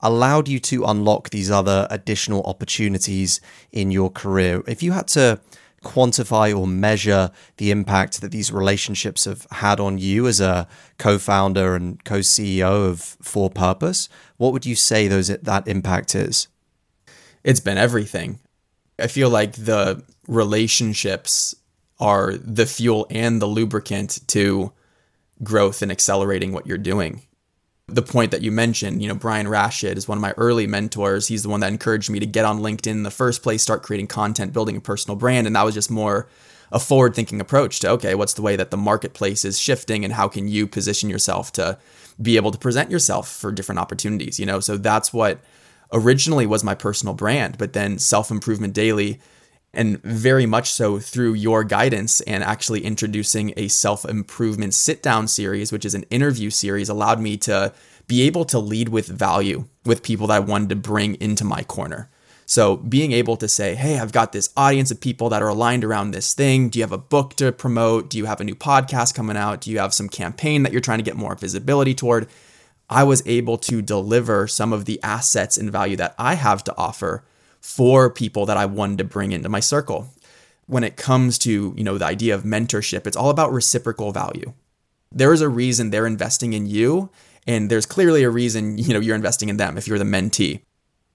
allowed 0.01 0.49
you 0.49 0.59
to 0.59 0.85
unlock 0.85 1.31
these 1.31 1.51
other 1.51 1.87
additional 1.91 2.43
opportunities 2.43 3.41
in 3.71 3.91
your 3.91 4.11
career? 4.11 4.63
If 4.67 4.83
you 4.83 4.93
had 4.93 5.09
to 5.09 5.41
quantify 5.83 6.57
or 6.57 6.67
measure 6.67 7.31
the 7.57 7.71
impact 7.71 8.21
that 8.21 8.31
these 8.31 8.53
relationships 8.53 9.25
have 9.25 9.47
had 9.51 9.81
on 9.81 9.99
you 9.99 10.27
as 10.27 10.41
a 10.41 10.69
co-founder 10.99 11.75
and 11.75 12.03
co-CEO 12.05 12.89
of 12.89 13.01
For 13.01 13.51
Purpose, 13.51 14.09
what 14.37 14.53
would 14.53 14.65
you 14.65 14.77
say 14.77 15.09
those 15.09 15.29
that 15.29 15.69
impact 15.69 16.15
is? 16.15 16.49
It's 17.45 17.61
been 17.61 17.79
everything. 17.79 18.39
I 18.99 19.09
feel 19.09 19.31
like 19.31 19.55
the 19.55 20.05
relationships 20.29 21.55
are 21.99 22.35
the 22.35 22.67
fuel 22.67 23.07
and 23.11 23.43
the 23.43 23.47
lubricant 23.47 24.21
to 24.29 24.73
growth 25.43 25.83
and 25.83 25.91
accelerating 25.91 26.53
what 26.53 26.67
you're 26.67 26.79
doing 26.79 27.23
the 27.89 28.03
point 28.03 28.31
that 28.31 28.43
you 28.43 28.51
mentioned, 28.51 29.03
you 29.03 29.09
know, 29.09 29.15
Brian 29.15 29.49
Rashid 29.49 29.99
is 29.99 30.09
one 30.09 30.19
of 30.19 30.23
my 30.23 30.33
early 30.37 30.67
mentors. 30.67 31.29
He's 31.29 31.43
the 31.43 31.49
one 31.49 31.61
that 31.61 31.73
encouraged 31.73 32.11
me 32.11 32.21
to 32.21 32.27
get 32.27 32.45
on 32.45 32.61
LinkedIn 32.61 32.87
in 32.87 33.03
the 33.03 33.11
first 33.11 33.43
place, 33.43 33.63
start 33.63 33.83
creating 33.83 34.07
content, 34.07 34.53
building 34.53 34.77
a 34.77 34.81
personal 34.81 35.17
brand. 35.17 35.47
And 35.47 35.57
that 35.57 35.65
was 35.65 35.75
just 35.75 35.91
more 35.91 36.29
a 36.71 36.79
forward 36.79 37.15
thinking 37.15 37.41
approach 37.41 37.81
to, 37.81 37.91
okay, 37.91 38.15
what's 38.15 38.33
the 38.35 38.43
way 38.43 38.57
that 38.57 38.71
the 38.71 38.77
marketplace 38.77 39.45
is 39.45 39.59
shifting 39.59 40.05
and 40.05 40.15
how 40.15 40.27
can 40.27 40.49
you 40.49 40.67
position 40.67 41.11
yourself 41.11 41.53
to 41.53 41.79
be 42.21 42.37
able 42.37 42.51
to 42.51 42.59
present 42.59 42.91
yourself 42.91 43.29
for 43.29 43.53
different 43.53 43.79
opportunities, 43.79 44.41
you 44.41 44.47
know? 44.47 44.61
So 44.61 44.79
that's 44.79 45.13
what 45.13 45.41
originally 45.93 46.47
was 46.47 46.65
my 46.65 46.75
personal 46.75 47.15
brand, 47.15 47.59
but 47.59 47.75
then 47.75 47.99
self 47.99 48.31
improvement 48.31 48.73
daily 48.73 49.21
and 49.75 50.03
very 50.03 50.47
much 50.47 50.71
so 50.71 50.99
through 50.99 51.35
your 51.35 51.65
guidance 51.65 52.21
and 52.23 52.45
actually 52.45 52.85
introducing 52.85 53.55
a 53.57 53.69
self 53.69 54.05
improvement 54.05 54.75
sit 54.75 55.03
down 55.03 55.29
series, 55.29 55.73
which 55.73 55.85
is 55.85 55.95
an 55.95 56.05
interview 56.11 56.51
series, 56.51 56.89
allowed 56.89 57.21
me 57.21 57.37
to 57.39 57.73
be 58.07 58.23
able 58.23 58.45
to 58.45 58.59
lead 58.59 58.89
with 58.91 59.07
value 59.07 59.67
with 59.85 60.03
people 60.03 60.27
that 60.27 60.35
I 60.35 60.41
wanted 60.41 60.69
to 60.71 60.77
bring 60.77 61.15
into 61.17 61.45
my 61.45 61.63
corner. 61.63 62.11
So 62.45 62.77
being 62.77 63.13
able 63.13 63.37
to 63.39 63.49
say, 63.49 63.75
hey, 63.75 63.99
I've 63.99 64.13
got 64.13 64.33
this 64.33 64.51
audience 64.57 64.91
of 64.91 65.01
people 65.01 65.31
that 65.31 65.41
are 65.41 65.49
aligned 65.49 65.85
around 65.85 66.11
this 66.11 66.35
thing. 66.35 66.69
Do 66.69 66.79
you 66.79 66.83
have 66.83 66.93
a 66.93 66.99
book 66.99 67.35
to 67.37 67.53
promote? 67.53 68.11
Do 68.11 68.19
you 68.19 68.27
have 68.27 68.41
a 68.41 68.45
new 68.45 68.55
podcast 68.55 69.15
coming 69.15 69.37
out? 69.37 69.63
Do 69.63 69.71
you 69.71 69.79
have 69.79 69.95
some 69.95 70.09
campaign 70.09 70.63
that 70.63 70.73
you're 70.73 70.83
trying 70.83 70.99
to 70.99 71.05
get 71.05 71.17
more 71.17 71.35
visibility 71.35 71.95
toward? 71.95 72.29
I 72.91 73.05
was 73.05 73.23
able 73.27 73.57
to 73.59 73.81
deliver 73.81 74.47
some 74.47 74.73
of 74.75 74.85
the 74.85 75.01
assets 75.03 75.57
and 75.57 75.73
value 75.73 75.97
that 75.97 76.15
I 76.19 76.35
have 76.35 76.63
to 76.65 76.77
offer 76.77 77.25
for 77.63 78.11
people 78.11 78.45
that 78.47 78.57
I 78.57 78.67
wanted 78.67 78.99
to 78.99 79.05
bring 79.05 79.33
into 79.33 79.49
my 79.49 79.61
circle. 79.61 80.13
When 80.67 80.85
it 80.85 80.97
comes 80.97 81.39
to, 81.39 81.73
you 81.77 81.85
know, 81.85 81.97
the 81.97 82.05
idea 82.05 82.35
of 82.35 82.43
mentorship, 82.43 83.07
it's 83.07 83.17
all 83.17 83.31
about 83.31 83.53
reciprocal 83.53 84.13
value. 84.13 84.53
There 85.11 85.33
is 85.33 85.41
a 85.41 85.49
reason 85.49 85.91
they're 85.91 86.07
investing 86.07 86.53
in 86.53 86.67
you, 86.67 87.11
and 87.47 87.71
there's 87.71 87.87
clearly 87.87 88.25
a 88.25 88.31
reason, 88.31 88.79
you 88.79 88.93
know, 88.93 89.01
you're 89.01 89.17
investing 89.17 89.49
in 89.49 89.57
them 89.57 89.79
if 89.79 89.87
you're 89.87 89.99
the 89.99 90.05
mentee. 90.05 90.61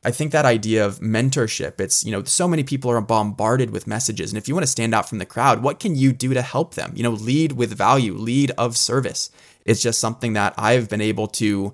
I 0.06 0.12
think 0.12 0.32
that 0.32 0.46
idea 0.46 0.86
of 0.86 1.00
mentorship, 1.00 1.82
it's, 1.82 2.06
you 2.06 2.12
know, 2.12 2.24
so 2.24 2.48
many 2.48 2.64
people 2.64 2.90
are 2.92 3.02
bombarded 3.02 3.72
with 3.72 3.88
messages. 3.88 4.32
And 4.32 4.38
if 4.38 4.48
you 4.48 4.54
want 4.54 4.64
to 4.64 4.72
stand 4.72 4.94
out 4.94 5.10
from 5.10 5.18
the 5.18 5.26
crowd, 5.26 5.64
what 5.64 5.80
can 5.80 5.96
you 5.96 6.14
do 6.14 6.34
to 6.34 6.42
help 6.42 6.76
them? 6.76 6.94
You 6.96 7.04
know, 7.04 7.12
lead 7.12 7.54
with 7.54 7.76
value, 7.76 8.14
lead 8.14 8.52
of 8.52 8.78
service. 8.78 9.32
It's 9.66 9.82
just 9.82 10.00
something 10.00 10.34
that 10.34 10.54
I've 10.58 10.88
been 10.88 11.02
able 11.02 11.28
to 11.28 11.74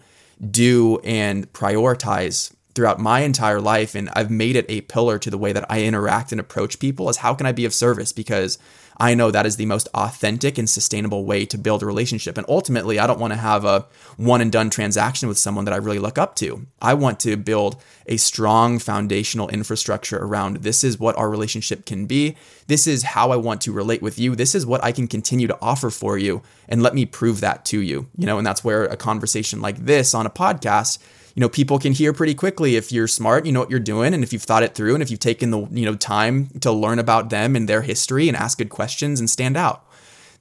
do 0.50 1.00
and 1.04 1.52
prioritize 1.54 2.52
throughout 2.76 3.00
my 3.00 3.22
entire 3.22 3.62
life 3.62 3.96
and 3.96 4.10
I've 4.14 4.32
made 4.32 4.56
it 4.56 4.66
a 4.70 4.82
pillar 4.82 5.20
to 5.20 5.30
the 5.30 5.38
way 5.38 5.54
that 5.54 5.66
I 5.70 5.84
interact 5.84 6.32
and 6.32 6.42
approach 6.42 6.80
people 6.80 7.10
is 7.10 7.18
how 7.18 7.34
can 7.34 7.46
I 7.46 7.52
be 7.52 7.66
of 7.66 7.74
service 7.74 8.12
because 8.12 8.58
I 8.98 9.16
know 9.16 9.32
that 9.32 9.46
is 9.46 9.56
the 9.56 9.66
most 9.66 9.88
authentic 9.94 10.58
and 10.58 10.70
sustainable 10.70 11.26
way 11.26 11.46
to 11.48 11.58
build 11.58 11.82
a 11.82 11.86
relationship. 11.86 12.38
And 12.38 12.46
ultimately, 12.48 13.00
I 13.00 13.08
don't 13.08 13.20
want 13.20 13.34
to 13.34 13.40
have 13.40 13.66
a 13.66 13.86
one 14.18 14.42
and 14.42 14.52
done 14.52 14.70
transaction 14.70 15.28
with 15.28 15.38
someone 15.38 15.66
that 15.66 15.74
I 15.74 15.78
really 15.78 16.00
look 16.00 16.18
up 16.18 16.36
to. 16.38 16.66
I 16.82 16.94
want 16.94 17.20
to 17.22 17.36
build 17.36 17.82
a 18.06 18.18
strong 18.18 18.80
foundational 18.80 19.50
infrastructure 19.50 20.18
around 20.18 20.58
this 20.58 20.84
is 20.84 21.00
what 21.00 21.18
our 21.18 21.30
relationship 21.30 21.86
can 21.86 22.06
be. 22.06 22.36
This 22.68 22.88
is 22.88 23.04
how 23.04 23.32
I 23.32 23.36
want 23.36 23.62
to 23.62 23.72
relate 23.72 24.02
with 24.02 24.20
you. 24.20 24.36
This 24.36 24.56
is 24.56 24.66
what 24.66 24.84
I 24.84 24.92
can 24.92 25.08
continue 25.08 25.48
to 25.48 25.58
offer 25.62 25.90
for 25.90 26.18
you. 26.18 26.44
And 26.70 26.84
let 26.84 26.94
me 26.94 27.06
prove 27.06 27.42
that 27.42 27.66
to 27.66 27.82
you. 27.82 28.08
You 28.18 28.26
know, 28.26 28.38
and 28.38 28.46
that's 28.46 28.64
where 28.64 28.84
a 28.86 28.98
conversation 28.98 29.62
like 29.62 29.86
this 29.86 30.14
on 30.14 30.26
a 30.26 30.32
podcast 30.32 31.00
you 31.36 31.42
know 31.42 31.50
people 31.50 31.80
can 31.80 31.94
hear 31.94 32.14
pretty 32.14 32.36
quickly 32.36 32.76
if 32.76 32.92
you're 32.92 33.08
smart 33.08 33.46
you 33.46 33.52
know 33.52 33.60
what 33.60 33.70
you're 33.70 33.80
doing 33.80 34.14
and 34.14 34.24
if 34.24 34.32
you've 34.32 34.44
thought 34.44 34.64
it 34.64 34.76
through 34.76 34.94
and 34.94 35.02
if 35.02 35.10
you've 35.10 35.20
taken 35.20 35.52
the 35.52 35.68
you 35.72 35.86
know 35.86 35.96
time 35.96 36.48
to 36.62 36.72
learn 36.72 37.00
about 37.00 37.30
them 37.30 37.56
and 37.56 37.68
their 37.68 37.82
history 37.82 38.28
and 38.28 38.38
ask 38.38 38.58
good 38.58 38.70
questions 38.70 39.20
and 39.20 39.30
stand 39.30 39.58
out. 39.58 39.86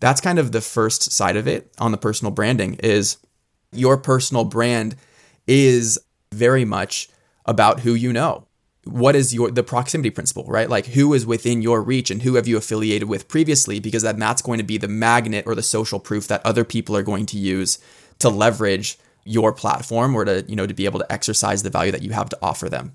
That's 0.01 0.21
kind 0.21 0.39
of 0.39 0.51
the 0.51 0.61
first 0.61 1.13
side 1.13 1.37
of 1.37 1.47
it 1.47 1.73
on 1.79 1.93
the 1.93 1.99
personal 1.99 2.33
branding 2.33 2.75
is 2.83 3.19
your 3.73 3.97
personal 3.97 4.45
brand 4.45 4.97
is 5.47 5.99
very 6.33 6.65
much 6.65 7.09
about 7.47 7.81
who 7.81 7.95
you 7.95 8.13
know. 8.13 8.47
What 8.85 9.15
is 9.15 9.33
your 9.33 9.51
the 9.51 9.63
proximity 9.63 10.11
principle 10.11 10.45
right? 10.45 10.69
Like 10.69 10.87
who 10.87 11.15
is 11.15 11.25
within 11.25 11.63
your 11.63 11.81
reach 11.81 12.11
and 12.11 12.23
who 12.23 12.35
have 12.35 12.49
you 12.49 12.57
affiliated 12.57 13.09
with 13.09 13.29
previously? 13.29 13.79
Because 13.79 14.03
then 14.03 14.19
that's 14.19 14.43
going 14.43 14.59
to 14.59 14.65
be 14.65 14.77
the 14.77 14.89
magnet 14.89 15.45
or 15.47 15.55
the 15.55 15.63
social 15.63 16.01
proof 16.01 16.27
that 16.27 16.45
other 16.45 16.65
people 16.65 16.97
are 16.97 17.05
going 17.05 17.27
to 17.27 17.39
use 17.39 17.79
to 18.19 18.29
leverage 18.29 18.99
your 19.25 19.53
platform 19.53 20.15
or 20.15 20.25
to, 20.25 20.45
you 20.49 20.57
know, 20.57 20.67
to 20.67 20.75
be 20.75 20.85
able 20.85 20.99
to 20.99 21.13
exercise 21.13 21.63
the 21.63 21.71
value 21.71 21.93
that 21.93 22.03
you 22.03 22.11
have 22.11 22.29
to 22.29 22.39
offer 22.43 22.69
them. 22.69 22.95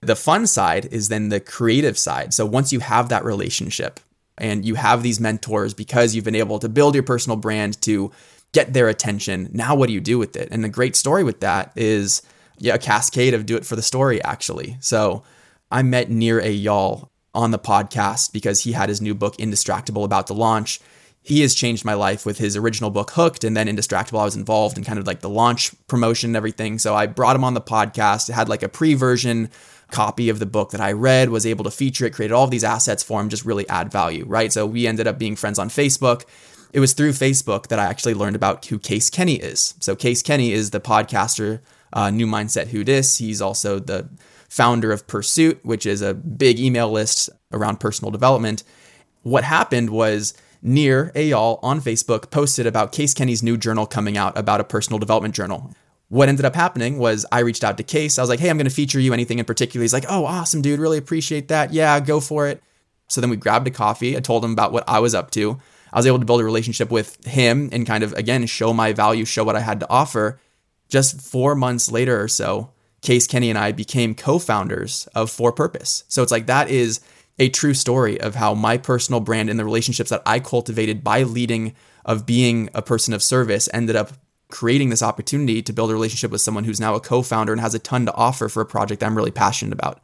The 0.00 0.16
fun 0.16 0.46
side 0.46 0.86
is 0.86 1.08
then 1.08 1.28
the 1.28 1.40
creative 1.40 1.98
side. 1.98 2.32
So 2.32 2.46
once 2.46 2.72
you 2.72 2.80
have 2.80 3.10
that 3.10 3.24
relationship 3.24 4.00
and 4.38 4.64
you 4.64 4.76
have 4.76 5.02
these 5.02 5.20
mentors 5.20 5.74
because 5.74 6.14
you've 6.14 6.24
been 6.24 6.34
able 6.34 6.58
to 6.58 6.68
build 6.68 6.94
your 6.94 7.02
personal 7.02 7.36
brand 7.36 7.80
to 7.82 8.10
get 8.52 8.72
their 8.72 8.88
attention, 8.88 9.50
now 9.52 9.74
what 9.74 9.88
do 9.88 9.92
you 9.92 10.00
do 10.00 10.18
with 10.18 10.36
it? 10.36 10.48
And 10.50 10.64
the 10.64 10.68
great 10.68 10.96
story 10.96 11.22
with 11.22 11.40
that 11.40 11.72
is 11.76 12.22
yeah, 12.58 12.74
a 12.74 12.78
cascade 12.78 13.34
of 13.34 13.46
do 13.46 13.56
it 13.56 13.66
for 13.66 13.76
the 13.76 13.82
story 13.82 14.22
actually. 14.22 14.76
So 14.80 15.22
I 15.70 15.82
met 15.82 16.10
Nir 16.10 16.40
Eyal 16.40 17.08
on 17.34 17.50
the 17.50 17.58
podcast 17.58 18.32
because 18.32 18.62
he 18.62 18.72
had 18.72 18.88
his 18.88 19.00
new 19.00 19.14
book 19.14 19.36
Indistractable 19.36 20.04
about 20.04 20.26
to 20.28 20.34
launch 20.34 20.80
he 21.30 21.42
has 21.42 21.54
changed 21.54 21.84
my 21.84 21.94
life 21.94 22.26
with 22.26 22.38
his 22.38 22.56
original 22.56 22.90
book 22.90 23.12
Hooked 23.12 23.44
and 23.44 23.56
then 23.56 23.68
Indistractable. 23.68 24.18
I 24.18 24.24
was 24.24 24.34
involved 24.34 24.76
in 24.76 24.82
kind 24.82 24.98
of 24.98 25.06
like 25.06 25.20
the 25.20 25.28
launch 25.28 25.70
promotion 25.86 26.30
and 26.30 26.36
everything. 26.36 26.80
So 26.80 26.96
I 26.96 27.06
brought 27.06 27.36
him 27.36 27.44
on 27.44 27.54
the 27.54 27.60
podcast. 27.60 28.28
It 28.28 28.32
had 28.32 28.48
like 28.48 28.64
a 28.64 28.68
pre-version 28.68 29.48
copy 29.92 30.28
of 30.28 30.40
the 30.40 30.46
book 30.46 30.72
that 30.72 30.80
I 30.80 30.90
read, 30.90 31.30
was 31.30 31.46
able 31.46 31.62
to 31.62 31.70
feature 31.70 32.04
it, 32.04 32.14
created 32.14 32.34
all 32.34 32.48
these 32.48 32.64
assets 32.64 33.04
for 33.04 33.20
him, 33.20 33.28
just 33.28 33.44
really 33.44 33.68
add 33.68 33.92
value, 33.92 34.24
right? 34.26 34.52
So 34.52 34.66
we 34.66 34.88
ended 34.88 35.06
up 35.06 35.20
being 35.20 35.36
friends 35.36 35.60
on 35.60 35.68
Facebook. 35.68 36.24
It 36.72 36.80
was 36.80 36.94
through 36.94 37.12
Facebook 37.12 37.68
that 37.68 37.78
I 37.78 37.84
actually 37.84 38.14
learned 38.14 38.34
about 38.34 38.66
who 38.66 38.80
Case 38.80 39.08
Kenny 39.08 39.36
is. 39.36 39.74
So 39.78 39.94
Case 39.94 40.22
Kenny 40.22 40.50
is 40.50 40.70
the 40.70 40.80
podcaster, 40.80 41.60
uh, 41.92 42.10
New 42.10 42.26
Mindset 42.26 42.68
Who 42.68 42.82
Dis. 42.82 43.18
He's 43.18 43.40
also 43.40 43.78
the 43.78 44.08
founder 44.48 44.90
of 44.90 45.06
PRSUIT, 45.06 45.64
which 45.64 45.86
is 45.86 46.02
a 46.02 46.12
big 46.12 46.58
email 46.58 46.90
list 46.90 47.30
around 47.52 47.78
personal 47.78 48.10
development. 48.10 48.64
What 49.22 49.44
happened 49.44 49.90
was 49.90 50.34
Nir 50.62 51.10
Eyal 51.14 51.58
on 51.62 51.80
Facebook 51.80 52.30
posted 52.30 52.66
about 52.66 52.92
Case 52.92 53.14
Kenny's 53.14 53.42
new 53.42 53.56
journal 53.56 53.86
coming 53.86 54.16
out 54.16 54.36
about 54.36 54.60
a 54.60 54.64
personal 54.64 54.98
development 54.98 55.34
journal. 55.34 55.72
What 56.08 56.28
ended 56.28 56.44
up 56.44 56.54
happening 56.54 56.98
was 56.98 57.24
I 57.30 57.40
reached 57.40 57.62
out 57.64 57.76
to 57.76 57.82
Case. 57.82 58.18
I 58.18 58.22
was 58.22 58.28
like, 58.28 58.40
hey, 58.40 58.50
I'm 58.50 58.56
going 58.56 58.68
to 58.68 58.74
feature 58.74 59.00
you. 59.00 59.12
Anything 59.12 59.38
in 59.38 59.44
particular? 59.44 59.82
He's 59.82 59.92
like, 59.92 60.06
oh, 60.08 60.24
awesome, 60.24 60.60
dude. 60.60 60.80
Really 60.80 60.98
appreciate 60.98 61.48
that. 61.48 61.72
Yeah, 61.72 61.98
go 62.00 62.20
for 62.20 62.48
it. 62.48 62.62
So 63.08 63.20
then 63.20 63.30
we 63.30 63.36
grabbed 63.36 63.66
a 63.68 63.70
coffee. 63.70 64.16
I 64.16 64.20
told 64.20 64.44
him 64.44 64.52
about 64.52 64.72
what 64.72 64.84
I 64.88 64.98
was 64.98 65.14
up 65.14 65.30
to. 65.32 65.58
I 65.92 65.98
was 65.98 66.06
able 66.06 66.18
to 66.18 66.24
build 66.24 66.40
a 66.40 66.44
relationship 66.44 66.90
with 66.90 67.24
him 67.24 67.68
and 67.72 67.86
kind 67.86 68.04
of, 68.04 68.12
again, 68.14 68.46
show 68.46 68.72
my 68.72 68.92
value, 68.92 69.24
show 69.24 69.44
what 69.44 69.56
I 69.56 69.60
had 69.60 69.80
to 69.80 69.90
offer. 69.90 70.40
Just 70.88 71.20
four 71.20 71.54
months 71.54 71.90
later 71.90 72.20
or 72.20 72.28
so, 72.28 72.70
Case 73.02 73.26
Kenny 73.26 73.48
and 73.48 73.58
I 73.58 73.72
became 73.72 74.14
co 74.14 74.38
founders 74.38 75.08
of 75.14 75.30
For 75.30 75.52
Purpose. 75.52 76.04
So 76.08 76.22
it's 76.22 76.32
like 76.32 76.46
that 76.46 76.68
is 76.68 77.00
a 77.40 77.48
true 77.48 77.74
story 77.74 78.20
of 78.20 78.36
how 78.36 78.54
my 78.54 78.76
personal 78.76 79.18
brand 79.18 79.50
and 79.50 79.58
the 79.58 79.64
relationships 79.64 80.10
that 80.10 80.22
I 80.26 80.38
cultivated 80.38 81.02
by 81.02 81.24
leading, 81.24 81.74
of 82.04 82.26
being 82.26 82.68
a 82.74 82.82
person 82.82 83.14
of 83.14 83.22
service, 83.22 83.68
ended 83.72 83.96
up 83.96 84.12
creating 84.50 84.90
this 84.90 85.02
opportunity 85.02 85.62
to 85.62 85.72
build 85.72 85.90
a 85.90 85.94
relationship 85.94 86.30
with 86.30 86.42
someone 86.42 86.64
who's 86.64 86.80
now 86.80 86.94
a 86.94 87.00
co 87.00 87.22
founder 87.22 87.52
and 87.52 87.60
has 87.60 87.74
a 87.74 87.78
ton 87.78 88.06
to 88.06 88.14
offer 88.14 88.48
for 88.48 88.60
a 88.60 88.66
project 88.66 89.02
I'm 89.02 89.16
really 89.16 89.30
passionate 89.30 89.72
about. 89.72 90.00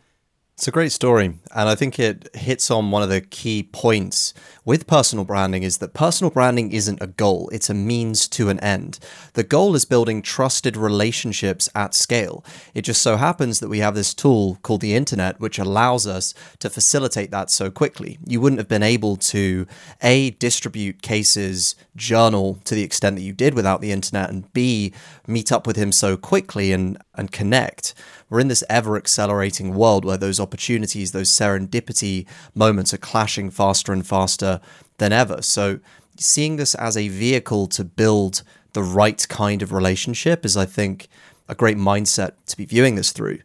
It's 0.57 0.67
a 0.67 0.73
great 0.73 0.93
story. 0.93 1.27
And 1.55 1.69
I 1.69 1.75
think 1.75 1.99
it 1.99 2.35
hits 2.35 2.71
on 2.71 2.91
one 2.91 3.03
of 3.03 3.11
the 3.11 3.21
key 3.21 3.63
points 3.63 4.33
with 4.65 4.87
personal 4.87 5.27
branding 5.27 5.63
is 5.63 5.79
that 5.79 5.93
personal 5.93 6.31
branding 6.31 6.73
isn't 6.73 7.03
a 7.03 7.09
goal, 7.09 7.51
it's 7.53 7.69
a 7.69 7.75
means 7.75 8.27
to 8.29 8.49
an 8.49 8.59
end. 8.61 8.99
The 9.35 9.45
goal 9.45 9.75
is 9.75 9.85
building 9.85 10.23
trusted 10.23 10.75
relationships 10.75 11.69
at 11.75 11.93
scale. 11.93 12.43
It 12.73 12.83
just 12.83 13.03
so 13.03 13.19
happens 13.19 13.61
that 13.61 13.69
we 13.69 13.81
have 13.81 13.95
this 13.95 14.15
tool 14.15 14.59
called 14.63 14.81
the 14.81 14.95
internet, 14.95 15.41
which 15.41 15.59
allows 15.59 16.07
us 16.07 16.33
to 16.61 16.71
facilitate 16.71 17.31
that 17.33 17.51
so 17.51 17.71
quickly. 17.71 18.19
You 18.27 18.41
wouldn't 18.41 18.59
have 18.59 18.67
been 18.67 18.83
able 18.83 19.17
to 19.17 19.67
A, 20.01 20.31
distribute 20.31 21.03
Case's, 21.03 21.75
journal 21.97 22.61
to 22.65 22.75
the 22.75 22.83
extent 22.83 23.17
that 23.17 23.23
you 23.23 23.33
did 23.33 23.55
without 23.55 23.83
the 23.83 23.93
internet, 23.93 24.31
and 24.31 24.51
B, 24.55 24.95
meet 25.27 25.53
up 25.53 25.67
with 25.67 25.77
him 25.77 25.93
so 25.93 26.17
quickly 26.17 26.73
and, 26.73 26.97
and 27.15 27.31
connect 27.31 27.95
we're 28.29 28.41
in 28.41 28.49
this 28.49 28.65
ever 28.69 28.97
accelerating 28.97 29.75
world 29.75 30.05
where 30.05 30.17
those 30.17 30.41
opportunities, 30.41 31.13
those 31.13 31.31
serendipity 31.31 32.27
moments 32.55 32.93
are 32.93 32.99
clashing 32.99 33.51
faster 33.51 33.93
and 33.93 34.07
faster 34.07 34.61
than 34.99 35.13
ever. 35.13 35.43
So, 35.43 35.79
seeing 36.19 36.57
this 36.57 36.75
as 36.75 36.97
a 36.97 37.09
vehicle 37.09 37.67
to 37.69 37.85
build 37.85 38.43
the 38.73 38.83
right 38.83 39.27
kind 39.29 39.63
of 39.63 39.73
relationship 39.73 40.45
is, 40.45 40.57
I 40.57 40.65
think, 40.65 41.09
a 41.49 41.55
great 41.55 41.77
mindset 41.77 42.33
to 42.47 42.57
be 42.57 42.65
viewing 42.65 42.97
this 42.97 43.13
through. 43.13 43.39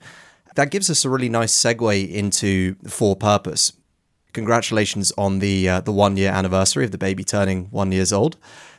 That 0.55 0.71
gives 0.71 0.89
us 0.89 1.05
a 1.05 1.09
really 1.09 1.29
nice 1.29 1.53
segue 1.53 2.11
into 2.11 2.75
For 2.87 3.15
Purpose. 3.15 3.73
Congratulations 4.33 5.11
on 5.17 5.39
the 5.39 5.67
uh, 5.67 5.81
the 5.81 5.91
one 5.91 6.17
year 6.17 6.31
anniversary 6.31 6.85
of 6.85 6.91
the 6.91 6.97
baby 6.97 7.23
turning 7.23 7.65
one 7.65 7.91
years 7.91 8.11
old. 8.11 8.37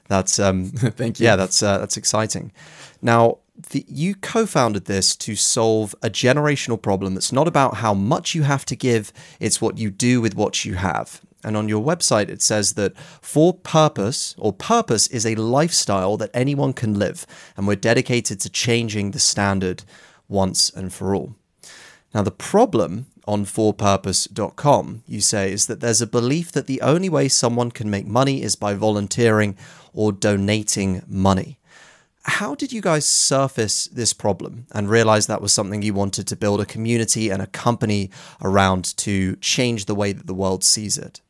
That's 0.08 0.38
um, 0.38 0.64
thank 0.66 1.20
you. 1.20 1.24
Yeah, 1.24 1.36
that's 1.36 1.62
uh, 1.62 1.78
that's 1.78 1.96
exciting. 1.96 2.52
Now, 3.00 3.38
the, 3.70 3.84
you 3.88 4.14
co 4.14 4.46
founded 4.46 4.86
this 4.86 5.14
to 5.16 5.36
solve 5.36 5.94
a 6.02 6.10
generational 6.10 6.80
problem 6.80 7.14
that's 7.14 7.32
not 7.32 7.48
about 7.48 7.76
how 7.76 7.94
much 7.94 8.34
you 8.34 8.42
have 8.42 8.64
to 8.66 8.76
give, 8.76 9.12
it's 9.40 9.60
what 9.60 9.78
you 9.78 9.90
do 9.90 10.20
with 10.20 10.34
what 10.34 10.64
you 10.64 10.74
have. 10.74 11.20
And 11.44 11.56
on 11.56 11.68
your 11.68 11.84
website, 11.84 12.28
it 12.28 12.40
says 12.40 12.74
that 12.74 12.96
for 12.96 13.52
purpose, 13.52 14.34
or 14.38 14.52
purpose 14.52 15.08
is 15.08 15.26
a 15.26 15.34
lifestyle 15.34 16.16
that 16.18 16.30
anyone 16.32 16.72
can 16.72 16.98
live, 16.98 17.26
and 17.56 17.66
we're 17.66 17.76
dedicated 17.76 18.40
to 18.40 18.50
changing 18.50 19.10
the 19.10 19.18
standard 19.18 19.82
once 20.28 20.70
and 20.70 20.92
for 20.92 21.14
all. 21.14 21.34
Now, 22.14 22.22
the 22.22 22.30
problem 22.30 23.06
on 23.26 23.44
forpurpose.com, 23.44 25.02
you 25.06 25.20
say, 25.20 25.52
is 25.52 25.66
that 25.66 25.80
there's 25.80 26.02
a 26.02 26.06
belief 26.06 26.52
that 26.52 26.66
the 26.66 26.80
only 26.80 27.08
way 27.08 27.28
someone 27.28 27.70
can 27.70 27.90
make 27.90 28.06
money 28.06 28.42
is 28.42 28.56
by 28.56 28.74
volunteering 28.74 29.56
or 29.92 30.12
donating 30.12 31.02
money. 31.06 31.58
How 32.24 32.54
did 32.54 32.72
you 32.72 32.80
guys 32.80 33.04
surface 33.04 33.86
this 33.86 34.12
problem 34.12 34.66
and 34.72 34.88
realize 34.88 35.26
that 35.26 35.42
was 35.42 35.52
something 35.52 35.82
you 35.82 35.94
wanted 35.94 36.26
to 36.28 36.36
build 36.36 36.60
a 36.60 36.66
community 36.66 37.30
and 37.30 37.42
a 37.42 37.48
company 37.48 38.10
around 38.40 38.96
to 38.98 39.36
change 39.36 39.86
the 39.86 39.94
way 39.94 40.12
that 40.12 40.26
the 40.26 40.34
world 40.34 40.62
sees 40.62 40.96
it? 40.96 41.20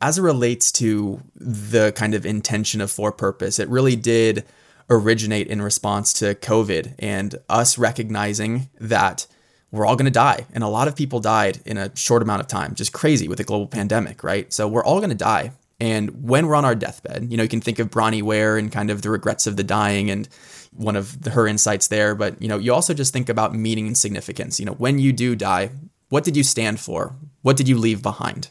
As 0.00 0.18
it 0.18 0.22
relates 0.22 0.72
to 0.72 1.22
the 1.36 1.92
kind 1.92 2.14
of 2.14 2.26
intention 2.26 2.80
of 2.80 2.90
For 2.90 3.12
Purpose, 3.12 3.58
it 3.58 3.68
really 3.68 3.96
did 3.96 4.44
originate 4.90 5.46
in 5.46 5.62
response 5.62 6.12
to 6.14 6.34
COVID 6.34 6.94
and 6.98 7.36
us 7.48 7.78
recognizing 7.78 8.70
that 8.80 9.26
we're 9.70 9.86
all 9.86 9.96
going 9.96 10.06
to 10.06 10.10
die. 10.10 10.46
And 10.52 10.64
a 10.64 10.68
lot 10.68 10.88
of 10.88 10.96
people 10.96 11.20
died 11.20 11.60
in 11.64 11.76
a 11.76 11.94
short 11.94 12.22
amount 12.22 12.40
of 12.40 12.46
time, 12.46 12.74
just 12.74 12.92
crazy 12.92 13.28
with 13.28 13.38
a 13.38 13.44
global 13.44 13.66
pandemic, 13.66 14.24
right? 14.24 14.52
So 14.52 14.66
we're 14.66 14.84
all 14.84 14.98
going 14.98 15.10
to 15.10 15.16
die. 15.16 15.52
And 15.80 16.24
when 16.24 16.46
we're 16.46 16.56
on 16.56 16.64
our 16.64 16.74
deathbed, 16.74 17.30
you 17.30 17.36
know, 17.36 17.44
you 17.44 17.48
can 17.48 17.60
think 17.60 17.78
of 17.78 17.90
Bronnie 17.90 18.22
Ware 18.22 18.56
and 18.58 18.72
kind 18.72 18.90
of 18.90 19.02
the 19.02 19.10
regrets 19.10 19.46
of 19.46 19.56
the 19.56 19.62
dying 19.62 20.10
and 20.10 20.28
one 20.72 20.96
of 20.96 21.22
the, 21.22 21.30
her 21.30 21.46
insights 21.46 21.88
there. 21.88 22.14
But, 22.14 22.40
you 22.42 22.48
know, 22.48 22.58
you 22.58 22.74
also 22.74 22.94
just 22.94 23.12
think 23.12 23.28
about 23.28 23.54
meaning 23.54 23.86
and 23.86 23.96
significance. 23.96 24.58
You 24.58 24.66
know, 24.66 24.72
when 24.72 24.98
you 24.98 25.12
do 25.12 25.36
die, 25.36 25.70
what 26.08 26.24
did 26.24 26.36
you 26.36 26.42
stand 26.42 26.80
for? 26.80 27.14
What 27.42 27.56
did 27.56 27.68
you 27.68 27.78
leave 27.78 28.02
behind? 28.02 28.48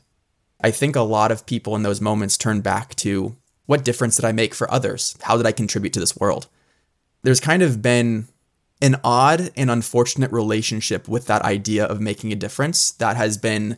I 0.61 0.71
think 0.71 0.95
a 0.95 1.01
lot 1.01 1.31
of 1.31 1.45
people 1.45 1.75
in 1.75 1.83
those 1.83 2.01
moments 2.01 2.37
turn 2.37 2.61
back 2.61 2.95
to 2.95 3.35
what 3.65 3.83
difference 3.83 4.15
did 4.15 4.25
I 4.25 4.31
make 4.31 4.55
for 4.55 4.71
others? 4.71 5.17
How 5.21 5.35
did 5.37 5.45
I 5.45 5.51
contribute 5.51 5.93
to 5.93 5.99
this 5.99 6.17
world? 6.17 6.47
There's 7.23 7.41
kind 7.41 7.61
of 7.61 7.81
been 7.81 8.27
an 8.81 8.95
odd 9.03 9.51
and 9.55 9.69
unfortunate 9.69 10.31
relationship 10.31 11.07
with 11.07 11.25
that 11.27 11.41
idea 11.41 11.85
of 11.85 11.99
making 11.99 12.31
a 12.31 12.37
difference 12.37 12.91
that 12.91 13.17
has 13.17 13.37
been 13.37 13.77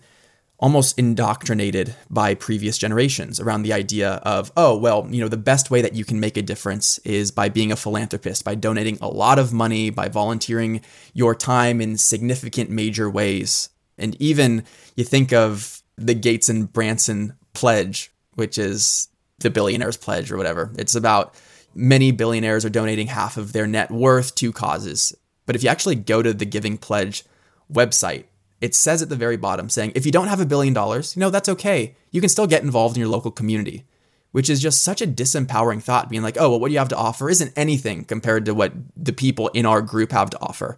almost 0.59 0.99
indoctrinated 0.99 1.95
by 2.09 2.35
previous 2.35 2.77
generations 2.77 3.39
around 3.39 3.63
the 3.63 3.71
idea 3.71 4.15
of, 4.23 4.51
oh, 4.57 4.77
well, 4.77 5.07
you 5.09 5.21
know, 5.21 5.29
the 5.29 5.37
best 5.37 5.71
way 5.71 5.81
that 5.81 5.93
you 5.93 6.03
can 6.03 6.19
make 6.19 6.35
a 6.35 6.41
difference 6.41 6.97
is 6.99 7.31
by 7.31 7.47
being 7.47 7.71
a 7.71 7.77
philanthropist, 7.77 8.43
by 8.43 8.55
donating 8.55 8.97
a 9.01 9.07
lot 9.07 9.39
of 9.39 9.53
money, 9.53 9.89
by 9.89 10.09
volunteering 10.09 10.81
your 11.13 11.33
time 11.33 11.79
in 11.79 11.97
significant 11.97 12.69
major 12.69 13.09
ways. 13.09 13.69
And 13.97 14.21
even 14.21 14.63
you 14.95 15.05
think 15.05 15.31
of 15.31 15.81
the 15.95 16.13
Gates 16.13 16.49
and 16.49 16.71
Branson 16.71 17.35
pledge, 17.53 18.11
which 18.35 18.57
is 18.57 19.07
the 19.39 19.49
billionaire's 19.49 19.97
pledge 19.97 20.29
or 20.31 20.37
whatever. 20.37 20.71
It's 20.77 20.95
about 20.95 21.35
many 21.73 22.11
billionaires 22.11 22.65
are 22.65 22.69
donating 22.69 23.07
half 23.07 23.37
of 23.37 23.53
their 23.53 23.67
net 23.67 23.91
worth 23.91 24.35
to 24.35 24.51
causes. 24.51 25.15
But 25.45 25.55
if 25.55 25.63
you 25.63 25.69
actually 25.69 25.95
go 25.95 26.21
to 26.21 26.33
the 26.33 26.45
Giving 26.45 26.77
Pledge 26.77 27.23
website, 27.71 28.25
it 28.61 28.75
says 28.75 29.01
at 29.01 29.09
the 29.09 29.15
very 29.15 29.37
bottom 29.37 29.69
saying, 29.69 29.93
if 29.95 30.05
you 30.05 30.11
don't 30.11 30.27
have 30.27 30.39
a 30.39 30.45
billion 30.45 30.73
dollars, 30.73 31.15
you 31.15 31.19
know, 31.19 31.29
that's 31.29 31.49
okay. 31.49 31.95
You 32.11 32.21
can 32.21 32.29
still 32.29 32.47
get 32.47 32.63
involved 32.63 32.95
in 32.95 32.99
your 32.99 33.09
local 33.09 33.31
community, 33.31 33.85
which 34.31 34.49
is 34.49 34.61
just 34.61 34.83
such 34.83 35.01
a 35.01 35.07
disempowering 35.07 35.81
thought, 35.81 36.09
being 36.09 36.23
like, 36.23 36.37
oh, 36.39 36.49
well, 36.49 36.59
what 36.59 36.71
you 36.71 36.77
have 36.77 36.89
to 36.89 36.97
offer 36.97 37.29
isn't 37.29 37.53
anything 37.55 38.03
compared 38.03 38.45
to 38.45 38.53
what 38.53 38.73
the 38.97 39.13
people 39.13 39.47
in 39.49 39.65
our 39.65 39.81
group 39.81 40.11
have 40.11 40.29
to 40.31 40.39
offer. 40.41 40.77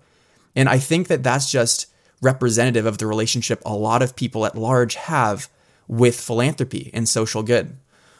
And 0.55 0.69
I 0.69 0.77
think 0.77 1.07
that 1.07 1.23
that's 1.23 1.51
just 1.51 1.87
representative 2.21 2.85
of 2.85 2.99
the 2.99 3.07
relationship 3.07 3.61
a 3.65 3.73
lot 3.73 4.01
of 4.01 4.15
people 4.15 4.45
at 4.45 4.55
large 4.55 4.95
have 4.95 5.49
with 5.87 6.19
philanthropy 6.19 6.91
and 6.93 7.09
social 7.09 7.43
good. 7.43 7.77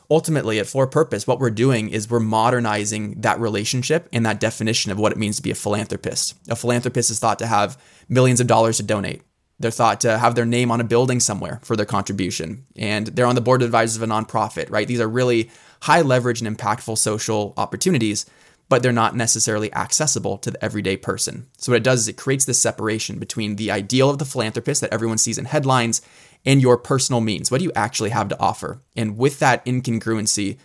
Ultimately, 0.10 0.60
at 0.60 0.67
For 0.67 0.88
Purpose, 0.88 1.26
what 1.26 1.39
we're 1.39 1.50
doing 1.52 1.88
is 1.88 2.10
we're 2.10 2.19
modernizing 2.19 3.21
that 3.21 3.39
relationship 3.39 4.10
and 4.12 4.26
that 4.26 4.41
definition 4.41 4.91
of 4.91 5.00
what 5.00 5.13
it 5.13 5.17
means 5.17 5.38
to 5.38 5.41
be 5.41 5.52
a 5.52 5.56
philanthropist. 5.56 6.36
A 6.50 6.56
philanthropist 6.58 7.10
is 7.10 7.19
thought 7.19 7.39
to 7.39 7.47
have 7.47 7.82
millions 8.10 8.41
of 8.41 8.47
dollars 8.47 8.78
to 8.78 8.84
donate. 8.84 9.21
They're 9.62 9.71
thought 9.71 10.02
to 10.02 10.17
have 10.17 10.36
their 10.36 10.45
name 10.45 10.71
on 10.71 10.82
a 10.82 10.86
building 10.86 11.19
somewhere 11.19 11.60
for 11.63 11.76
their 11.76 11.86
contribution. 11.86 12.65
And 12.76 13.08
they're 13.08 13.26
on 13.26 13.36
the 13.36 13.41
board 13.41 13.62
of 13.62 13.67
advisors 13.67 13.95
of 13.95 14.04
a 14.04 14.08
nonprofit, 14.08 14.69
right? 14.69 14.88
These 14.88 15.00
are 15.00 15.08
really 15.08 15.50
high 15.84 16.02
leverage 16.02 16.41
and 16.41 16.58
impactful 16.58 16.97
social 16.97 17.54
opportunities, 17.58 18.26
but 18.69 18.82
they're 18.82 18.91
not 18.91 19.15
necessarily 19.15 19.74
accessible 19.74 20.38
to 20.39 20.52
the 20.52 20.63
everyday 20.63 20.95
person. 20.97 21.47
So, 21.58 21.71
what 21.71 21.78
it 21.78 21.84
does 21.84 22.02
is 22.02 22.08
it 22.08 22.17
creates 22.17 22.45
this 22.45 22.62
separation 22.62 23.19
between 23.19 23.58
the 23.58 23.71
ideal 23.71 24.10
of 24.10 24.17
the 24.17 24.26
philanthropist 24.26 24.82
that 24.82 24.93
everyone 24.93 25.17
sees 25.17 25.38
in 25.38 25.45
headlines 25.45 26.02
and 26.45 26.62
your 26.62 26.78
personal 26.78 27.21
means. 27.21 27.52
What 27.52 27.60
do 27.60 27.65
you 27.65 27.71
actually 27.76 28.12
have 28.12 28.30
to 28.30 28.39
offer? 28.39 28.82
And 28.95 29.17
with 29.17 29.39
that 29.39 29.65
incongruency, 29.65 30.58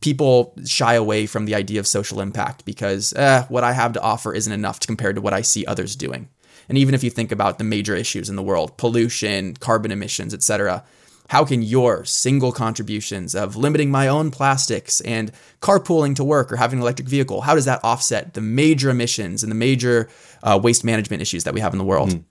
people 0.00 0.54
shy 0.66 0.94
away 0.94 1.24
from 1.24 1.46
the 1.46 1.54
idea 1.54 1.80
of 1.80 1.86
social 1.86 2.20
impact 2.20 2.64
because 2.66 3.14
eh, 3.14 3.44
what 3.48 3.64
I 3.64 3.72
have 3.72 3.94
to 3.94 4.02
offer 4.02 4.34
isn't 4.34 4.52
enough 4.52 4.80
compared 4.80 5.16
to 5.16 5.22
what 5.22 5.32
I 5.32 5.40
see 5.40 5.64
others 5.64 5.96
doing. 5.96 6.28
And 6.68 6.78
even 6.78 6.94
if 6.94 7.04
you 7.04 7.10
think 7.10 7.32
about 7.32 7.58
the 7.58 7.64
major 7.64 7.94
issues 7.94 8.28
in 8.28 8.36
the 8.36 8.42
world, 8.42 8.76
pollution, 8.76 9.54
carbon 9.54 9.90
emissions, 9.90 10.32
etc., 10.32 10.84
how 11.30 11.44
can 11.44 11.62
your 11.62 12.04
single 12.04 12.52
contributions 12.52 13.34
of 13.34 13.56
limiting 13.56 13.90
my 13.90 14.08
own 14.08 14.30
plastics 14.30 15.00
and 15.02 15.32
carpooling 15.60 16.14
to 16.16 16.24
work 16.24 16.52
or 16.52 16.56
having 16.56 16.78
an 16.78 16.82
electric 16.82 17.08
vehicle, 17.08 17.42
how 17.42 17.54
does 17.54 17.64
that 17.64 17.80
offset 17.82 18.34
the 18.34 18.40
major 18.40 18.90
emissions 18.90 19.42
and 19.42 19.50
the 19.50 19.56
major 19.56 20.08
uh, 20.42 20.58
waste 20.62 20.84
management 20.84 21.22
issues 21.22 21.44
that 21.44 21.54
we 21.54 21.60
have 21.60 21.72
in 21.72 21.78
the 21.78 21.84
world? 21.84 22.10
Mm. 22.10 22.24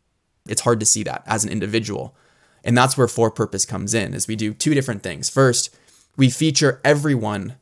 It's 0.47 0.61
hard 0.61 0.79
to 0.79 0.85
see 0.85 1.03
that 1.03 1.23
as 1.25 1.43
an 1.43 1.49
individual. 1.49 2.15
And 2.63 2.77
that's 2.77 2.97
where 2.97 3.07
For 3.07 3.31
Purpose 3.31 3.65
comes 3.65 3.93
in, 3.93 4.13
is 4.13 4.27
we 4.27 4.35
do 4.35 4.53
two 4.53 4.73
different 4.73 5.03
things. 5.03 5.29
First, 5.29 5.75
we 6.15 6.29
feature 6.29 6.79
everyone 6.83 7.55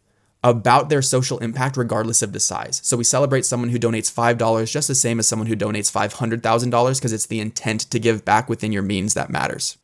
about 0.44 0.90
their 0.90 1.02
social 1.02 1.38
impact 1.40 1.78
regardless 1.78 2.22
of 2.22 2.34
the 2.34 2.40
size. 2.40 2.82
So 2.84 2.98
we 2.98 3.04
celebrate 3.04 3.46
someone 3.46 3.70
who 3.70 3.78
donates 3.78 4.12
$5 4.12 4.72
just 4.72 4.88
the 4.88 4.96
same 4.96 5.20
as 5.20 5.28
someone 5.28 5.48
who 5.48 5.56
donates 5.56 5.92
$500,000 5.92 6.96
because 6.96 7.14
it's 7.14 7.28
the 7.28 7.40
intent 7.40 7.82
to 7.92 8.00
give 8.00 8.26
back 8.26 8.50
within 8.50 8.72
your 8.72 8.82
means 8.82 9.14
that 9.14 9.30
matters. 9.30 9.78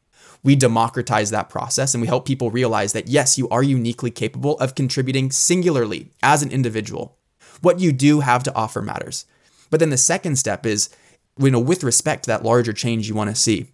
We 0.43 0.55
democratize 0.55 1.29
that 1.29 1.49
process 1.49 1.93
and 1.93 2.01
we 2.01 2.07
help 2.07 2.25
people 2.25 2.49
realize 2.49 2.93
that 2.93 3.07
yes, 3.07 3.37
you 3.37 3.47
are 3.49 3.63
uniquely 3.63 4.09
capable 4.09 4.57
of 4.59 4.75
contributing 4.75 5.29
singularly 5.31 6.11
as 6.23 6.41
an 6.41 6.51
individual. 6.51 7.17
What 7.61 7.79
you 7.79 7.91
do 7.91 8.21
have 8.21 8.43
to 8.43 8.55
offer 8.55 8.81
matters. 8.81 9.25
But 9.69 9.79
then 9.79 9.89
the 9.89 9.97
second 9.97 10.37
step 10.37 10.65
is, 10.65 10.89
you 11.37 11.51
know, 11.51 11.59
with 11.59 11.83
respect 11.83 12.23
to 12.23 12.27
that 12.27 12.43
larger 12.43 12.73
change 12.73 13.07
you 13.07 13.15
want 13.15 13.29
to 13.29 13.35
see, 13.35 13.67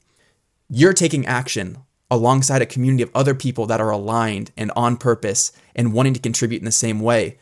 you're 0.69 0.93
taking 0.93 1.25
action 1.25 1.77
alongside 2.11 2.61
a 2.61 2.67
community 2.67 3.03
of 3.03 3.11
other 3.15 3.33
people 3.33 3.65
that 3.65 3.81
are 3.81 3.89
aligned 3.89 4.51
and 4.55 4.71
on 4.75 4.97
purpose 4.97 5.51
and 5.75 5.93
wanting 5.93 6.13
to 6.13 6.19
contribute 6.19 6.59
in 6.59 6.65
the 6.65 6.71
same 6.71 6.99
way, 6.99 7.37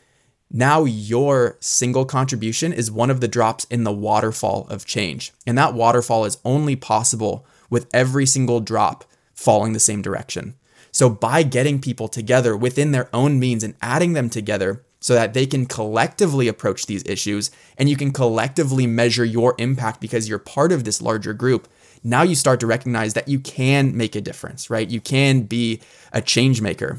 now 0.53 0.83
your 0.83 1.57
single 1.61 2.05
contribution 2.05 2.73
is 2.73 2.91
one 2.91 3.09
of 3.09 3.21
the 3.21 3.27
drops 3.27 3.65
in 3.65 3.83
the 3.83 3.91
waterfall 3.91 4.67
of 4.69 4.85
change. 4.85 5.31
And 5.47 5.57
that 5.57 5.73
waterfall 5.73 6.25
is 6.25 6.37
only 6.43 6.75
possible 6.75 7.45
with 7.69 7.87
every 7.93 8.25
single 8.25 8.59
drop 8.59 9.05
falling 9.33 9.73
the 9.73 9.79
same 9.79 10.01
direction. 10.01 10.55
So, 10.91 11.09
by 11.09 11.43
getting 11.43 11.79
people 11.79 12.09
together 12.09 12.55
within 12.57 12.91
their 12.91 13.09
own 13.13 13.39
means 13.39 13.63
and 13.63 13.75
adding 13.81 14.11
them 14.11 14.29
together 14.29 14.83
so 14.99 15.13
that 15.15 15.33
they 15.33 15.45
can 15.45 15.65
collectively 15.65 16.49
approach 16.49 16.85
these 16.85 17.03
issues 17.05 17.49
and 17.77 17.89
you 17.89 17.95
can 17.95 18.11
collectively 18.11 18.85
measure 18.85 19.25
your 19.25 19.55
impact 19.57 20.01
because 20.01 20.27
you're 20.27 20.37
part 20.37 20.73
of 20.73 20.83
this 20.83 21.01
larger 21.01 21.33
group, 21.33 21.69
now 22.03 22.23
you 22.23 22.35
start 22.35 22.59
to 22.61 22.67
recognize 22.67 23.13
that 23.13 23.27
you 23.27 23.39
can 23.39 23.95
make 23.95 24.15
a 24.15 24.21
difference, 24.21 24.69
right? 24.69 24.89
You 24.89 25.01
can 25.01 25.41
be 25.43 25.81
a 26.11 26.21
change 26.21 26.61
maker. 26.61 26.97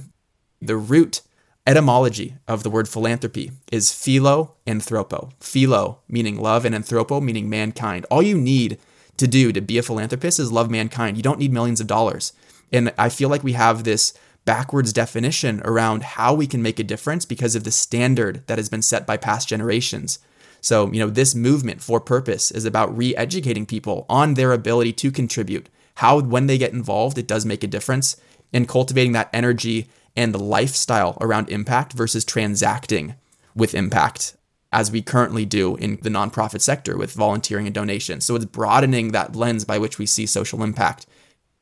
The 0.60 0.76
root 0.76 1.22
etymology 1.66 2.36
of 2.48 2.62
the 2.62 2.70
word 2.70 2.88
philanthropy 2.88 3.52
is 3.70 3.92
philo 3.92 4.54
anthropo. 4.66 5.32
Philo 5.40 6.00
meaning 6.08 6.36
love 6.36 6.64
and 6.64 6.74
anthropo 6.74 7.22
meaning 7.22 7.48
mankind. 7.48 8.06
All 8.10 8.22
you 8.22 8.38
need 8.38 8.78
to 9.16 9.26
do 9.26 9.52
to 9.52 9.60
be 9.60 9.78
a 9.78 9.82
philanthropist 9.82 10.40
is 10.40 10.50
love 10.50 10.70
mankind. 10.70 11.16
You 11.16 11.22
don't 11.22 11.38
need 11.38 11.52
millions 11.52 11.80
of 11.80 11.86
dollars. 11.86 12.32
And 12.72 12.92
I 12.96 13.08
feel 13.08 13.28
like 13.28 13.44
we 13.44 13.52
have 13.52 13.84
this 13.84 14.14
backwards 14.44 14.92
definition 14.92 15.60
around 15.64 16.02
how 16.02 16.34
we 16.34 16.46
can 16.46 16.62
make 16.62 16.80
a 16.80 16.84
difference 16.84 17.24
because 17.24 17.54
of 17.54 17.64
the 17.64 17.70
standard 17.70 18.44
that 18.46 18.58
has 18.58 18.68
been 18.68 18.82
set 18.82 19.06
by 19.06 19.16
past 19.16 19.48
generations. 19.48 20.18
So, 20.62 20.90
you 20.92 21.00
know, 21.00 21.10
this 21.10 21.34
movement 21.34 21.82
for 21.82 22.00
purpose 22.00 22.50
is 22.50 22.64
about 22.64 22.96
re 22.96 23.14
educating 23.16 23.66
people 23.66 24.06
on 24.08 24.34
their 24.34 24.52
ability 24.52 24.94
to 24.94 25.10
contribute, 25.10 25.68
how, 25.96 26.20
when 26.20 26.46
they 26.46 26.56
get 26.56 26.72
involved, 26.72 27.18
it 27.18 27.26
does 27.26 27.44
make 27.44 27.62
a 27.62 27.66
difference, 27.66 28.16
and 28.52 28.68
cultivating 28.68 29.12
that 29.12 29.28
energy 29.32 29.88
and 30.16 30.40
lifestyle 30.40 31.18
around 31.20 31.50
impact 31.50 31.92
versus 31.92 32.24
transacting 32.24 33.16
with 33.54 33.74
impact 33.74 34.36
as 34.72 34.90
we 34.90 35.02
currently 35.02 35.44
do 35.44 35.76
in 35.76 35.98
the 36.02 36.08
nonprofit 36.08 36.60
sector 36.60 36.96
with 36.96 37.12
volunteering 37.12 37.66
and 37.66 37.74
donations. 37.74 38.24
So 38.24 38.36
it's 38.36 38.44
broadening 38.44 39.12
that 39.12 39.36
lens 39.36 39.64
by 39.64 39.78
which 39.78 39.98
we 39.98 40.06
see 40.06 40.26
social 40.26 40.62
impact 40.62 41.06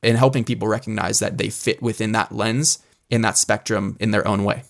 and 0.02 0.16
helping 0.16 0.44
people 0.44 0.68
recognize 0.68 1.18
that 1.18 1.38
they 1.38 1.50
fit 1.50 1.82
within 1.82 2.12
that 2.12 2.32
lens 2.32 2.78
in 3.08 3.22
that 3.22 3.36
spectrum 3.36 3.96
in 3.98 4.12
their 4.12 4.26
own 4.28 4.44
way. 4.44 4.62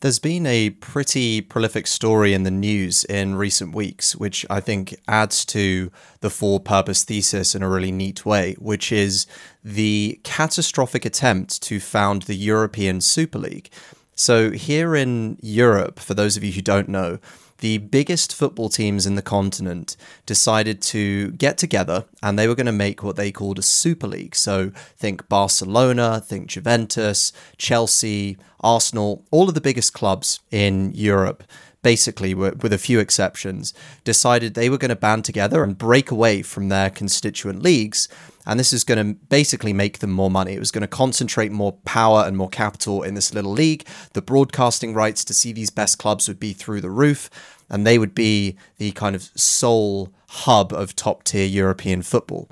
There's 0.00 0.18
been 0.18 0.46
a 0.46 0.70
pretty 0.70 1.42
prolific 1.42 1.86
story 1.86 2.32
in 2.32 2.44
the 2.44 2.50
news 2.50 3.04
in 3.04 3.34
recent 3.34 3.74
weeks, 3.74 4.16
which 4.16 4.46
I 4.48 4.58
think 4.58 4.98
adds 5.06 5.44
to 5.46 5.92
the 6.20 6.30
for 6.30 6.58
purpose 6.58 7.04
thesis 7.04 7.54
in 7.54 7.62
a 7.62 7.68
really 7.68 7.92
neat 7.92 8.24
way, 8.24 8.54
which 8.58 8.92
is 8.92 9.26
the 9.62 10.18
catastrophic 10.22 11.04
attempt 11.04 11.60
to 11.64 11.80
found 11.80 12.22
the 12.22 12.34
European 12.34 13.02
Super 13.02 13.38
League. 13.38 13.68
So, 14.14 14.52
here 14.52 14.96
in 14.96 15.36
Europe, 15.42 15.98
for 15.98 16.14
those 16.14 16.34
of 16.34 16.44
you 16.44 16.52
who 16.52 16.62
don't 16.62 16.88
know, 16.88 17.18
the 17.60 17.78
biggest 17.78 18.34
football 18.34 18.68
teams 18.68 19.06
in 19.06 19.14
the 19.14 19.22
continent 19.22 19.96
decided 20.26 20.82
to 20.82 21.30
get 21.32 21.56
together 21.56 22.04
and 22.22 22.38
they 22.38 22.48
were 22.48 22.54
going 22.54 22.66
to 22.66 22.72
make 22.72 23.02
what 23.02 23.16
they 23.16 23.30
called 23.30 23.58
a 23.58 23.62
Super 23.62 24.06
League. 24.06 24.34
So 24.34 24.72
think 24.96 25.28
Barcelona, 25.28 26.20
think 26.20 26.48
Juventus, 26.48 27.32
Chelsea, 27.56 28.36
Arsenal, 28.60 29.24
all 29.30 29.48
of 29.48 29.54
the 29.54 29.60
biggest 29.60 29.94
clubs 29.94 30.40
in 30.50 30.92
Europe 30.94 31.44
basically, 31.82 32.34
with 32.34 32.72
a 32.72 32.78
few 32.78 32.98
exceptions, 32.98 33.72
decided 34.04 34.54
they 34.54 34.68
were 34.68 34.78
going 34.78 34.90
to 34.90 34.96
band 34.96 35.24
together 35.24 35.62
and 35.62 35.78
break 35.78 36.10
away 36.10 36.42
from 36.42 36.68
their 36.68 36.90
constituent 36.90 37.62
leagues. 37.62 38.08
And 38.46 38.58
this 38.58 38.72
is 38.72 38.84
going 38.84 39.14
to 39.14 39.20
basically 39.28 39.72
make 39.72 39.98
them 39.98 40.10
more 40.10 40.30
money. 40.30 40.54
It 40.54 40.58
was 40.58 40.70
going 40.70 40.82
to 40.82 40.88
concentrate 40.88 41.52
more 41.52 41.72
power 41.84 42.24
and 42.26 42.36
more 42.36 42.48
capital 42.48 43.02
in 43.02 43.14
this 43.14 43.34
little 43.34 43.52
league. 43.52 43.86
The 44.12 44.22
broadcasting 44.22 44.94
rights 44.94 45.24
to 45.26 45.34
see 45.34 45.52
these 45.52 45.70
best 45.70 45.98
clubs 45.98 46.28
would 46.28 46.40
be 46.40 46.52
through 46.52 46.80
the 46.80 46.90
roof, 46.90 47.30
and 47.68 47.86
they 47.86 47.98
would 47.98 48.14
be 48.14 48.56
the 48.78 48.92
kind 48.92 49.14
of 49.14 49.30
sole 49.34 50.12
hub 50.28 50.72
of 50.72 50.96
top 50.96 51.24
tier 51.24 51.46
European 51.46 52.02
football. 52.02 52.48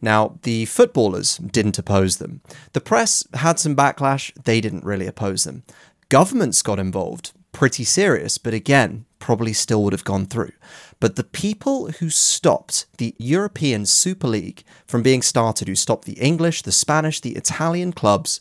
Now, 0.00 0.38
the 0.42 0.64
footballers 0.64 1.36
didn't 1.36 1.78
oppose 1.78 2.16
them. 2.16 2.40
The 2.72 2.80
press 2.80 3.24
had 3.34 3.60
some 3.60 3.76
backlash, 3.76 4.32
they 4.42 4.60
didn't 4.60 4.84
really 4.84 5.06
oppose 5.06 5.44
them. 5.44 5.62
Governments 6.08 6.60
got 6.60 6.80
involved 6.80 7.32
pretty 7.52 7.84
serious, 7.84 8.38
but 8.38 8.54
again, 8.54 9.04
probably 9.18 9.52
still 9.52 9.84
would 9.84 9.92
have 9.92 10.04
gone 10.04 10.26
through. 10.26 10.52
But 10.98 11.16
the 11.16 11.24
people 11.24 11.90
who 11.92 12.10
stopped 12.10 12.86
the 12.98 13.14
European 13.18 13.86
Super 13.86 14.26
League 14.26 14.64
from 14.86 15.02
being 15.02 15.22
started, 15.22 15.68
who 15.68 15.74
stopped 15.74 16.04
the 16.06 16.18
English, 16.18 16.62
the 16.62 16.72
Spanish, 16.72 17.20
the 17.20 17.36
Italian 17.36 17.92
clubs, 17.92 18.40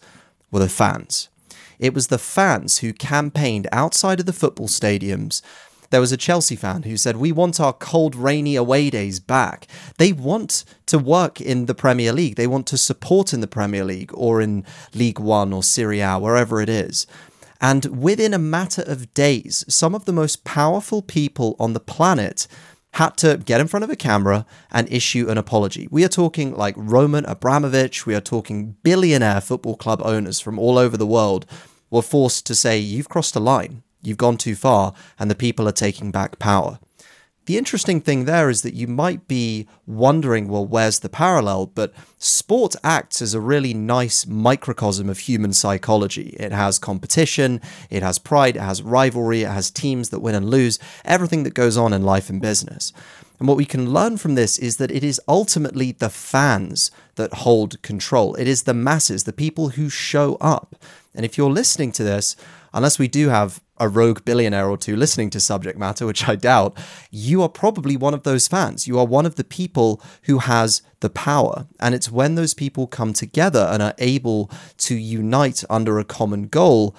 were 0.52 0.60
the 0.60 0.69
fans. 0.69 1.30
It 1.80 1.93
was 1.93 2.08
the 2.08 2.19
fans 2.19 2.80
who 2.80 2.93
campaigned 2.93 3.67
outside 3.71 4.19
of 4.19 4.26
the 4.26 4.34
football 4.34 4.67
stadiums. 4.67 5.41
There 5.89 6.00
was 6.00 6.12
a 6.12 6.17
Chelsea 6.17 6.56
fan 6.56 6.84
who 6.84 6.95
said, 6.95 7.17
We 7.17 7.32
want 7.32 7.60
our 7.60 7.74
cold, 7.74 8.15
rainy 8.15 8.56
away 8.56 8.89
days 8.89 9.19
back. 9.19 9.67
They 9.97 10.13
want 10.13 10.63
to 10.86 10.97
work 11.00 11.41
in 11.41 11.65
the 11.65 11.76
Premier 11.76 12.13
League. 12.13 12.36
They 12.36 12.47
want 12.47 12.67
to 12.67 12.78
support 12.78 13.34
in 13.34 13.41
the 13.41 13.47
Premier 13.47 13.84
League 13.84 14.12
or 14.13 14.39
in 14.39 14.65
League 14.93 15.19
One 15.19 15.52
or 15.52 15.63
Serie 15.63 16.00
A, 16.00 16.17
wherever 16.17 16.62
it 16.62 16.69
is. 16.69 17.08
And 17.62 18.02
within 18.02 18.34
a 18.34 18.39
matter 18.39 18.82
of 18.82 19.13
days, 19.13 19.63
some 19.69 19.93
of 19.93 20.06
the 20.06 20.12
most 20.12 20.43
powerful 20.43 21.04
people 21.04 21.56
on 21.60 21.74
the 21.74 21.80
planet 21.80 22.47
had 22.95 23.15
to 23.17 23.38
get 23.38 23.62
in 23.62 23.67
front 23.67 23.84
of 23.84 23.89
a 23.89 23.95
camera 23.95 24.45
and 24.71 24.91
issue 24.91 25.30
an 25.30 25.38
apology. 25.38 25.88
We 25.91 26.04
are 26.04 26.10
talking 26.10 26.54
like 26.56 26.74
Roman 26.76 27.24
Abramovich, 27.26 28.06
we 28.06 28.15
are 28.15 28.21
talking 28.21 28.76
billionaire 28.84 29.39
football 29.39 29.78
club 29.78 30.02
owners 30.04 30.39
from 30.39 30.60
all 30.60 30.78
over 30.78 30.97
the 30.97 31.08
world 31.08 31.45
were 31.89 32.02
forced 32.02 32.45
to 32.47 32.56
say, 32.56 32.80
You've 32.80 33.10
crossed 33.10 33.36
a 33.36 33.39
line, 33.39 33.84
you've 34.02 34.17
gone 34.17 34.38
too 34.38 34.56
far, 34.56 34.93
and 35.19 35.30
the 35.30 35.36
people 35.36 35.67
are 35.67 35.74
taking 35.74 36.12
back 36.12 36.39
power. 36.39 36.80
The 37.46 37.58
interesting 37.58 38.02
thing 38.02 38.26
there 38.26 38.50
is 38.50 38.62
that 38.62 38.76
you 38.76 38.88
might 38.88 39.28
be 39.28 39.68
wondering, 39.88 40.48
well, 40.48 40.66
where's 40.66 41.00
the 41.00 41.10
parallel? 41.10 41.66
But 41.66 41.92
sport 42.18 42.76
acts 42.84 43.22
as 43.22 43.34
a 43.34 43.42
really 43.42 43.74
nice 43.74 44.28
microcosm 44.28 45.10
of 45.10 45.20
human 45.20 45.52
psychology. 45.52 46.36
It 46.40 46.52
has 46.52 46.78
competition, 46.78 47.60
it 47.90 48.04
has 48.04 48.20
pride, 48.20 48.58
it 48.58 48.62
has 48.62 48.84
rivalry, 48.84 49.42
it 49.42 49.50
has 49.50 49.72
teams 49.72 50.10
that 50.10 50.20
win 50.20 50.36
and 50.36 50.50
lose, 50.50 50.78
everything 51.04 51.42
that 51.44 51.56
goes 51.56 51.78
on 51.78 51.94
in 51.94 52.04
life 52.04 52.30
and 52.30 52.40
business. 52.40 52.94
And 53.40 53.48
what 53.48 53.58
we 53.58 53.66
can 53.66 53.90
learn 53.90 54.18
from 54.18 54.36
this 54.36 54.60
is 54.60 54.78
that 54.78 54.92
it 54.92 55.04
is 55.04 55.20
ultimately 55.28 55.94
the 55.94 56.12
fans 56.12 56.92
that 57.16 57.34
hold 57.34 57.82
control. 57.82 58.36
It 58.36 58.48
is 58.48 58.64
the 58.64 58.76
masses, 58.76 59.24
the 59.24 59.34
people 59.34 59.70
who 59.70 59.90
show 59.90 60.38
up. 60.40 60.76
And 61.16 61.26
if 61.26 61.40
you're 61.40 61.50
listening 61.50 61.92
to 61.94 62.04
this, 62.04 62.36
unless 62.72 63.00
we 63.00 63.08
do 63.08 63.30
have 63.30 63.60
a 63.82 63.89
rogue 63.89 64.24
billionaire 64.24 64.70
or 64.70 64.78
two 64.78 64.96
listening 64.96 65.32
to 65.32 65.39
subject 65.39 65.78
matter, 65.78 66.06
which 66.06 66.28
I 66.30 66.36
doubt, 66.36 66.78
you 67.10 67.41
are 67.41 67.50
probably 67.50 67.98
one 67.98 68.13
of 68.13 68.22
those 68.22 68.48
fans. 68.48 68.88
You 68.88 69.00
are 69.00 69.06
one 69.06 69.26
of 69.26 69.36
the 69.36 69.44
people 69.44 70.00
who 70.24 70.38
has 70.38 70.84
the 71.00 71.10
power. 71.10 71.65
And 71.80 71.96
it's 71.96 72.12
when 72.12 72.36
those 72.36 72.54
people 72.54 72.86
come 72.86 73.12
together 73.12 73.67
and 73.72 73.82
are 73.82 73.96
able 73.98 74.52
to 74.78 74.96
unite 74.96 75.63
under 75.67 75.98
a 75.98 76.06
common 76.06 76.48
goal 76.48 76.96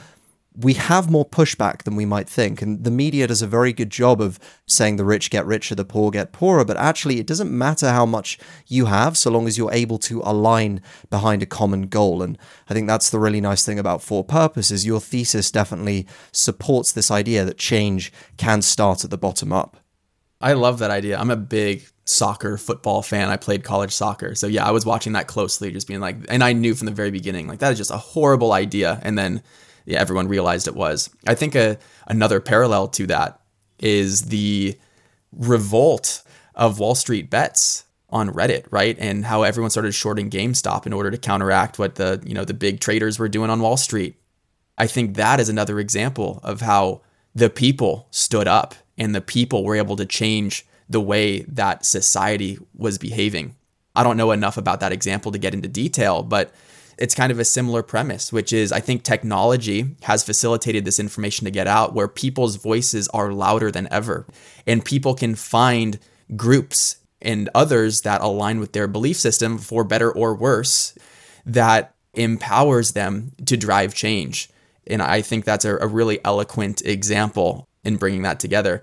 we 0.54 0.74
have 0.74 1.10
more 1.10 1.24
pushback 1.24 1.84
than 1.84 1.96
we 1.96 2.04
might 2.04 2.28
think. 2.28 2.60
And 2.60 2.84
the 2.84 2.90
media 2.90 3.26
does 3.26 3.42
a 3.42 3.46
very 3.46 3.72
good 3.72 3.90
job 3.90 4.20
of 4.20 4.38
saying 4.66 4.96
the 4.96 5.04
rich 5.04 5.30
get 5.30 5.46
richer, 5.46 5.74
the 5.74 5.84
poor 5.84 6.10
get 6.10 6.32
poorer. 6.32 6.64
But 6.64 6.76
actually, 6.76 7.18
it 7.18 7.26
doesn't 7.26 7.56
matter 7.56 7.90
how 7.90 8.04
much 8.04 8.38
you 8.66 8.86
have 8.86 9.16
so 9.16 9.30
long 9.30 9.46
as 9.46 9.56
you're 9.56 9.72
able 9.72 9.98
to 10.00 10.20
align 10.24 10.82
behind 11.10 11.42
a 11.42 11.46
common 11.46 11.86
goal. 11.86 12.22
And 12.22 12.38
I 12.68 12.74
think 12.74 12.86
that's 12.86 13.10
the 13.10 13.18
really 13.18 13.40
nice 13.40 13.64
thing 13.64 13.78
about 13.78 14.02
For 14.02 14.22
Purposes. 14.24 14.84
your 14.84 15.00
thesis 15.00 15.50
definitely 15.50 16.06
supports 16.32 16.92
this 16.92 17.10
idea 17.10 17.44
that 17.44 17.56
change 17.56 18.12
can 18.36 18.62
start 18.62 19.04
at 19.04 19.10
the 19.10 19.18
bottom 19.18 19.52
up. 19.52 19.78
I 20.40 20.54
love 20.54 20.80
that 20.80 20.90
idea. 20.90 21.18
I'm 21.18 21.30
a 21.30 21.36
big 21.36 21.86
soccer 22.04 22.58
football 22.58 23.00
fan. 23.00 23.28
I 23.28 23.36
played 23.36 23.62
college 23.62 23.92
soccer. 23.92 24.34
So 24.34 24.48
yeah, 24.48 24.66
I 24.66 24.72
was 24.72 24.84
watching 24.84 25.12
that 25.12 25.28
closely, 25.28 25.70
just 25.70 25.86
being 25.86 26.00
like, 26.00 26.16
and 26.28 26.42
I 26.42 26.52
knew 26.52 26.74
from 26.74 26.86
the 26.86 26.92
very 26.92 27.12
beginning, 27.12 27.46
like 27.46 27.60
that 27.60 27.72
is 27.72 27.78
just 27.78 27.92
a 27.92 27.96
horrible 27.96 28.52
idea. 28.52 29.00
And 29.02 29.16
then 29.16 29.42
yeah, 29.84 30.00
everyone 30.00 30.28
realized 30.28 30.68
it 30.68 30.74
was. 30.74 31.10
I 31.26 31.34
think 31.34 31.54
a, 31.54 31.78
another 32.06 32.40
parallel 32.40 32.88
to 32.88 33.06
that 33.08 33.40
is 33.78 34.22
the 34.22 34.78
revolt 35.32 36.22
of 36.54 36.78
Wall 36.78 36.94
Street 36.94 37.30
bets 37.30 37.84
on 38.10 38.30
Reddit, 38.30 38.66
right? 38.70 38.96
And 38.98 39.24
how 39.24 39.42
everyone 39.42 39.70
started 39.70 39.92
shorting 39.92 40.30
GameStop 40.30 40.86
in 40.86 40.92
order 40.92 41.10
to 41.10 41.16
counteract 41.16 41.78
what 41.78 41.94
the, 41.94 42.22
you 42.24 42.34
know, 42.34 42.44
the 42.44 42.54
big 42.54 42.80
traders 42.80 43.18
were 43.18 43.28
doing 43.28 43.50
on 43.50 43.60
Wall 43.60 43.76
Street. 43.76 44.16
I 44.76 44.86
think 44.86 45.16
that 45.16 45.40
is 45.40 45.48
another 45.48 45.80
example 45.80 46.40
of 46.42 46.60
how 46.60 47.02
the 47.34 47.48
people 47.48 48.08
stood 48.10 48.46
up 48.46 48.74
and 48.98 49.14
the 49.14 49.20
people 49.20 49.64
were 49.64 49.76
able 49.76 49.96
to 49.96 50.04
change 50.04 50.66
the 50.88 51.00
way 51.00 51.40
that 51.42 51.86
society 51.86 52.58
was 52.76 52.98
behaving. 52.98 53.56
I 53.96 54.02
don't 54.02 54.16
know 54.16 54.30
enough 54.30 54.56
about 54.56 54.80
that 54.80 54.92
example 54.92 55.32
to 55.32 55.38
get 55.38 55.54
into 55.54 55.68
detail, 55.68 56.22
but 56.22 56.52
it's 56.98 57.14
kind 57.14 57.32
of 57.32 57.38
a 57.38 57.44
similar 57.44 57.82
premise, 57.82 58.32
which 58.32 58.52
is 58.52 58.72
I 58.72 58.80
think 58.80 59.02
technology 59.02 59.96
has 60.02 60.22
facilitated 60.22 60.84
this 60.84 61.00
information 61.00 61.44
to 61.44 61.50
get 61.50 61.66
out 61.66 61.94
where 61.94 62.08
people's 62.08 62.56
voices 62.56 63.08
are 63.08 63.32
louder 63.32 63.70
than 63.70 63.88
ever. 63.90 64.26
And 64.66 64.84
people 64.84 65.14
can 65.14 65.34
find 65.34 65.98
groups 66.36 66.96
and 67.20 67.48
others 67.54 68.02
that 68.02 68.20
align 68.20 68.60
with 68.60 68.72
their 68.72 68.88
belief 68.88 69.16
system 69.16 69.58
for 69.58 69.84
better 69.84 70.10
or 70.10 70.34
worse 70.34 70.96
that 71.46 71.94
empowers 72.14 72.92
them 72.92 73.32
to 73.46 73.56
drive 73.56 73.94
change. 73.94 74.50
And 74.86 75.00
I 75.00 75.22
think 75.22 75.44
that's 75.44 75.64
a, 75.64 75.76
a 75.76 75.86
really 75.86 76.22
eloquent 76.24 76.82
example 76.84 77.68
in 77.84 77.96
bringing 77.96 78.22
that 78.22 78.40
together. 78.40 78.82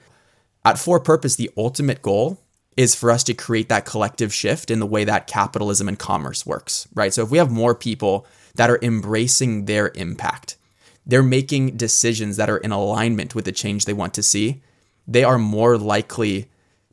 At 0.66 0.80
For 0.80 1.00
Purpose, 1.00 1.36
the 1.36 1.52
ultimate 1.58 2.02
goal 2.02 2.40
is 2.78 2.96
for 2.96 3.12
us 3.12 3.24
to 3.26 3.34
create 3.34 3.70
that 3.70 3.86
collective 3.86 4.34
shift 4.34 4.72
in 4.72 4.80
the 4.80 4.86
way 4.86 5.04
that 5.04 5.28
capitalism 5.28 5.88
and 5.88 6.00
commerce 6.00 6.46
works, 6.46 6.88
right? 6.94 7.14
So 7.14 7.24
if 7.24 7.32
we 7.32 7.38
have 7.38 7.52
more 7.52 7.76
people 7.76 8.26
that 8.56 8.70
are 8.70 8.80
embracing 8.82 9.66
their 9.66 9.92
impact, 9.96 10.56
they're 11.06 11.24
making 11.24 11.76
decisions 11.76 12.38
that 12.38 12.50
are 12.50 12.58
in 12.58 12.72
alignment 12.72 13.36
with 13.36 13.46
the 13.46 13.52
change 13.52 13.86
they 13.86 13.94
want 13.94 14.14
to 14.14 14.24
see, 14.24 14.62
they 15.08 15.24
are 15.24 15.40
more 15.40 15.78
likely 15.78 16.50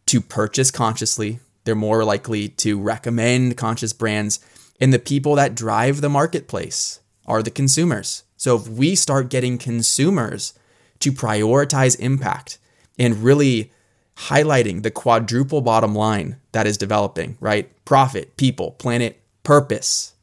to 0.07 0.21
purchase 0.21 0.71
consciously, 0.71 1.39
they're 1.65 1.75
more 1.75 2.05
likely 2.05 2.49
to 2.49 2.81
recommend 2.81 3.57
conscious 3.57 3.93
brands, 3.93 4.41
and 4.81 4.93
the 4.93 4.99
people 4.99 5.35
that 5.35 5.55
drive 5.55 6.01
the 6.01 6.09
marketplace 6.09 7.01
are 7.27 7.43
the 7.43 7.51
consumers. 7.51 8.23
So 8.37 8.57
if 8.57 8.69
we 8.69 8.95
start 8.95 9.31
getting 9.31 9.59
consumers 9.59 10.55
to 11.01 11.13
prioritize 11.13 11.99
impact 11.99 12.59
and 12.99 13.23
really 13.23 13.73
highlighting 14.17 14.83
the 14.83 14.91
quadruple 14.91 15.61
bottom 15.61 15.95
line 15.95 16.37
that 16.53 16.67
is 16.67 16.79
developing, 16.79 17.37
right? 17.41 17.71
Profit, 17.85 18.37
people, 18.37 18.73
planet, 18.73 19.21
purpose. 19.43 20.15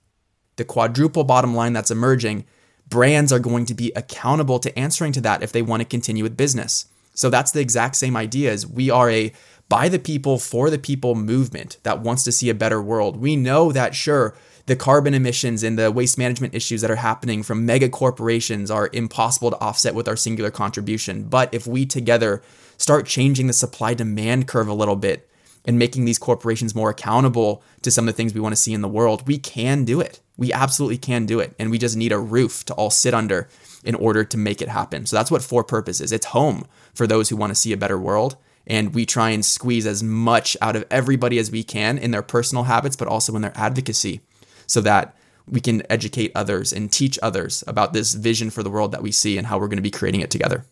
The 0.55 0.65
quadruple 0.65 1.23
bottom 1.23 1.55
line 1.55 1.73
that's 1.73 1.91
emerging, 1.91 2.45
brands 2.87 3.31
are 3.31 3.39
going 3.39 3.65
to 3.65 3.73
be 3.73 3.91
accountable 3.95 4.59
to 4.59 4.77
answering 4.77 5.11
to 5.13 5.21
that 5.21 5.43
if 5.43 5.51
they 5.51 5.61
want 5.61 5.81
to 5.81 5.87
continue 5.87 6.23
with 6.23 6.37
business. 6.37 6.85
So 7.13 7.29
that's 7.29 7.51
the 7.51 7.59
exact 7.59 7.95
same 7.95 8.17
idea 8.17 8.51
as 8.51 8.65
we 8.65 8.89
are 8.89 9.09
a 9.09 9.31
by 9.69 9.89
the 9.89 9.99
people 9.99 10.37
for 10.39 10.69
the 10.69 10.77
people 10.77 11.15
movement 11.15 11.77
that 11.83 12.01
wants 12.01 12.23
to 12.23 12.31
see 12.31 12.49
a 12.49 12.53
better 12.53 12.81
world. 12.81 13.17
We 13.17 13.35
know 13.35 13.71
that 13.71 13.95
sure 13.95 14.35
the 14.65 14.75
carbon 14.75 15.13
emissions 15.13 15.63
and 15.63 15.77
the 15.77 15.91
waste 15.91 16.17
management 16.17 16.55
issues 16.55 16.81
that 16.81 16.91
are 16.91 16.97
happening 16.97 17.43
from 17.43 17.65
mega 17.65 17.89
corporations 17.89 18.71
are 18.71 18.89
impossible 18.93 19.51
to 19.51 19.59
offset 19.59 19.95
with 19.95 20.07
our 20.07 20.15
singular 20.15 20.51
contribution. 20.51 21.23
But 21.23 21.53
if 21.53 21.67
we 21.67 21.85
together 21.85 22.41
start 22.77 23.05
changing 23.05 23.47
the 23.47 23.53
supply 23.53 23.93
demand 23.93 24.47
curve 24.47 24.67
a 24.67 24.73
little 24.73 24.95
bit 24.95 25.29
and 25.65 25.79
making 25.79 26.05
these 26.05 26.19
corporations 26.19 26.75
more 26.75 26.89
accountable 26.89 27.63
to 27.81 27.91
some 27.91 28.07
of 28.07 28.13
the 28.13 28.17
things 28.17 28.33
we 28.33 28.41
want 28.41 28.53
to 28.53 28.61
see 28.61 28.73
in 28.73 28.81
the 28.81 28.87
world, 28.87 29.27
we 29.27 29.37
can 29.37 29.85
do 29.85 30.01
it. 30.01 30.19
We 30.35 30.51
absolutely 30.51 30.97
can 30.97 31.25
do 31.25 31.39
it. 31.39 31.53
And 31.57 31.71
we 31.71 31.77
just 31.77 31.95
need 31.95 32.11
a 32.11 32.19
roof 32.19 32.65
to 32.65 32.73
all 32.73 32.89
sit 32.89 33.13
under 33.13 33.47
in 33.83 33.95
order 33.95 34.23
to 34.23 34.37
make 34.37 34.61
it 34.61 34.69
happen. 34.69 35.05
So 35.05 35.15
that's 35.15 35.31
what 35.31 35.43
For 35.43 35.63
Purpose 35.63 36.01
is. 36.01 36.11
It's 36.11 36.27
home 36.27 36.65
for 36.93 37.07
those 37.07 37.29
who 37.29 37.37
want 37.37 37.51
to 37.51 37.55
see 37.55 37.71
a 37.71 37.77
better 37.77 37.97
world. 37.97 38.35
And 38.65 38.93
we 38.93 39.05
try 39.05 39.29
and 39.29 39.45
squeeze 39.45 39.85
as 39.85 40.01
much 40.01 40.55
out 40.61 40.75
of 40.75 40.85
everybody 40.89 41.37
as 41.37 41.51
we 41.51 41.63
can 41.63 41.97
in 41.97 42.11
their 42.11 42.21
personal 42.21 42.63
habits, 42.63 42.95
but 42.95 43.07
also 43.07 43.35
in 43.35 43.41
their 43.41 43.53
advocacy 43.55 44.21
so 44.67 44.81
that 44.81 45.15
we 45.45 45.59
can 45.59 45.83
educate 45.91 46.31
others 46.33 46.71
and 46.71 46.91
teach 46.91 47.19
others 47.21 47.63
about 47.67 47.91
this 47.91 48.13
vision 48.13 48.49
for 48.49 48.63
the 48.63 48.69
world 48.69 48.93
that 48.93 49.03
we 49.03 49.11
see 49.11 49.37
and 49.37 49.47
how 49.47 49.59
we're 49.59 49.67
going 49.67 49.77
to 49.77 49.83
be 49.83 49.91
creating 49.91 50.21
it 50.21 50.31
together. 50.31 50.65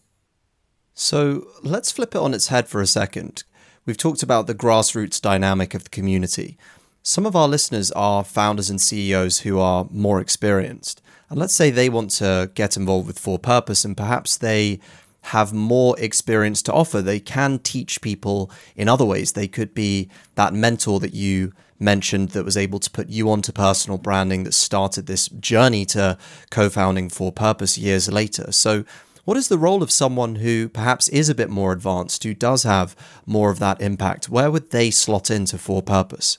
So 0.94 1.48
let's 1.64 1.92
flip 1.92 2.16
it 2.16 2.22
on 2.22 2.34
its 2.34 2.48
head 2.48 2.68
for 2.68 2.82
a 2.82 2.88
second. 2.88 3.44
We've 3.86 3.98
talked 3.98 4.22
about 4.22 4.48
the 4.48 4.56
grassroots 4.56 5.22
dynamic 5.22 5.74
of 5.74 5.86
the 5.86 5.90
community. 5.90 6.58
Some 7.04 7.26
of 7.26 7.36
our 7.36 7.48
listeners 7.48 7.92
are 7.94 8.24
founders 8.24 8.70
and 8.70 8.80
CEOs 8.80 9.40
who 9.40 9.60
are 9.60 9.88
more 9.90 10.20
experienced. 10.20 11.02
And 11.30 11.40
let's 11.40 11.56
say 11.56 11.72
they 11.72 11.90
want 11.90 12.12
to 12.12 12.52
get 12.54 12.78
involved 12.78 13.08
with 13.08 13.18
For 13.18 13.40
Purpose 13.40 13.84
and 13.84 13.98
perhaps 13.98 14.38
they 14.38 14.80
have 15.26 15.54
more 15.54 16.00
experience 16.00 16.62
to 16.64 16.74
offer. 16.74 17.02
They 17.02 17.20
can 17.20 17.60
teach 17.60 18.02
people 18.02 18.52
in 18.76 18.90
other 18.90 19.06
ways. 19.06 19.32
They 19.32 19.48
could 19.48 19.74
be 19.74 20.10
that 20.36 20.54
mentor 20.54 21.00
that 21.00 21.14
you 21.14 21.54
mentioned 21.80 22.30
that 22.30 22.46
was 22.46 22.58
able 22.58 22.80
to 22.80 22.92
put 22.92 23.10
you 23.10 23.30
onto 23.30 23.52
personal 23.52 23.98
branding 23.98 24.44
that 24.44 24.54
started 24.54 25.08
this 25.08 25.28
journey 25.30 25.86
to 25.86 26.18
co 26.50 26.70
founding 26.70 27.10
for 27.10 27.32
purpose 27.32 27.78
years 27.78 28.12
later. 28.12 28.52
So, 28.52 28.84
what 29.32 29.38
is 29.38 29.48
the 29.48 29.58
role 29.58 29.82
of 29.82 29.90
someone 29.90 30.36
who 30.36 30.68
perhaps 30.68 31.08
is 31.08 31.30
a 31.30 31.34
bit 31.34 31.50
more 31.50 31.72
advanced, 31.72 32.22
who 32.26 32.34
does 32.34 32.64
have 32.64 32.98
more 33.26 33.50
of 33.50 33.60
that 33.60 33.80
impact? 33.80 34.28
Where 34.28 34.52
would 34.52 34.72
they 34.72 34.92
slot 34.92 35.32
into 35.32 35.58
for 35.58 35.82
purpose? 35.82 36.38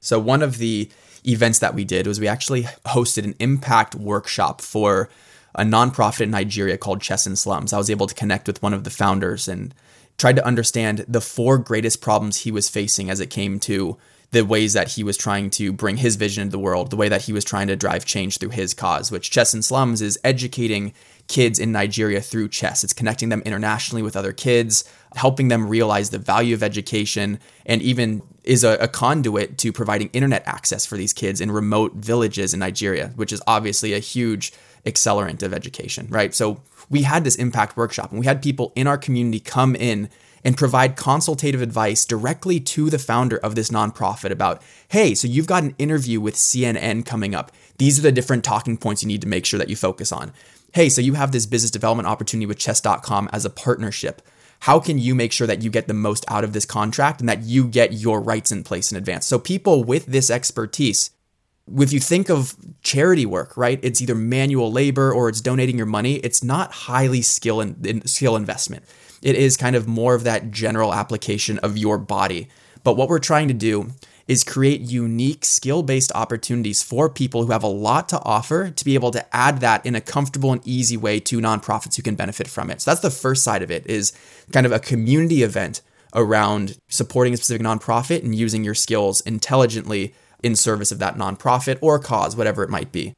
So, 0.00 0.18
one 0.18 0.42
of 0.42 0.58
the 0.58 0.90
events 1.24 1.60
that 1.60 1.72
we 1.72 1.84
did 1.84 2.08
was 2.08 2.18
we 2.18 2.26
actually 2.26 2.64
hosted 2.84 3.22
an 3.22 3.36
impact 3.38 3.94
workshop 3.94 4.60
for 4.60 5.08
a 5.54 5.62
nonprofit 5.62 6.22
in 6.22 6.32
Nigeria 6.32 6.76
called 6.76 7.00
Chess 7.00 7.28
in 7.28 7.36
Slums. 7.36 7.72
I 7.72 7.78
was 7.78 7.90
able 7.90 8.08
to 8.08 8.14
connect 8.16 8.48
with 8.48 8.60
one 8.60 8.74
of 8.74 8.82
the 8.82 8.90
founders 8.90 9.46
and 9.46 9.72
tried 10.18 10.34
to 10.34 10.44
understand 10.44 11.04
the 11.06 11.20
four 11.20 11.58
greatest 11.58 12.00
problems 12.00 12.38
he 12.38 12.50
was 12.50 12.68
facing 12.68 13.08
as 13.08 13.20
it 13.20 13.30
came 13.30 13.60
to 13.60 13.96
the 14.32 14.44
ways 14.44 14.72
that 14.72 14.92
he 14.92 15.04
was 15.04 15.16
trying 15.16 15.50
to 15.50 15.72
bring 15.72 15.96
his 15.96 16.16
vision 16.16 16.42
into 16.42 16.52
the 16.52 16.58
world, 16.58 16.90
the 16.90 16.96
way 16.96 17.08
that 17.08 17.22
he 17.22 17.32
was 17.32 17.44
trying 17.44 17.66
to 17.68 17.76
drive 17.76 18.04
change 18.04 18.38
through 18.38 18.50
his 18.50 18.74
cause, 18.74 19.10
which 19.12 19.30
Chess 19.30 19.54
in 19.54 19.62
Slums 19.62 20.02
is 20.02 20.18
educating 20.22 20.92
kids 21.30 21.60
in 21.60 21.70
Nigeria 21.70 22.20
through 22.20 22.48
chess. 22.48 22.82
It's 22.82 22.92
connecting 22.92 23.28
them 23.28 23.40
internationally 23.46 24.02
with 24.02 24.16
other 24.16 24.32
kids, 24.32 24.82
helping 25.14 25.46
them 25.46 25.68
realize 25.68 26.10
the 26.10 26.18
value 26.18 26.54
of 26.54 26.62
education, 26.62 27.38
and 27.64 27.80
even 27.82 28.22
is 28.42 28.64
a, 28.64 28.72
a, 28.80 28.88
conduit 28.88 29.56
to 29.58 29.72
providing 29.72 30.10
internet 30.12 30.42
access 30.44 30.84
for 30.84 30.96
these 30.96 31.12
kids 31.12 31.40
in 31.40 31.52
remote 31.52 31.94
villages 31.94 32.52
in 32.52 32.58
Nigeria, 32.58 33.12
which 33.14 33.32
is 33.32 33.40
obviously 33.46 33.92
a 33.92 34.00
huge 34.00 34.52
accelerant 34.84 35.44
of 35.44 35.54
education, 35.54 36.08
right? 36.10 36.34
So 36.34 36.62
we 36.88 37.02
had 37.02 37.22
this 37.22 37.36
impact 37.36 37.76
workshop 37.76 38.10
and 38.10 38.18
we 38.18 38.26
had 38.26 38.42
people 38.42 38.72
in 38.74 38.88
our 38.88 38.98
community 38.98 39.38
come 39.38 39.76
in 39.76 40.08
and 40.44 40.56
provide 40.56 40.96
consultative 40.96 41.62
advice 41.62 42.04
directly 42.04 42.60
to 42.60 42.90
the 42.90 42.98
founder 42.98 43.36
of 43.38 43.54
this 43.54 43.70
nonprofit 43.70 44.30
about, 44.30 44.62
hey, 44.88 45.14
so 45.14 45.28
you've 45.28 45.46
got 45.46 45.62
an 45.62 45.74
interview 45.78 46.20
with 46.20 46.34
CNN 46.34 47.04
coming 47.04 47.34
up. 47.34 47.52
These 47.78 47.98
are 47.98 48.02
the 48.02 48.12
different 48.12 48.44
talking 48.44 48.76
points 48.76 49.02
you 49.02 49.08
need 49.08 49.22
to 49.22 49.28
make 49.28 49.44
sure 49.44 49.58
that 49.58 49.68
you 49.68 49.76
focus 49.76 50.12
on. 50.12 50.32
Hey, 50.72 50.88
so 50.88 51.00
you 51.00 51.14
have 51.14 51.32
this 51.32 51.46
business 51.46 51.70
development 51.70 52.08
opportunity 52.08 52.46
with 52.46 52.58
chess.com 52.58 53.28
as 53.32 53.44
a 53.44 53.50
partnership. 53.50 54.22
How 54.60 54.78
can 54.78 54.98
you 54.98 55.14
make 55.14 55.32
sure 55.32 55.46
that 55.46 55.62
you 55.62 55.70
get 55.70 55.88
the 55.88 55.94
most 55.94 56.24
out 56.28 56.44
of 56.44 56.52
this 56.52 56.66
contract 56.66 57.20
and 57.20 57.28
that 57.28 57.42
you 57.42 57.66
get 57.66 57.94
your 57.94 58.20
rights 58.20 58.52
in 58.52 58.62
place 58.62 58.92
in 58.92 58.98
advance? 58.98 59.26
So, 59.26 59.38
people 59.38 59.84
with 59.84 60.06
this 60.06 60.30
expertise, 60.30 61.10
if 61.78 61.92
you 61.92 61.98
think 61.98 62.28
of 62.28 62.54
charity 62.82 63.24
work, 63.24 63.56
right, 63.56 63.80
it's 63.82 64.02
either 64.02 64.14
manual 64.14 64.70
labor 64.70 65.12
or 65.12 65.30
it's 65.30 65.40
donating 65.40 65.78
your 65.78 65.86
money. 65.86 66.16
It's 66.16 66.44
not 66.44 66.72
highly 66.72 67.22
skill 67.22 67.62
in, 67.62 68.06
skill 68.06 68.36
investment. 68.36 68.84
It 69.22 69.36
is 69.36 69.56
kind 69.56 69.76
of 69.76 69.86
more 69.86 70.14
of 70.14 70.24
that 70.24 70.50
general 70.50 70.94
application 70.94 71.58
of 71.58 71.76
your 71.76 71.98
body. 71.98 72.48
But 72.82 72.96
what 72.96 73.08
we're 73.08 73.18
trying 73.18 73.48
to 73.48 73.54
do 73.54 73.90
is 74.26 74.44
create 74.44 74.80
unique 74.80 75.44
skill 75.44 75.82
based 75.82 76.12
opportunities 76.14 76.82
for 76.82 77.10
people 77.10 77.44
who 77.44 77.52
have 77.52 77.64
a 77.64 77.68
lot 77.68 78.08
to 78.08 78.22
offer 78.22 78.70
to 78.70 78.84
be 78.84 78.94
able 78.94 79.10
to 79.10 79.36
add 79.36 79.60
that 79.60 79.84
in 79.84 79.96
a 79.96 80.00
comfortable 80.00 80.52
and 80.52 80.64
easy 80.64 80.96
way 80.96 81.18
to 81.18 81.40
nonprofits 81.40 81.96
who 81.96 82.02
can 82.02 82.14
benefit 82.14 82.46
from 82.46 82.70
it. 82.70 82.80
So 82.80 82.90
that's 82.90 83.00
the 83.00 83.10
first 83.10 83.42
side 83.42 83.62
of 83.62 83.70
it 83.70 83.86
is 83.86 84.12
kind 84.52 84.66
of 84.66 84.72
a 84.72 84.78
community 84.78 85.42
event 85.42 85.82
around 86.14 86.78
supporting 86.88 87.34
a 87.34 87.36
specific 87.36 87.62
nonprofit 87.62 88.22
and 88.22 88.34
using 88.34 88.64
your 88.64 88.74
skills 88.74 89.20
intelligently 89.22 90.14
in 90.42 90.56
service 90.56 90.92
of 90.92 90.98
that 91.00 91.16
nonprofit 91.16 91.78
or 91.80 91.98
cause, 91.98 92.36
whatever 92.36 92.62
it 92.62 92.70
might 92.70 92.92
be. 92.92 93.14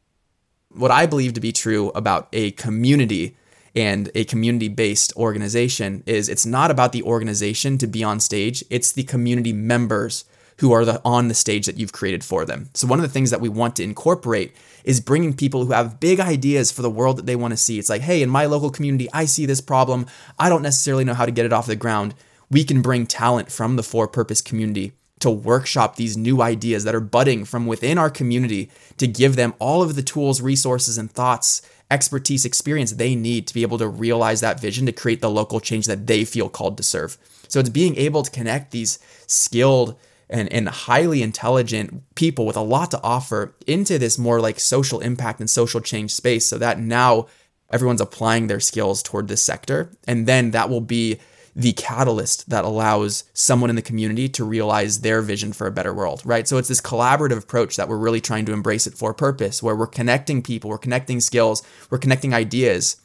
What 0.71 0.91
I 0.91 1.07
believe 1.07 1.35
to 1.35 1.41
be 1.41 1.53
true 1.53 1.91
about 1.91 2.29
a 2.33 2.53
community 2.53 3.37
and 3.75 4.11
a 4.15 4.25
community 4.25 4.69
based 4.69 5.13
organization 5.17 6.03
is 6.07 6.29
it's 6.29 6.47
not 6.47 6.71
about 6.71 6.93
the 6.93 7.03
organization 7.03 7.79
to 7.79 7.87
be 7.87 8.05
on 8.05 8.21
stage, 8.21 8.65
it's 8.71 8.93
the 8.93 9.05
community 9.05 9.53
members 9.53 10.25
who 10.59 10.73
are 10.73 10.85
the, 10.85 11.01
on 11.05 11.29
the 11.29 11.35
stage 11.35 11.67
that 11.67 11.79
you've 11.79 11.93
created 11.93 12.23
for 12.23 12.45
them. 12.45 12.69
So, 12.75 12.87
one 12.87 12.99
of 12.99 13.03
the 13.03 13.09
things 13.09 13.31
that 13.31 13.41
we 13.41 13.49
want 13.49 13.77
to 13.77 13.83
incorporate 13.83 14.55
is 14.85 15.01
bringing 15.01 15.35
people 15.35 15.65
who 15.65 15.73
have 15.73 16.01
big 16.01 16.21
ideas 16.21 16.71
for 16.71 16.83
the 16.83 16.91
world 16.91 17.17
that 17.17 17.27
they 17.27 17.37
want 17.37 17.53
to 17.53 17.57
see. 17.57 17.79
It's 17.79 17.89
like, 17.89 18.03
hey, 18.03 18.23
in 18.23 18.29
my 18.29 18.47
local 18.47 18.71
community, 18.71 19.09
I 19.13 19.25
see 19.25 19.47
this 19.47 19.61
problem. 19.61 20.07
I 20.39 20.49
don't 20.49 20.63
necessarily 20.63 21.05
know 21.05 21.15
how 21.15 21.27
to 21.27 21.33
get 21.33 21.47
it 21.47 21.53
off 21.53 21.67
the 21.67 21.77
ground. 21.77 22.15
We 22.51 22.65
can 22.65 22.83
bring 22.83 23.07
talent 23.07 23.51
from 23.51 23.77
the 23.77 23.83
for 23.83 24.07
purpose 24.07 24.41
community 24.41 24.93
to 25.21 25.31
workshop 25.31 25.97
these 25.97 26.17
new 26.17 26.43
ideas 26.43 26.85
that 26.85 26.95
are 26.95 27.01
budding 27.01 27.45
from 27.45 27.67
within 27.67 27.97
our 27.97 28.11
community 28.11 28.71
to 28.99 29.07
give 29.07 29.37
them 29.37 29.55
all 29.61 29.81
of 29.81 29.95
the 29.95 30.03
tools, 30.03 30.43
resources, 30.43 30.99
and 30.99 31.11
thoughts 31.11 31.63
expertise, 31.93 32.45
experience 32.45 32.93
they 32.93 33.15
need 33.15 33.47
to 33.47 33.55
be 33.55 33.63
able 33.63 33.79
to 33.79 33.87
realize 33.87 34.41
that 34.41 34.59
vision 34.59 34.87
to 34.87 34.93
create 34.93 35.21
the 35.21 35.31
local 35.31 35.61
change 35.61 35.87
that 35.87 36.07
they 36.07 36.25
feel 36.25 36.49
called 36.49 36.77
to 36.79 36.83
serve. 36.83 37.19
So 37.49 37.61
it's 37.61 37.69
being 37.69 37.97
able 37.97 38.23
to 38.23 38.31
connect 38.31 38.71
these 38.71 38.99
skilled 39.27 39.97
and, 40.31 40.51
and 40.51 40.69
highly 40.69 41.23
intelligent 41.23 42.03
people 42.15 42.47
with 42.47 42.57
a 42.57 42.63
lot 42.63 42.91
to 42.93 43.03
offer 43.03 43.55
into 43.67 43.99
this 43.99 44.19
more 44.19 44.41
like 44.41 44.59
social 44.59 45.01
impact 45.01 45.41
and 45.41 45.51
social 45.51 45.81
change 45.81 46.15
space 46.15 46.47
so 46.47 46.57
that 46.57 46.81
now 46.81 47.27
everyone's 47.71 48.01
applying 48.01 48.47
their 48.47 48.61
skills 48.61 49.03
toward 49.03 49.29
this 49.29 49.43
sector. 49.43 49.91
And 50.09 50.27
then 50.27 50.53
that 50.53 50.71
will 50.71 50.81
be 50.81 51.21
the 51.55 51.73
catalyst 51.75 52.49
that 52.49 52.65
allows 52.65 53.25
someone 53.35 53.69
in 53.69 53.77
the 53.77 53.83
community 53.83 54.29
to 54.29 54.45
realize 54.45 55.01
their 55.01 55.21
vision 55.21 55.53
for 55.53 55.67
a 55.67 55.73
better 55.73 55.93
world, 55.93 56.23
right? 56.25 56.49
So 56.49 56.57
it's 56.57 56.69
this 56.69 56.81
collaborative 56.81 57.43
approach 57.43 57.77
that 57.77 57.89
we're 57.89 57.99
really 57.99 58.21
trying 58.21 58.47
to 58.47 58.53
embrace 58.53 58.87
it 58.87 58.95
for 58.95 59.13
purpose, 59.13 59.63
where 59.63 59.77
we're 59.77 59.87
connecting 59.87 60.43
people, 60.43 60.71
we're 60.71 60.79
connecting 60.79 61.21
skills, 61.21 61.63
we're 61.91 61.99
connecting 61.99 62.33
ideas. 62.33 62.97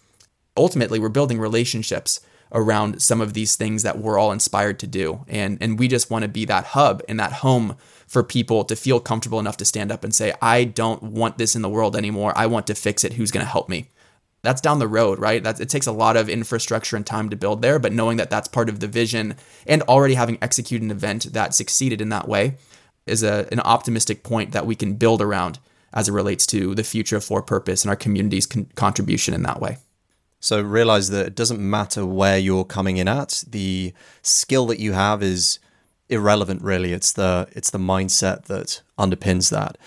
Ultimately, 0.55 0.99
we're 0.99 1.09
building 1.09 1.39
relationships 1.39 2.21
around 2.53 3.01
some 3.01 3.19
of 3.19 3.33
these 3.33 3.57
things 3.57 3.83
that 3.83 3.97
we're 3.97 4.17
all 4.17 4.31
inspired 4.31 4.79
to 4.79 4.87
do. 4.87 5.25
And 5.27 5.57
and 5.61 5.77
we 5.77 5.87
just 5.87 6.09
want 6.09 6.23
to 6.23 6.29
be 6.29 6.45
that 6.45 6.67
hub 6.67 7.03
and 7.09 7.19
that 7.19 7.33
home 7.33 7.75
for 8.07 8.23
people 8.23 8.63
to 8.63 8.75
feel 8.75 9.01
comfortable 9.01 9.39
enough 9.39 9.57
to 9.57 9.65
stand 9.65 9.91
up 9.91 10.03
and 10.05 10.15
say, 10.15 10.33
I 10.41 10.63
don't 10.63 11.03
want 11.03 11.37
this 11.37 11.55
in 11.55 11.61
the 11.61 11.69
world 11.69 11.95
anymore. 11.95 12.31
I 12.35 12.45
want 12.45 12.67
to 12.67 12.75
fix 12.75 13.03
it. 13.03 13.13
Who's 13.13 13.31
going 13.31 13.45
to 13.45 13.51
help 13.51 13.67
me? 13.67 13.89
That's 14.43 14.61
down 14.61 14.79
the 14.79 14.87
road, 14.87 15.19
right? 15.19 15.43
That 15.43 15.59
it 15.59 15.69
takes 15.69 15.87
a 15.87 15.91
lot 15.91 16.15
of 16.15 16.29
infrastructure 16.29 16.95
and 16.95 17.05
time 17.05 17.29
to 17.29 17.35
build 17.35 17.61
there, 17.61 17.79
but 17.79 17.91
knowing 17.91 18.17
that 18.17 18.29
that's 18.29 18.47
part 18.47 18.69
of 18.69 18.79
the 18.79 18.87
vision 18.87 19.35
and 19.65 19.81
already 19.83 20.13
having 20.13 20.37
executed 20.41 20.85
an 20.85 20.91
event 20.91 21.33
that 21.33 21.55
succeeded 21.55 22.01
in 22.01 22.09
that 22.09 22.27
way 22.27 22.55
is 23.05 23.23
a, 23.23 23.47
an 23.51 23.59
optimistic 23.61 24.23
point 24.23 24.51
that 24.51 24.65
we 24.65 24.75
can 24.75 24.93
build 24.93 25.21
around 25.21 25.59
as 25.93 26.07
it 26.07 26.13
relates 26.13 26.45
to 26.45 26.75
the 26.75 26.83
future 26.83 27.17
of 27.17 27.23
for 27.23 27.41
purpose 27.41 27.83
and 27.83 27.89
our 27.89 27.95
community's 27.95 28.45
con- 28.45 28.67
contribution 28.75 29.33
in 29.33 29.43
that 29.43 29.59
way. 29.59 29.77
So 30.39 30.61
realize 30.61 31.09
that 31.09 31.25
it 31.25 31.35
doesn't 31.35 31.59
matter 31.59 32.05
where 32.05 32.37
you're 32.37 32.65
coming 32.65 32.97
in 32.97 33.07
at. 33.07 33.43
The 33.49 33.93
skill 34.21 34.67
that 34.67 34.79
you 34.79 34.93
have 34.93 35.23
is 35.23 35.59
irrelevant 36.09 36.61
really. 36.61 36.93
It's 36.93 37.11
the 37.11 37.47
it's 37.51 37.71
the 37.71 37.79
mindset 37.79 38.45
that 38.45 38.81
underpins 38.97 39.49
that. 39.49 39.77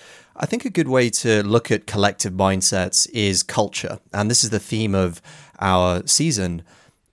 I 0.41 0.47
think 0.47 0.65
a 0.65 0.71
good 0.71 0.87
way 0.87 1.11
to 1.11 1.43
look 1.43 1.69
at 1.69 1.85
collective 1.85 2.33
mindsets 2.33 3.07
is 3.13 3.43
culture. 3.43 3.99
And 4.11 4.29
this 4.29 4.43
is 4.43 4.49
the 4.49 4.59
theme 4.59 4.95
of 4.95 5.21
our 5.59 6.01
season. 6.07 6.63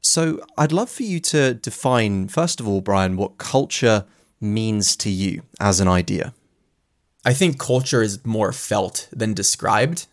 So 0.01 0.41
I'd 0.57 0.73
love 0.73 0.89
for 0.89 1.03
you 1.03 1.21
to 1.21 1.53
define, 1.53 2.29
first 2.29 2.59
of 2.59 2.67
all, 2.67 2.81
Brian, 2.81 3.19
what 3.19 3.37
culture 3.37 4.07
means 4.41 4.97
to 4.97 5.11
you 5.11 5.43
as 5.61 5.79
an 5.79 5.89
idea. 5.89 6.33
I 7.23 7.35
think 7.35 7.59
culture 7.59 8.01
is 8.01 8.25
more 8.25 8.51
felt 8.51 9.09
than 9.13 9.35
described. 9.35 10.07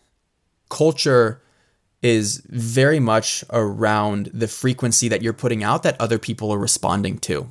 Culture 0.68 1.40
is 2.02 2.42
very 2.50 3.00
much 3.00 3.42
around 3.50 4.30
the 4.34 4.48
frequency 4.48 5.08
that 5.08 5.22
you're 5.22 5.32
putting 5.32 5.64
out 5.64 5.82
that 5.84 5.98
other 5.98 6.18
people 6.18 6.52
are 6.52 6.58
responding 6.58 7.16
to. 7.20 7.48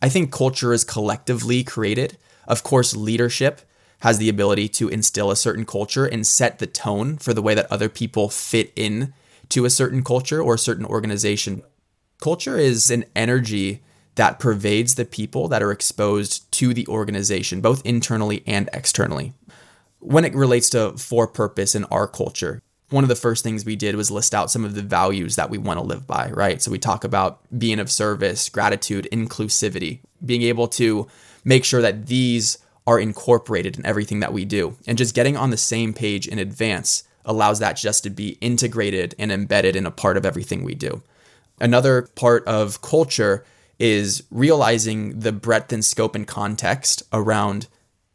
I 0.00 0.08
think 0.08 0.32
culture 0.32 0.72
is 0.72 0.82
collectively 0.82 1.62
created. 1.62 2.16
Of 2.48 2.62
course, 2.62 2.96
leadership 2.96 3.60
has 4.04 4.18
the 4.18 4.28
ability 4.28 4.68
to 4.68 4.86
instill 4.90 5.30
a 5.30 5.36
certain 5.36 5.64
culture 5.64 6.04
and 6.04 6.26
set 6.26 6.58
the 6.58 6.66
tone 6.66 7.16
for 7.16 7.32
the 7.32 7.40
way 7.40 7.54
that 7.54 7.72
other 7.72 7.88
people 7.88 8.28
fit 8.28 8.70
in 8.76 9.14
to 9.48 9.64
a 9.64 9.70
certain 9.70 10.04
culture 10.04 10.42
or 10.42 10.54
a 10.54 10.58
certain 10.58 10.84
organization. 10.84 11.62
Culture 12.20 12.58
is 12.58 12.90
an 12.90 13.06
energy 13.16 13.82
that 14.16 14.38
pervades 14.38 14.96
the 14.96 15.06
people 15.06 15.48
that 15.48 15.62
are 15.62 15.72
exposed 15.72 16.52
to 16.52 16.74
the 16.74 16.86
organization, 16.86 17.62
both 17.62 17.80
internally 17.86 18.42
and 18.46 18.68
externally. 18.74 19.32
When 20.00 20.26
it 20.26 20.34
relates 20.34 20.68
to 20.70 20.98
for 20.98 21.26
purpose 21.26 21.74
in 21.74 21.84
our 21.84 22.06
culture, 22.06 22.60
one 22.90 23.04
of 23.04 23.08
the 23.08 23.16
first 23.16 23.42
things 23.42 23.64
we 23.64 23.74
did 23.74 23.96
was 23.96 24.10
list 24.10 24.34
out 24.34 24.50
some 24.50 24.66
of 24.66 24.74
the 24.74 24.82
values 24.82 25.36
that 25.36 25.48
we 25.48 25.56
want 25.56 25.78
to 25.78 25.84
live 25.84 26.06
by, 26.06 26.30
right? 26.30 26.60
So 26.60 26.70
we 26.70 26.78
talk 26.78 27.04
about 27.04 27.40
being 27.58 27.78
of 27.78 27.90
service, 27.90 28.50
gratitude, 28.50 29.08
inclusivity, 29.10 30.00
being 30.22 30.42
able 30.42 30.68
to 30.68 31.06
make 31.42 31.64
sure 31.64 31.80
that 31.80 32.04
these 32.04 32.58
are 32.86 32.98
incorporated 32.98 33.78
in 33.78 33.86
everything 33.86 34.20
that 34.20 34.32
we 34.32 34.44
do. 34.44 34.76
And 34.86 34.98
just 34.98 35.14
getting 35.14 35.36
on 35.36 35.50
the 35.50 35.56
same 35.56 35.94
page 35.94 36.28
in 36.28 36.38
advance 36.38 37.04
allows 37.24 37.58
that 37.58 37.76
just 37.76 38.02
to 38.04 38.10
be 38.10 38.36
integrated 38.40 39.14
and 39.18 39.32
embedded 39.32 39.76
in 39.76 39.86
a 39.86 39.90
part 39.90 40.16
of 40.16 40.26
everything 40.26 40.62
we 40.62 40.74
do. 40.74 41.02
Another 41.60 42.02
part 42.14 42.44
of 42.46 42.82
culture 42.82 43.44
is 43.78 44.22
realizing 44.30 45.18
the 45.18 45.32
breadth 45.32 45.72
and 45.72 45.84
scope 45.84 46.14
and 46.14 46.26
context 46.26 47.02
around 47.12 47.68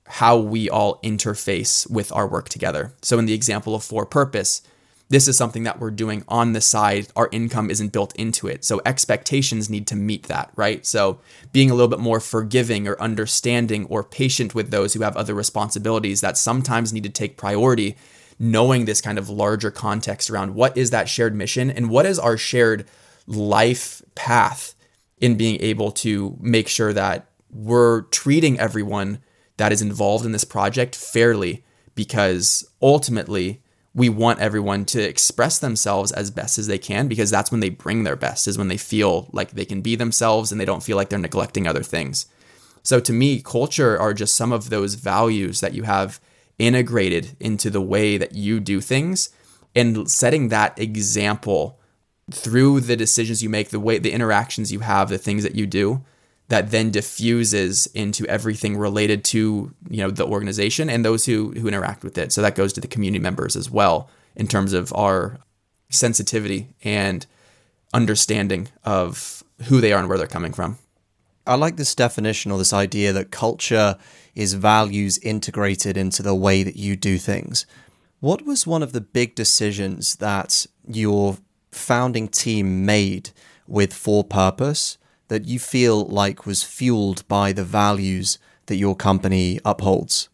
how 0.05 0.37
we 0.37 0.69
all 0.69 0.99
interface 1.01 1.89
with 1.89 2.11
our 2.11 2.27
work 2.27 2.49
together. 2.49 2.93
So, 3.01 3.19
in 3.19 3.25
the 3.25 3.33
example 3.33 3.75
of 3.75 3.83
for 3.83 4.05
purpose, 4.05 4.61
this 5.09 5.27
is 5.27 5.35
something 5.35 5.63
that 5.63 5.79
we're 5.79 5.91
doing 5.91 6.23
on 6.27 6.53
the 6.53 6.61
side. 6.61 7.07
Our 7.15 7.29
income 7.31 7.71
isn't 7.71 7.91
built 7.91 8.15
into 8.15 8.47
it. 8.47 8.63
So, 8.63 8.81
expectations 8.85 9.69
need 9.69 9.87
to 9.87 9.95
meet 9.95 10.27
that, 10.27 10.51
right? 10.55 10.85
So, 10.85 11.19
being 11.51 11.71
a 11.71 11.73
little 11.73 11.87
bit 11.87 11.99
more 11.99 12.19
forgiving 12.19 12.87
or 12.87 13.01
understanding 13.01 13.85
or 13.85 14.03
patient 14.03 14.53
with 14.53 14.71
those 14.71 14.93
who 14.93 15.01
have 15.01 15.17
other 15.17 15.33
responsibilities 15.33 16.21
that 16.21 16.37
sometimes 16.37 16.93
need 16.93 17.03
to 17.03 17.09
take 17.09 17.37
priority, 17.37 17.95
knowing 18.37 18.85
this 18.85 19.01
kind 19.01 19.17
of 19.17 19.29
larger 19.29 19.71
context 19.71 20.29
around 20.29 20.53
what 20.53 20.77
is 20.77 20.91
that 20.91 21.09
shared 21.09 21.35
mission 21.35 21.69
and 21.69 21.89
what 21.89 22.05
is 22.05 22.19
our 22.19 22.37
shared 22.37 22.85
life 23.25 24.01
path 24.15 24.75
in 25.19 25.35
being 25.35 25.59
able 25.61 25.91
to 25.91 26.37
make 26.39 26.67
sure 26.67 26.93
that 26.93 27.29
we're 27.51 28.03
treating 28.03 28.59
everyone 28.59 29.19
that 29.57 29.71
is 29.71 29.81
involved 29.81 30.25
in 30.25 30.31
this 30.31 30.43
project 30.43 30.95
fairly 30.95 31.63
because 31.95 32.69
ultimately 32.81 33.61
we 33.95 34.09
want 34.09 34.39
everyone 34.39 34.85
to 34.85 35.01
express 35.01 35.59
themselves 35.59 36.11
as 36.11 36.29
best 36.29 36.57
as 36.59 36.67
they 36.67 36.77
can 36.77 37.07
because 37.07 37.31
that's 37.31 37.51
when 37.51 37.59
they 37.59 37.69
bring 37.69 38.03
their 38.03 38.15
best 38.15 38.47
is 38.47 38.57
when 38.57 38.67
they 38.67 38.77
feel 38.77 39.29
like 39.33 39.51
they 39.51 39.65
can 39.65 39.81
be 39.81 39.95
themselves 39.95 40.51
and 40.51 40.61
they 40.61 40.65
don't 40.65 40.83
feel 40.83 40.95
like 40.95 41.09
they're 41.09 41.19
neglecting 41.19 41.67
other 41.67 41.83
things. 41.83 42.27
So 42.83 42.99
to 42.99 43.11
me, 43.11 43.41
culture 43.41 43.97
are 43.99 44.13
just 44.13 44.35
some 44.35 44.51
of 44.51 44.69
those 44.69 44.93
values 44.93 45.59
that 45.61 45.73
you 45.73 45.83
have 45.83 46.19
integrated 46.59 47.35
into 47.39 47.69
the 47.69 47.81
way 47.81 48.17
that 48.17 48.33
you 48.33 48.59
do 48.59 48.79
things 48.79 49.29
and 49.75 50.09
setting 50.09 50.49
that 50.49 50.77
example 50.77 51.79
through 52.31 52.81
the 52.81 52.95
decisions 52.95 53.41
you 53.41 53.49
make, 53.49 53.69
the 53.69 53.79
way 53.79 53.97
the 53.97 54.11
interactions 54.11 54.71
you 54.71 54.81
have, 54.81 55.09
the 55.09 55.17
things 55.17 55.43
that 55.43 55.55
you 55.55 55.65
do 55.65 56.03
that 56.49 56.71
then 56.71 56.91
diffuses 56.91 57.87
into 57.93 58.25
everything 58.27 58.75
related 58.75 59.23
to 59.23 59.73
you 59.89 60.03
know 60.03 60.11
the 60.11 60.25
organization 60.25 60.89
and 60.89 61.05
those 61.05 61.25
who 61.25 61.51
who 61.51 61.67
interact 61.67 62.03
with 62.03 62.17
it. 62.17 62.33
So 62.33 62.41
that 62.41 62.55
goes 62.55 62.73
to 62.73 62.81
the 62.81 62.87
community 62.87 63.21
members 63.21 63.55
as 63.55 63.69
well 63.71 64.09
in 64.35 64.47
terms 64.47 64.73
of 64.73 64.93
our 64.93 65.37
sensitivity 65.89 66.67
and 66.83 67.25
understanding 67.93 68.67
of 68.83 69.43
who 69.63 69.81
they 69.81 69.93
are 69.93 69.99
and 69.99 70.09
where 70.09 70.17
they're 70.17 70.27
coming 70.27 70.53
from. 70.53 70.77
I 71.47 71.55
like 71.55 71.77
this 71.77 71.95
definition 71.95 72.51
or 72.51 72.59
this 72.59 72.73
idea 72.73 73.11
that 73.13 73.31
culture 73.31 73.97
is 74.35 74.53
values 74.53 75.17
integrated 75.19 75.97
into 75.97 76.21
the 76.21 76.35
way 76.35 76.61
that 76.61 76.75
you 76.75 76.95
do 76.95 77.17
things. 77.17 77.65
What 78.19 78.45
was 78.45 78.67
one 78.67 78.83
of 78.83 78.91
the 78.91 79.01
big 79.01 79.33
decisions 79.33 80.17
that 80.17 80.67
your 80.87 81.37
founding 81.71 82.27
team 82.27 82.85
made 82.85 83.31
with 83.67 83.93
For 83.93 84.23
Purpose 84.23 84.98
that 85.29 85.45
you 85.45 85.57
feel 85.57 86.05
like 86.05 86.45
was 86.45 86.61
fueled 86.61 87.27
by 87.27 87.53
the 87.53 87.63
values 87.63 88.37
that 88.65 88.75
your 88.75 88.95
company 88.95 89.59
upholds? 89.63 90.29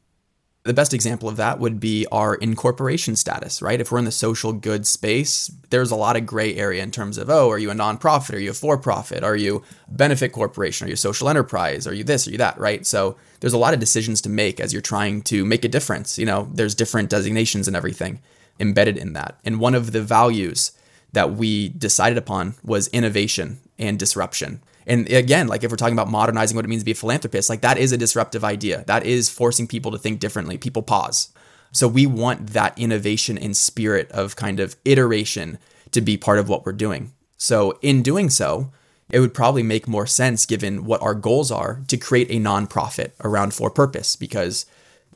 The 0.64 0.74
best 0.74 0.96
example 0.96 1.30
of 1.30 1.38
that 1.38 1.60
would 1.60 1.80
be 1.80 2.08
our 2.12 2.34
incorporation 2.34 3.16
status, 3.16 3.62
right? 3.62 3.80
If 3.80 3.91
we're 3.91 4.00
in 4.00 4.06
the 4.06 4.12
social 4.12 4.52
good 4.52 4.88
space, 4.88 5.52
there's 5.70 5.91
a 5.91 5.96
lot 5.96 6.16
of 6.16 6.26
gray 6.26 6.56
area 6.56 6.82
in 6.82 6.89
terms 6.89 7.20
of, 7.20 7.30
oh, 7.30 7.52
are 7.52 7.60
you 7.60 7.70
a 7.70 7.76
nonprofit? 7.76 8.34
Are 8.34 8.39
you 8.39 8.50
a 8.50 8.54
for 8.56 8.76
profit? 8.76 9.24
Are 9.24 9.36
you 9.36 9.62
a 9.88 9.91
benefit 9.91 10.32
corporation? 10.32 10.86
Are 10.86 10.88
you 10.88 10.96
a 10.96 10.98
social 10.98 11.30
enterprise? 11.30 11.86
Are 11.86 11.93
you 11.93 12.04
this? 12.04 12.28
Are 12.28 12.32
you 12.32 12.39
that? 12.39 12.58
Right? 12.58 12.84
So 12.84 13.16
there's 13.41 13.54
a 13.54 13.60
lot 13.60 13.76
of 13.76 13.80
decisions 13.80 14.22
to 14.22 14.30
make 14.30 14.60
as 14.60 14.74
you're 14.74 14.82
trying 14.82 15.22
to 15.24 15.46
make 15.46 15.64
a 15.64 15.70
difference. 15.70 16.18
You 16.18 16.26
know, 16.26 16.50
there's 16.52 16.74
different 16.74 17.12
designations 17.12 17.68
and 17.68 17.78
everything 17.78 18.20
embedded 18.60 18.98
in 18.98 19.14
that. 19.14 19.39
And 19.46 19.60
one 19.60 19.76
of 19.76 19.91
the 19.91 20.02
values 20.02 20.72
that 21.12 21.34
we 21.34 21.70
decided 21.70 22.18
upon 22.18 22.56
was 22.64 22.88
innovation 22.88 23.60
and 23.78 24.00
disruption. 24.00 24.62
And 24.88 25.09
again, 25.09 25.47
like 25.47 25.63
if 25.63 25.71
we're 25.71 25.77
talking 25.77 25.95
about 25.95 26.09
modernizing 26.09 26.55
what 26.55 26.65
it 26.65 26.67
means 26.67 26.81
to 26.81 26.86
be 26.86 26.91
a 26.91 26.95
philanthropist, 26.95 27.49
like 27.49 27.61
that 27.61 27.77
is 27.77 27.91
a 27.91 27.97
disruptive 27.97 28.43
idea. 28.43 28.83
That 28.88 29.05
is 29.05 29.29
forcing 29.29 29.67
people 29.67 29.91
to 29.91 29.97
think 29.97 30.19
differently. 30.19 30.57
People 30.57 30.83
pause. 30.83 31.29
So 31.71 31.88
we 31.88 32.05
want 32.05 32.47
that 32.47 32.77
innovation 32.77 33.38
and 33.38 33.57
spirit 33.57 34.11
of 34.11 34.36
kind 34.36 34.59
of 34.59 34.75
iteration 34.86 35.57
to 35.91 36.01
be 36.01 36.17
part 36.17 36.39
of 36.39 36.47
what 36.47 36.65
we're 36.65 36.73
doing. 36.73 37.13
So 37.38 37.77
in 37.81 38.01
doing 38.01 38.29
so, 38.29 38.71
it 39.09 39.19
would 39.19 39.33
probably 39.33 39.63
make 39.63 39.88
more 39.88 40.07
sense 40.07 40.45
given 40.45 40.86
what 40.86 41.01
our 41.01 41.13
goals 41.13 41.51
are 41.51 41.81
to 41.88 41.97
create 41.97 42.29
a 42.29 42.39
nonprofit 42.39 43.11
around 43.23 43.53
for 43.53 43.69
purpose 43.69 44.15
because 44.15 44.65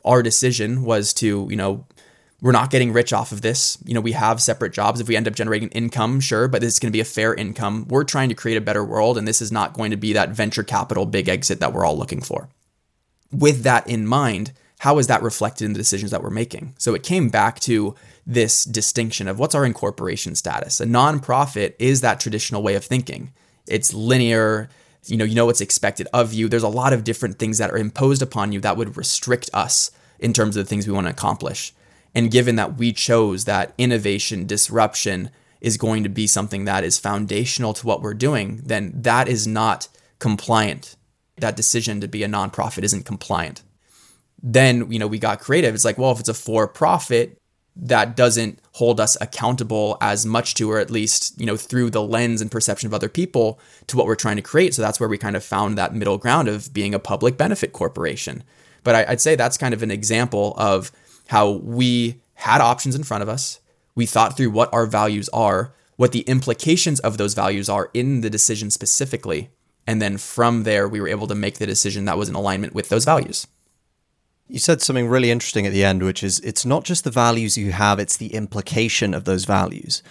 our 0.04 0.22
decision 0.22 0.82
was 0.84 1.12
to, 1.14 1.46
you 1.50 1.56
know, 1.56 1.86
we're 2.42 2.52
not 2.52 2.70
getting 2.70 2.92
rich 2.92 3.12
off 3.12 3.32
of 3.32 3.42
this. 3.42 3.78
You 3.84 3.94
know, 3.94 4.00
we 4.00 4.12
have 4.12 4.40
separate 4.40 4.72
jobs. 4.72 5.00
If 5.00 5.08
we 5.08 5.16
end 5.16 5.28
up 5.28 5.34
generating 5.34 5.68
income, 5.70 6.20
sure, 6.20 6.48
but 6.48 6.60
this 6.60 6.74
is 6.74 6.78
going 6.78 6.90
to 6.90 6.96
be 6.96 7.00
a 7.00 7.04
fair 7.04 7.34
income. 7.34 7.86
We're 7.88 8.04
trying 8.04 8.30
to 8.30 8.34
create 8.34 8.56
a 8.56 8.62
better 8.62 8.84
world, 8.84 9.18
and 9.18 9.28
this 9.28 9.42
is 9.42 9.52
not 9.52 9.74
going 9.74 9.90
to 9.90 9.96
be 9.96 10.12
that 10.14 10.30
venture 10.30 10.62
capital 10.62 11.06
big 11.06 11.28
exit 11.28 11.60
that 11.60 11.72
we're 11.72 11.84
all 11.84 11.98
looking 11.98 12.22
for. 12.22 12.48
With 13.30 13.62
that 13.62 13.86
in 13.86 14.06
mind, 14.06 14.52
how 14.80 14.98
is 14.98 15.08
that 15.08 15.22
reflected 15.22 15.66
in 15.66 15.74
the 15.74 15.78
decisions 15.78 16.10
that 16.10 16.22
we're 16.22 16.30
making? 16.30 16.74
So 16.78 16.94
it 16.94 17.02
came 17.02 17.28
back 17.28 17.60
to 17.60 17.94
this 18.26 18.64
distinction 18.64 19.28
of 19.28 19.38
what's 19.38 19.54
our 19.54 19.66
incorporation 19.66 20.34
status. 20.34 20.80
A 20.80 20.86
nonprofit 20.86 21.74
is 21.78 22.00
that 22.00 22.20
traditional 22.20 22.62
way 22.62 22.74
of 22.74 22.84
thinking. 22.84 23.32
It's 23.68 23.92
linear, 23.92 24.70
you 25.04 25.18
know, 25.18 25.24
you 25.24 25.34
know 25.34 25.44
what's 25.46 25.60
expected 25.60 26.08
of 26.14 26.32
you. 26.32 26.48
There's 26.48 26.62
a 26.62 26.68
lot 26.68 26.94
of 26.94 27.04
different 27.04 27.38
things 27.38 27.58
that 27.58 27.70
are 27.70 27.76
imposed 27.76 28.22
upon 28.22 28.52
you 28.52 28.60
that 28.60 28.78
would 28.78 28.96
restrict 28.96 29.50
us 29.52 29.90
in 30.18 30.32
terms 30.32 30.56
of 30.56 30.64
the 30.64 30.68
things 30.68 30.86
we 30.86 30.94
want 30.94 31.06
to 31.06 31.12
accomplish. 31.12 31.74
And 32.14 32.30
given 32.30 32.56
that 32.56 32.76
we 32.76 32.92
chose 32.92 33.44
that 33.44 33.72
innovation, 33.78 34.46
disruption, 34.46 35.30
is 35.60 35.76
going 35.76 36.02
to 36.02 36.08
be 36.08 36.26
something 36.26 36.64
that 36.64 36.84
is 36.84 36.98
foundational 36.98 37.74
to 37.74 37.86
what 37.86 38.02
we're 38.02 38.14
doing, 38.14 38.60
then 38.64 38.92
that 38.94 39.28
is 39.28 39.46
not 39.46 39.88
compliant. 40.18 40.96
That 41.36 41.56
decision 41.56 42.00
to 42.00 42.08
be 42.08 42.22
a 42.22 42.28
nonprofit 42.28 42.82
isn't 42.82 43.04
compliant. 43.04 43.62
Then, 44.42 44.90
you 44.90 44.98
know, 44.98 45.06
we 45.06 45.18
got 45.18 45.40
creative. 45.40 45.74
It's 45.74 45.84
like, 45.84 45.98
well, 45.98 46.12
if 46.12 46.20
it's 46.20 46.28
a 46.28 46.34
for 46.34 46.66
profit, 46.66 47.36
that 47.76 48.16
doesn't 48.16 48.58
hold 48.72 49.00
us 49.00 49.16
accountable 49.20 49.96
as 50.00 50.26
much 50.26 50.54
to, 50.54 50.70
or 50.70 50.78
at 50.78 50.90
least, 50.90 51.38
you 51.40 51.46
know, 51.46 51.56
through 51.56 51.90
the 51.90 52.02
lens 52.02 52.40
and 52.40 52.50
perception 52.50 52.86
of 52.86 52.94
other 52.94 53.08
people 53.08 53.60
to 53.86 53.96
what 53.96 54.06
we're 54.06 54.14
trying 54.14 54.36
to 54.36 54.42
create. 54.42 54.74
So 54.74 54.82
that's 54.82 54.98
where 54.98 55.08
we 55.08 55.18
kind 55.18 55.36
of 55.36 55.44
found 55.44 55.78
that 55.78 55.94
middle 55.94 56.18
ground 56.18 56.48
of 56.48 56.72
being 56.72 56.94
a 56.94 56.98
public 56.98 57.36
benefit 57.36 57.72
corporation. 57.72 58.42
But 58.82 58.94
I, 58.94 59.10
would 59.10 59.20
say 59.20 59.34
that's 59.34 59.58
kind 59.58 59.74
of 59.74 59.82
an 59.82 59.90
example 59.90 60.54
of 60.56 60.90
how 61.30 61.48
we 61.48 62.20
had 62.34 62.60
options 62.60 62.96
in 62.96 63.04
front 63.04 63.22
of 63.22 63.28
us. 63.28 63.60
We 63.94 64.04
thought 64.04 64.36
through 64.36 64.50
what 64.50 64.72
our 64.74 64.84
values 64.84 65.28
are, 65.28 65.72
what 65.94 66.10
the 66.10 66.22
implications 66.22 66.98
of 66.98 67.18
those 67.18 67.34
values 67.34 67.68
are 67.68 67.88
in 67.94 68.20
the 68.20 68.30
decision 68.30 68.68
specifically. 68.68 69.48
And 69.86 70.02
then 70.02 70.18
from 70.18 70.64
there, 70.64 70.88
we 70.88 71.00
were 71.00 71.06
able 71.06 71.28
to 71.28 71.36
make 71.36 71.58
the 71.58 71.66
decision 71.66 72.04
that 72.06 72.18
was 72.18 72.28
in 72.28 72.34
alignment 72.34 72.74
with 72.74 72.88
those 72.88 73.04
values. 73.04 73.46
You 74.48 74.58
said 74.58 74.82
something 74.82 75.06
really 75.06 75.30
interesting 75.30 75.66
at 75.66 75.72
the 75.72 75.84
end, 75.84 76.02
which 76.02 76.24
is 76.24 76.40
it's 76.40 76.66
not 76.66 76.82
just 76.82 77.04
the 77.04 77.12
values 77.12 77.56
you 77.56 77.70
have, 77.70 78.00
it's 78.00 78.16
the 78.16 78.34
implication 78.34 79.14
of 79.14 79.24
those 79.24 79.44
values. 79.44 80.02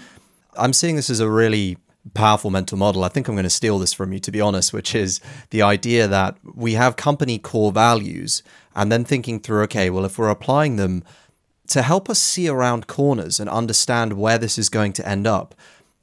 I'm 0.56 0.72
seeing 0.72 0.96
this 0.96 1.10
as 1.10 1.20
a 1.20 1.30
really 1.30 1.78
powerful 2.14 2.49
mental 2.49 2.78
model. 2.78 3.03
I 3.03 3.10
think 3.10 3.28
I'm 3.28 3.36
going 3.36 3.43
to 3.43 3.49
steal 3.49 3.80
this 3.80 3.93
from 3.93 4.14
you, 4.14 4.20
to 4.20 4.32
be 4.32 4.41
honest, 4.41 4.74
which 4.74 4.95
is 4.95 5.20
the 5.49 5.62
idea 5.62 6.07
that 6.07 6.38
we 6.43 6.74
have 6.74 6.95
company 6.95 7.38
core 7.38 7.72
values 7.72 8.43
and 8.76 8.91
then 8.91 9.03
thinking 9.03 9.39
through, 9.39 9.64
okay, 9.64 9.89
well, 9.89 10.05
if 10.05 10.18
we're 10.18 10.30
applying 10.30 10.76
them 10.76 11.03
to 11.68 11.82
help 11.82 12.10
us 12.10 12.20
see 12.20 12.47
around 12.47 12.88
corners 12.88 13.39
and 13.39 13.49
understand 13.49 14.14
where 14.14 14.38
this 14.38 14.57
is 14.57 14.70
going 14.70 14.93
to 14.93 15.07
end 15.07 15.28
up, 15.28 15.55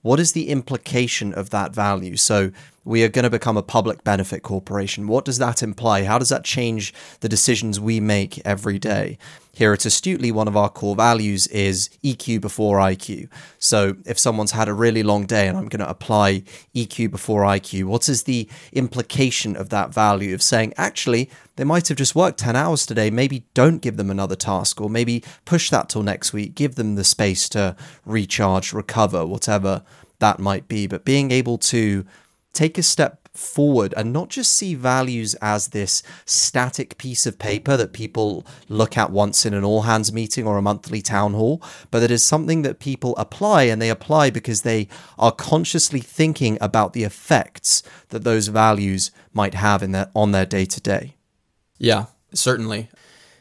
what 0.02 0.20
is 0.20 0.32
the 0.32 0.48
implication 0.48 1.32
of 1.32 1.50
that 1.50 1.74
value? 1.74 2.16
So, 2.16 2.52
we 2.86 3.02
are 3.02 3.08
going 3.08 3.24
to 3.24 3.30
become 3.30 3.56
a 3.56 3.62
public 3.62 4.04
benefit 4.04 4.44
corporation. 4.44 5.08
What 5.08 5.24
does 5.24 5.38
that 5.38 5.60
imply? 5.60 6.04
How 6.04 6.18
does 6.18 6.28
that 6.28 6.44
change 6.44 6.94
the 7.18 7.28
decisions 7.28 7.80
we 7.80 7.98
make 7.98 8.40
every 8.46 8.78
day? 8.78 9.18
Here 9.52 9.72
at 9.72 9.84
Astutely, 9.84 10.30
one 10.30 10.46
of 10.46 10.56
our 10.56 10.68
core 10.68 10.94
values 10.94 11.48
is 11.48 11.90
EQ 12.04 12.40
before 12.40 12.78
IQ. 12.78 13.28
So 13.58 13.96
if 14.04 14.20
someone's 14.20 14.52
had 14.52 14.68
a 14.68 14.74
really 14.74 15.02
long 15.02 15.26
day 15.26 15.48
and 15.48 15.58
I'm 15.58 15.66
going 15.66 15.80
to 15.80 15.88
apply 15.88 16.44
EQ 16.76 17.10
before 17.10 17.42
IQ, 17.42 17.86
what 17.86 18.08
is 18.08 18.22
the 18.22 18.48
implication 18.72 19.56
of 19.56 19.70
that 19.70 19.92
value 19.92 20.32
of 20.32 20.42
saying, 20.42 20.72
actually, 20.76 21.28
they 21.56 21.64
might 21.64 21.88
have 21.88 21.96
just 21.96 22.14
worked 22.14 22.38
10 22.38 22.54
hours 22.54 22.86
today. 22.86 23.10
Maybe 23.10 23.44
don't 23.54 23.82
give 23.82 23.96
them 23.96 24.10
another 24.10 24.36
task, 24.36 24.80
or 24.80 24.88
maybe 24.88 25.24
push 25.44 25.70
that 25.70 25.88
till 25.88 26.04
next 26.04 26.32
week. 26.32 26.54
Give 26.54 26.76
them 26.76 26.94
the 26.94 27.02
space 27.02 27.48
to 27.48 27.74
recharge, 28.04 28.72
recover, 28.72 29.26
whatever 29.26 29.82
that 30.18 30.38
might 30.38 30.68
be. 30.68 30.86
But 30.86 31.04
being 31.04 31.30
able 31.30 31.58
to 31.58 32.04
take 32.56 32.78
a 32.78 32.82
step 32.82 33.26
forward 33.36 33.92
and 33.96 34.12
not 34.12 34.30
just 34.30 34.52
see 34.52 34.74
values 34.74 35.34
as 35.36 35.68
this 35.68 36.02
static 36.24 36.96
piece 36.98 37.26
of 37.26 37.38
paper 37.38 37.76
that 37.76 37.92
people 37.92 38.46
look 38.68 38.96
at 38.96 39.10
once 39.10 39.44
in 39.44 39.54
an 39.54 39.64
all 39.64 39.82
hands 39.82 40.12
meeting 40.12 40.46
or 40.46 40.56
a 40.56 40.62
monthly 40.62 41.02
town 41.02 41.34
hall, 41.34 41.62
but 41.90 42.00
that 42.00 42.10
is 42.10 42.22
something 42.22 42.62
that 42.62 42.80
people 42.80 43.14
apply 43.16 43.64
and 43.64 43.80
they 43.80 43.90
apply 43.90 44.30
because 44.30 44.62
they 44.62 44.88
are 45.18 45.32
consciously 45.32 46.00
thinking 46.00 46.56
about 46.60 46.92
the 46.92 47.04
effects 47.04 47.82
that 48.08 48.24
those 48.24 48.48
values 48.48 49.10
might 49.32 49.54
have 49.54 49.82
in 49.82 49.92
their 49.92 50.10
on 50.14 50.32
their 50.32 50.46
day 50.46 50.64
to 50.64 50.80
day. 50.80 51.14
Yeah, 51.78 52.06
certainly. 52.32 52.88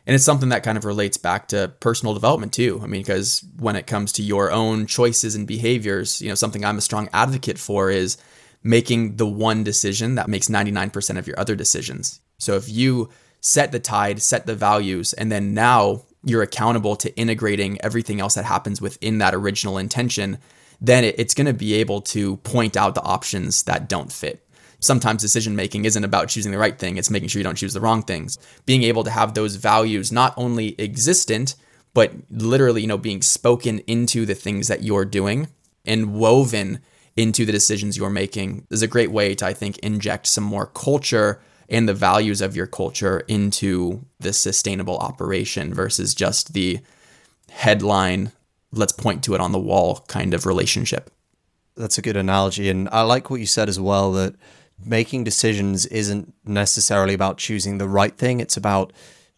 And 0.08 0.14
it's 0.14 0.26
something 0.26 0.50
that 0.50 0.62
kind 0.62 0.78
of 0.78 0.86
relates 0.86 1.18
back 1.18 1.48
to 1.48 1.72
personal 1.80 2.14
development 2.14 2.54
too. 2.54 2.80
I 2.84 2.86
mean, 2.86 3.02
because 3.02 3.44
when 3.58 3.76
it 3.76 3.88
comes 3.88 4.12
to 4.14 4.24
your 4.24 4.52
own 4.52 4.86
choices 4.86 5.34
and 5.34 5.48
behaviors, 5.48 6.22
you 6.22 6.30
know, 6.30 6.36
something 6.36 6.64
I'm 6.64 6.78
a 6.78 6.82
strong 6.82 7.10
advocate 7.12 7.58
for 7.58 7.90
is 7.90 8.18
making 8.66 9.18
the 9.18 9.28
one 9.28 9.64
decision 9.64 10.16
that 10.16 10.28
makes 10.28 10.50
99% 10.50 11.20
of 11.20 11.28
your 11.28 11.40
other 11.40 11.56
decisions. 11.56 12.20
So 12.40 12.56
if 12.56 12.68
you 12.68 13.10
set 13.40 13.72
the 13.72 13.80
tide, 13.80 14.24
set 14.24 14.48
the 14.48 14.56
values, 14.56 15.14
and 15.14 15.32
then 15.32 15.54
now 15.54 16.02
you're 16.24 16.42
accountable 16.42 16.96
to 16.96 17.16
integrating 17.16 17.80
everything 17.82 18.20
else 18.20 18.34
that 18.34 18.44
happens 18.44 18.82
within 18.82 19.20
that 19.20 19.36
original 19.36 19.78
intention, 19.78 20.40
then 20.82 21.04
it's 21.04 21.36
going 21.36 21.46
to 21.46 21.54
be 21.54 21.76
able 21.76 22.02
to 22.02 22.38
point 22.38 22.76
out 22.76 22.96
the 22.96 23.04
options 23.04 23.64
that 23.64 23.88
don't 23.88 24.12
fit. 24.12 24.44
Sometimes 24.80 25.22
decision 25.22 25.56
making 25.56 25.86
isn't 25.86 26.04
about 26.04 26.28
choosing 26.28 26.52
the 26.52 26.58
right 26.58 26.78
thing, 26.78 26.98
it's 26.98 27.12
making 27.12 27.30
sure 27.30 27.40
you 27.40 27.44
don't 27.44 27.58
choose 27.58 27.76
the 27.76 27.82
wrong 27.82 28.02
things. 28.02 28.36
Being 28.66 28.82
able 28.82 29.04
to 29.04 29.12
have 29.12 29.36
those 29.36 29.58
values 29.58 30.12
not 30.12 30.34
only 30.38 30.76
existent, 30.80 31.56
but 31.94 32.12
literally, 32.32 32.82
you 32.82 32.88
know, 32.88 32.98
being 32.98 33.22
spoken 33.22 33.80
into 33.86 34.26
the 34.26 34.36
things 34.36 34.68
that 34.70 34.82
you're 34.82 35.06
doing 35.06 35.50
and 35.86 36.16
woven 36.16 36.80
into 37.16 37.46
the 37.46 37.52
decisions 37.52 37.98
you're 37.98 38.10
making 38.10 38.68
is 38.70 38.82
a 38.82 38.88
great 38.88 39.12
way 39.12 39.36
to, 39.36 39.46
I 39.46 39.54
think, 39.54 39.78
inject 39.80 40.28
some 40.28 40.44
more 40.44 40.68
culture 40.68 41.42
and 41.70 41.90
the 41.90 41.94
values 41.94 42.42
of 42.42 42.56
your 42.56 42.68
culture 42.68 43.22
into 43.28 44.06
the 44.20 44.34
sustainable 44.34 44.98
operation 44.98 45.74
versus 45.74 46.14
just 46.14 46.54
the 46.54 46.80
headline, 47.50 48.32
let's 48.72 48.94
point 48.94 49.24
to 49.24 49.34
it 49.34 49.42
on 49.42 49.52
the 49.52 49.60
wall 49.60 50.04
kind 50.08 50.34
of 50.34 50.46
relationship. 50.46 51.10
That's 51.76 51.98
a 51.98 52.02
good 52.02 52.18
analogy. 52.18 52.70
And 52.70 52.88
I 52.90 53.02
like 53.02 53.30
what 53.30 53.40
you 53.40 53.46
said 53.46 53.70
as 53.70 53.80
well 53.80 54.12
that 54.14 54.36
making 54.84 55.24
decisions 55.24 55.86
isn't 55.88 56.34
necessarily 56.46 57.14
about 57.14 57.38
choosing 57.38 57.78
the 57.78 57.88
right 57.88 58.16
thing, 58.16 58.40
it's 58.40 58.58
about 58.58 58.94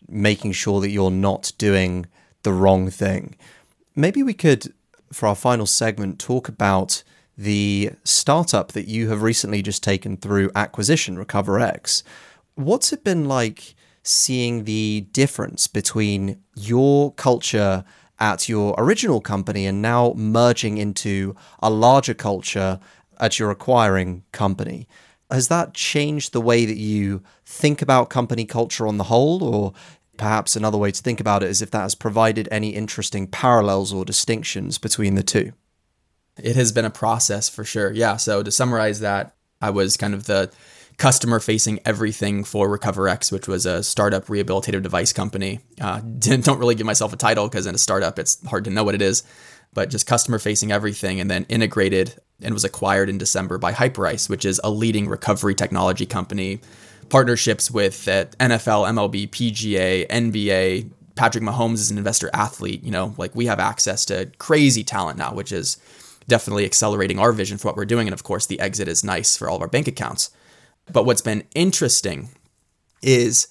making 0.07 0.51
sure 0.53 0.81
that 0.81 0.89
you're 0.89 1.11
not 1.11 1.51
doing 1.57 2.07
the 2.43 2.53
wrong 2.53 2.89
thing. 2.89 3.35
Maybe 3.95 4.23
we 4.23 4.33
could, 4.33 4.73
for 5.11 5.27
our 5.27 5.35
final 5.35 5.65
segment, 5.65 6.19
talk 6.19 6.47
about 6.47 7.03
the 7.37 7.91
startup 8.03 8.71
that 8.71 8.87
you 8.87 9.09
have 9.09 9.21
recently 9.21 9.61
just 9.61 9.83
taken 9.83 10.17
through 10.17 10.49
acquisition, 10.55 11.23
RecoverX. 11.23 12.01
What's 12.55 12.91
it 12.91 13.03
been 13.03 13.25
like 13.25 13.75
seeing 14.01 14.63
the 14.63 15.01
difference 15.11 15.67
between 15.67 16.41
your 16.55 17.13
culture 17.13 17.83
at 18.19 18.49
your 18.49 18.73
original 18.77 19.21
company 19.21 19.67
and 19.67 19.81
now 19.81 20.13
merging 20.15 20.79
into 20.79 21.35
a 21.61 21.69
larger 21.69 22.15
culture 22.15 22.79
at 23.19 23.37
your 23.37 23.51
acquiring 23.51 24.23
company? 24.31 24.87
Has 25.29 25.49
that 25.49 25.75
changed 25.75 26.33
the 26.33 26.41
way 26.41 26.65
that 26.65 26.77
you 26.77 27.21
think 27.45 27.81
about 27.81 28.09
company 28.09 28.45
culture 28.45 28.87
on 28.87 28.97
the 28.97 29.03
whole, 29.05 29.43
or 29.43 29.73
perhaps 30.15 30.55
another 30.55 30.77
way 30.77 30.89
to 30.89 31.01
think 31.01 31.19
about 31.19 31.43
it 31.43 31.49
is 31.49 31.61
if 31.61 31.69
that 31.69 31.81
has 31.81 31.93
provided 31.93 32.47
any 32.49 32.69
interesting 32.69 33.27
parallels 33.27 33.93
or 33.93 34.05
distinctions 34.05 34.79
between 34.79 35.13
the 35.13 35.23
two? 35.23 35.51
It 36.39 36.55
has 36.55 36.71
been 36.71 36.85
a 36.85 36.89
process 36.89 37.49
for 37.49 37.63
sure. 37.63 37.91
Yeah. 37.91 38.17
So 38.17 38.43
to 38.43 38.51
summarize 38.51 38.99
that, 38.99 39.35
I 39.61 39.71
was 39.71 39.97
kind 39.97 40.13
of 40.13 40.25
the 40.25 40.51
customer 40.97 41.39
facing 41.39 41.79
everything 41.85 42.43
for 42.43 42.75
RecoverX, 42.75 43.31
which 43.31 43.47
was 43.47 43.65
a 43.65 43.83
startup 43.83 44.25
rehabilitative 44.25 44.81
device 44.81 45.13
company. 45.13 45.59
Uh, 45.79 45.99
don't 46.19 46.59
really 46.59 46.75
give 46.75 46.85
myself 46.85 47.13
a 47.13 47.17
title 47.17 47.47
because 47.47 47.65
in 47.65 47.75
a 47.75 47.79
startup, 47.79 48.19
it's 48.19 48.45
hard 48.47 48.63
to 48.65 48.71
know 48.71 48.83
what 48.83 48.95
it 48.95 49.01
is, 49.01 49.23
but 49.73 49.89
just 49.89 50.07
customer 50.07 50.39
facing 50.39 50.71
everything 50.71 51.19
and 51.19 51.29
then 51.29 51.45
integrated 51.49 52.15
and 52.41 52.53
was 52.53 52.63
acquired 52.63 53.09
in 53.09 53.17
December 53.17 53.57
by 53.57 53.73
Hyperice, 53.73 54.29
which 54.29 54.45
is 54.45 54.59
a 54.63 54.69
leading 54.69 55.07
recovery 55.07 55.55
technology 55.55 56.05
company. 56.05 56.59
Partnerships 57.09 57.71
with 57.71 58.07
uh, 58.07 58.25
NFL, 58.39 58.89
MLB, 58.89 59.29
PGA, 59.29 60.07
NBA. 60.07 60.91
Patrick 61.15 61.43
Mahomes 61.43 61.75
is 61.75 61.89
an 61.89 61.97
investor 61.97 62.29
athlete. 62.33 62.83
You 62.83 62.91
know, 62.91 63.15
like 63.17 63.33
we 63.33 63.45
have 63.45 63.59
access 63.59 64.05
to 64.05 64.29
crazy 64.37 64.83
talent 64.83 65.17
now, 65.17 65.33
which 65.33 65.51
is 65.51 65.77
definitely 66.27 66.65
accelerating 66.65 67.19
our 67.19 67.31
vision 67.31 67.57
for 67.57 67.67
what 67.67 67.77
we're 67.77 67.85
doing. 67.85 68.07
And 68.07 68.13
of 68.13 68.23
course, 68.23 68.45
the 68.45 68.59
exit 68.59 68.87
is 68.87 69.03
nice 69.03 69.37
for 69.37 69.49
all 69.49 69.55
of 69.55 69.61
our 69.61 69.67
bank 69.67 69.87
accounts. 69.87 70.29
But 70.91 71.05
what's 71.05 71.21
been 71.21 71.43
interesting 71.55 72.29
is 73.01 73.47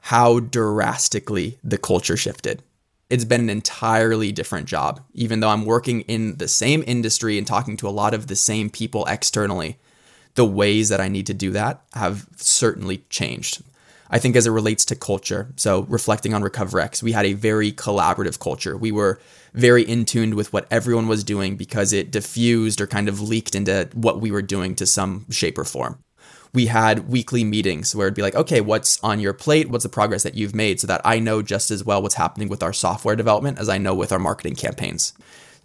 how 0.00 0.40
drastically 0.40 1.58
the 1.62 1.78
culture 1.78 2.16
shifted. 2.16 2.62
It's 3.08 3.24
been 3.24 3.40
an 3.40 3.50
entirely 3.50 4.30
different 4.32 4.66
job. 4.66 5.00
Even 5.14 5.40
though 5.40 5.48
I'm 5.48 5.64
working 5.64 6.02
in 6.02 6.36
the 6.36 6.48
same 6.48 6.84
industry 6.86 7.38
and 7.38 7.46
talking 7.46 7.76
to 7.78 7.88
a 7.88 7.90
lot 7.90 8.14
of 8.14 8.28
the 8.28 8.36
same 8.36 8.70
people 8.70 9.04
externally, 9.06 9.78
the 10.34 10.44
ways 10.44 10.88
that 10.90 11.00
I 11.00 11.08
need 11.08 11.26
to 11.26 11.34
do 11.34 11.50
that 11.50 11.82
have 11.94 12.26
certainly 12.36 13.04
changed. 13.10 13.62
I 14.10 14.18
think 14.18 14.34
as 14.34 14.46
it 14.46 14.50
relates 14.50 14.84
to 14.86 14.96
culture, 14.96 15.52
so 15.56 15.82
reflecting 15.82 16.34
on 16.34 16.42
RecoverX, 16.42 17.02
we 17.02 17.12
had 17.12 17.24
a 17.24 17.32
very 17.32 17.70
collaborative 17.70 18.40
culture. 18.40 18.76
We 18.76 18.90
were 18.90 19.20
very 19.54 19.82
in 19.82 20.04
tuned 20.04 20.34
with 20.34 20.52
what 20.52 20.66
everyone 20.70 21.06
was 21.06 21.22
doing 21.22 21.56
because 21.56 21.92
it 21.92 22.10
diffused 22.10 22.80
or 22.80 22.86
kind 22.88 23.08
of 23.08 23.20
leaked 23.20 23.54
into 23.54 23.88
what 23.94 24.20
we 24.20 24.32
were 24.32 24.42
doing 24.42 24.74
to 24.76 24.86
some 24.86 25.30
shape 25.30 25.58
or 25.58 25.64
form. 25.64 26.02
We 26.52 26.66
had 26.66 27.08
weekly 27.08 27.44
meetings 27.44 27.94
where 27.94 28.08
it'd 28.08 28.16
be 28.16 28.22
like, 28.22 28.34
okay, 28.34 28.60
what's 28.60 29.02
on 29.04 29.20
your 29.20 29.32
plate? 29.32 29.70
What's 29.70 29.84
the 29.84 29.88
progress 29.88 30.24
that 30.24 30.34
you've 30.34 30.54
made 30.54 30.80
so 30.80 30.88
that 30.88 31.00
I 31.04 31.20
know 31.20 31.42
just 31.42 31.70
as 31.70 31.84
well 31.84 32.02
what's 32.02 32.16
happening 32.16 32.48
with 32.48 32.64
our 32.64 32.72
software 32.72 33.14
development 33.14 33.60
as 33.60 33.68
I 33.68 33.78
know 33.78 33.94
with 33.94 34.10
our 34.10 34.18
marketing 34.18 34.56
campaigns. 34.56 35.12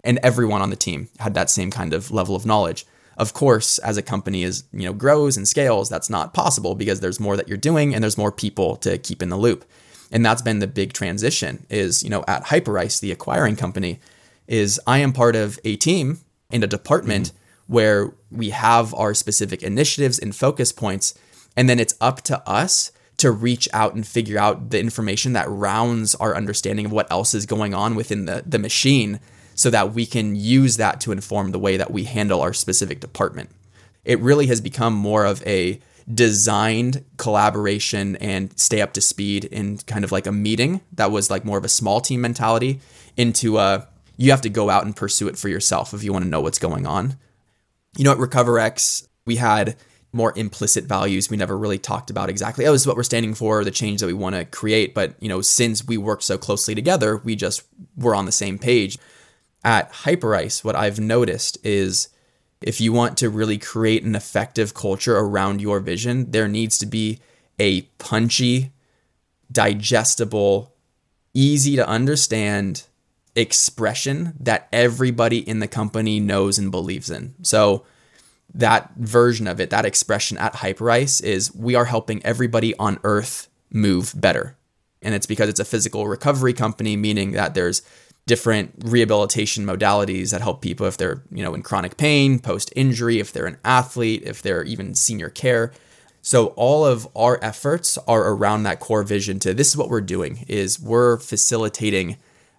And 0.03 0.19
everyone 0.21 0.61
on 0.61 0.69
the 0.69 0.75
team 0.75 1.09
had 1.19 1.33
that 1.33 1.49
same 1.49 1.71
kind 1.71 1.91
of 1.91 2.11
level 2.11 2.35
of 2.35 2.45
knowledge. 2.45 2.85
Of 3.17 3.33
course, 3.33 3.77
as 3.79 3.97
a 3.97 4.01
company 4.01 4.43
is, 4.43 4.65
you 4.73 4.83
know, 4.83 4.93
grows 4.93 5.37
and 5.37 5.47
scales, 5.47 5.89
that's 5.89 6.09
not 6.09 6.33
possible 6.33 6.75
because 6.75 6.99
there's 6.99 7.19
more 7.19 7.37
that 7.37 7.47
you're 7.47 7.57
doing 7.57 7.93
and 7.93 8.03
there's 8.03 8.17
more 8.17 8.31
people 8.31 8.75
to 8.77 8.97
keep 8.97 9.21
in 9.21 9.29
the 9.29 9.37
loop 9.37 9.65
and 10.11 10.23
that's 10.23 10.43
been 10.43 10.59
the 10.59 10.67
big 10.67 10.93
transition 10.93 11.65
is 11.67 12.03
you 12.03 12.11
know 12.11 12.23
at 12.27 12.43
hyperice 12.43 12.99
the 12.99 13.11
acquiring 13.11 13.55
company 13.55 13.99
is 14.47 14.79
i 14.85 14.99
am 14.99 15.11
part 15.11 15.35
of 15.35 15.59
a 15.65 15.75
team 15.77 16.19
in 16.51 16.63
a 16.63 16.67
department 16.67 17.27
mm-hmm. 17.27 17.73
where 17.73 18.13
we 18.31 18.49
have 18.51 18.93
our 18.93 19.13
specific 19.13 19.63
initiatives 19.63 20.19
and 20.19 20.35
focus 20.35 20.71
points. 20.71 21.13
And 21.55 21.69
then 21.69 21.79
it's 21.79 21.95
up 22.01 22.21
to 22.23 22.47
us 22.47 22.91
to 23.17 23.31
reach 23.31 23.69
out 23.73 23.95
and 23.95 24.05
figure 24.05 24.37
out 24.37 24.71
the 24.71 24.79
information 24.79 25.33
that 25.33 25.49
rounds 25.49 26.15
our 26.15 26.35
understanding 26.35 26.85
of 26.85 26.91
what 26.91 27.09
else 27.11 27.33
is 27.33 27.45
going 27.45 27.73
on 27.73 27.95
within 27.95 28.25
the, 28.25 28.43
the 28.45 28.59
machine 28.59 29.19
so 29.55 29.69
that 29.69 29.93
we 29.93 30.05
can 30.05 30.35
use 30.35 30.77
that 30.77 30.99
to 31.01 31.11
inform 31.11 31.51
the 31.51 31.59
way 31.59 31.77
that 31.77 31.91
we 31.91 32.03
handle 32.03 32.41
our 32.41 32.53
specific 32.53 32.99
department. 32.99 33.49
It 34.03 34.19
really 34.19 34.47
has 34.47 34.61
become 34.61 34.93
more 34.93 35.25
of 35.25 35.45
a 35.47 35.79
designed 36.13 37.03
collaboration 37.17 38.15
and 38.17 38.57
stay 38.59 38.81
up 38.81 38.93
to 38.93 39.01
speed 39.01 39.45
in 39.45 39.77
kind 39.79 40.03
of 40.03 40.11
like 40.11 40.27
a 40.27 40.31
meeting 40.31 40.81
that 40.93 41.09
was 41.09 41.31
like 41.31 41.43
more 41.43 41.57
of 41.57 41.65
a 41.65 41.69
small 41.69 41.99
team 41.99 42.21
mentality 42.21 42.79
into 43.17 43.57
a 43.57 43.87
you 44.17 44.31
have 44.31 44.41
to 44.41 44.49
go 44.49 44.69
out 44.69 44.85
and 44.85 44.95
pursue 44.95 45.27
it 45.27 45.37
for 45.37 45.49
yourself 45.49 45.93
if 45.93 46.03
you 46.03 46.13
want 46.13 46.23
to 46.23 46.29
know 46.29 46.41
what's 46.41 46.59
going 46.59 46.85
on. 46.85 47.17
You 47.97 48.03
know, 48.03 48.11
at 48.11 48.17
RecoverX, 48.17 49.07
we 49.25 49.37
had 49.37 49.75
more 50.13 50.31
implicit 50.37 50.85
values 50.85 51.29
we 51.29 51.35
never 51.35 51.57
really 51.57 51.77
talked 51.77 52.09
about 52.09 52.29
exactly. 52.29 52.65
Oh, 52.65 52.71
this 52.71 52.81
is 52.81 52.87
what 52.87 52.95
we're 52.95 53.03
standing 53.03 53.33
for, 53.33 53.65
the 53.65 53.71
change 53.71 53.99
that 53.99 54.07
we 54.07 54.13
want 54.13 54.35
to 54.35 54.45
create. 54.45 54.93
But, 54.93 55.15
you 55.19 55.27
know, 55.27 55.41
since 55.41 55.85
we 55.85 55.97
work 55.97 56.21
so 56.21 56.37
closely 56.37 56.73
together, 56.73 57.17
we 57.17 57.35
just 57.35 57.63
were 57.97 58.15
on 58.15 58.25
the 58.25 58.31
same 58.31 58.57
page. 58.57 58.97
At 59.65 59.91
Hyperice, 59.91 60.63
what 60.63 60.75
I've 60.75 60.99
noticed 60.99 61.57
is 61.65 62.09
if 62.61 62.79
you 62.79 62.93
want 62.93 63.17
to 63.17 63.31
really 63.31 63.57
create 63.57 64.03
an 64.03 64.13
effective 64.13 64.75
culture 64.75 65.17
around 65.17 65.59
your 65.59 65.79
vision, 65.79 66.29
there 66.29 66.47
needs 66.47 66.77
to 66.77 66.85
be 66.85 67.19
a 67.59 67.81
punchy, 67.97 68.71
digestible, 69.51 70.71
easy 71.33 71.75
to 71.77 71.87
understand 71.87 72.83
expression 73.35 74.33
that 74.39 74.67
everybody 74.71 75.39
in 75.39 75.59
the 75.59 75.67
company 75.67 76.19
knows 76.19 76.59
and 76.59 76.69
believes 76.69 77.09
in. 77.09 77.33
So, 77.41 77.83
that 78.53 78.91
version 78.95 79.47
of 79.47 79.59
it, 79.59 79.71
that 79.71 79.83
expression 79.83 80.37
at 80.37 80.53
Hyperice 80.53 81.21
is 81.23 81.53
we 81.53 81.73
are 81.73 81.85
helping 81.85 82.23
everybody 82.23 82.75
on 82.77 82.99
earth 83.03 83.49
move 83.71 84.13
better. 84.15 84.55
And 85.01 85.13
it's 85.13 85.25
because 85.25 85.49
it's 85.49 85.59
a 85.59 85.65
physical 85.65 86.07
recovery 86.07 86.53
company, 86.53 86.95
meaning 86.95 87.31
that 87.31 87.53
there's 87.53 87.81
different 88.27 88.73
rehabilitation 88.83 89.65
modalities 89.65 90.31
that 90.31 90.41
help 90.41 90.61
people 90.61 90.87
if 90.87 90.97
they're, 90.97 91.23
you 91.31 91.43
know, 91.43 91.53
in 91.53 91.61
chronic 91.61 91.97
pain, 91.97 92.39
post 92.39 92.73
injury, 92.75 93.19
if 93.19 93.31
they're 93.31 93.45
an 93.45 93.57
athlete, 93.63 94.23
if 94.25 94.41
they're 94.41 94.63
even 94.63 94.95
senior 94.95 95.29
care. 95.29 95.71
So 96.21 96.47
all 96.55 96.85
of 96.85 97.07
our 97.15 97.37
efforts 97.43 97.99
are 98.07 98.29
around 98.29 98.63
that 98.63 98.79
core 98.79 99.03
vision 99.03 99.37
to 99.39 99.53
this 99.53 99.69
is 99.69 99.77
what 99.77 99.89
we're 99.89 100.01
doing 100.01 100.43
is 100.47 100.79
we're 100.79 101.17
facilitating 101.17 102.17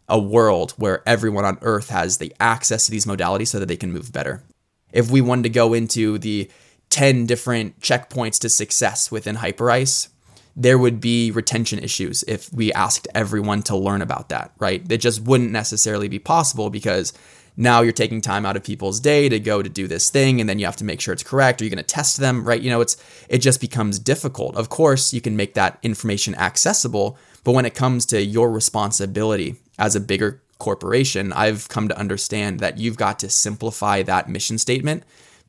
a 0.09 0.21
world 0.21 0.73
where 0.77 1.03
everyone 1.07 1.45
on 1.45 1.59
earth 1.63 1.89
has 1.89 2.19
the 2.19 2.33
access 2.39 2.85
to 2.85 2.93
these 2.93 3.07
modalities 3.07 3.49
so 3.49 3.59
that 3.59 3.67
they 3.67 3.77
can 3.77 3.93
move 3.93 4.13
better. 4.13 4.45
If 4.93 5.11
we 5.11 5.21
wanted 5.21 5.43
to 5.43 5.49
go 5.49 5.75
into 5.75 6.17
the 6.19 6.49
10 6.91 7.27
different 7.27 7.81
checkpoints 7.81 8.39
to 8.41 8.49
success 8.49 9.11
within 9.11 9.37
Hyperice, 9.37 10.11
there 10.57 10.79
would 10.79 11.01
be 11.01 11.31
retention 11.31 11.79
issues 11.79 12.25
if 12.27 12.51
we 12.53 12.73
asked 12.73 13.07
everyone 13.15 13.63
to 13.63 13.77
learn 13.77 14.01
about 14.01 14.31
that, 14.31 14.53
right? 14.59 14.91
It 14.91 14.99
just 14.99 15.23
wouldn't 15.23 15.51
necessarily 15.51 16.09
be 16.09 16.19
possible 16.19 16.71
because 16.71 17.13
now 17.59 17.83
you're 17.83 17.93
taking 17.93 18.23
time 18.23 18.47
out 18.47 18.57
of 18.57 18.65
people's 18.65 18.99
day 18.99 19.29
to 19.29 19.39
go 19.39 19.63
to 19.63 19.69
do 19.69 19.87
this 19.87 20.09
thing 20.11 20.41
and 20.41 20.49
then 20.49 20.59
you 20.59 20.65
have 20.65 20.77
to 20.77 20.85
make 20.85 21.01
sure 21.01 21.13
it's 21.13 21.23
correct. 21.23 21.61
Are 21.61 21.65
you 21.65 21.71
going 21.71 21.77
to 21.77 21.83
test 21.83 22.17
them, 22.19 22.45
right? 22.45 22.61
You 22.61 22.71
know, 22.71 22.81
it's 22.81 22.97
it 23.29 23.39
just 23.39 23.61
becomes 23.61 23.99
difficult. 23.99 24.57
Of 24.57 24.71
course, 24.71 25.13
you 25.13 25.21
can 25.21 25.37
make 25.37 25.55
that 25.55 25.79
information 25.83 26.35
accessible, 26.35 27.19
but 27.45 27.53
when 27.53 27.67
it 27.67 27.75
comes 27.75 28.07
to 28.07 28.23
your 28.23 28.51
responsibility 28.51 29.57
as 29.79 29.95
a 29.95 30.01
bigger 30.01 30.43
corporation, 30.59 31.33
I've 31.35 31.69
come 31.69 31.89
to 31.89 31.99
understand 31.99 32.61
that 32.61 32.79
you've 32.79 32.97
got 32.97 33.19
to 33.21 33.29
simplify 33.29 34.03
that 34.03 34.29
mission 34.29 34.57
statement 34.57 35.03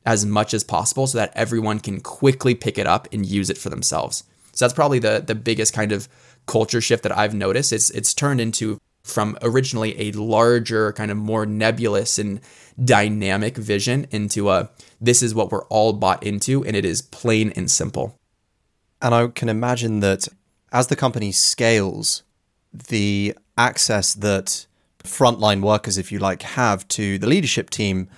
as 0.04 0.24
much 0.24 0.52
as 0.54 0.64
possible 0.64 1.06
so 1.06 1.18
that 1.18 1.32
everyone 1.34 1.80
can 1.80 2.00
quickly 2.00 2.54
pick 2.54 2.78
it 2.78 2.86
up 2.86 3.08
and 3.12 3.26
use 3.26 3.50
it 3.50 3.58
for 3.58 3.68
themselves. 3.70 4.24
So 4.58 4.64
that's 4.64 4.74
probably 4.74 4.98
the 4.98 5.22
the 5.24 5.36
biggest 5.36 5.72
kind 5.72 5.92
of 5.92 6.08
culture 6.46 6.80
shift 6.80 7.04
that 7.04 7.16
I've 7.16 7.32
noticed. 7.32 7.72
It's 7.72 7.90
it's 7.90 8.12
turned 8.12 8.40
into 8.40 8.78
from 9.04 9.38
originally 9.40 9.98
a 10.00 10.10
larger 10.12 10.92
kind 10.94 11.12
of 11.12 11.16
more 11.16 11.46
nebulous 11.46 12.18
and 12.18 12.40
dynamic 12.82 13.56
vision 13.56 14.08
into 14.10 14.50
a 14.50 14.68
this 15.00 15.22
is 15.22 15.32
what 15.32 15.52
we're 15.52 15.64
all 15.66 15.92
bought 15.92 16.24
into 16.24 16.64
and 16.64 16.74
it 16.74 16.84
is 16.84 17.00
plain 17.02 17.52
and 17.54 17.70
simple. 17.70 18.16
And 19.00 19.14
I 19.14 19.28
can 19.28 19.48
imagine 19.48 20.00
that 20.00 20.26
as 20.72 20.88
the 20.88 20.96
company 20.96 21.30
scales, 21.30 22.24
the 22.72 23.36
access 23.56 24.12
that 24.14 24.66
frontline 25.04 25.62
workers, 25.62 25.98
if 25.98 26.10
you 26.10 26.18
like, 26.18 26.42
have 26.42 26.86
to 26.88 27.16
the 27.16 27.28
leadership 27.28 27.70
team 27.70 28.08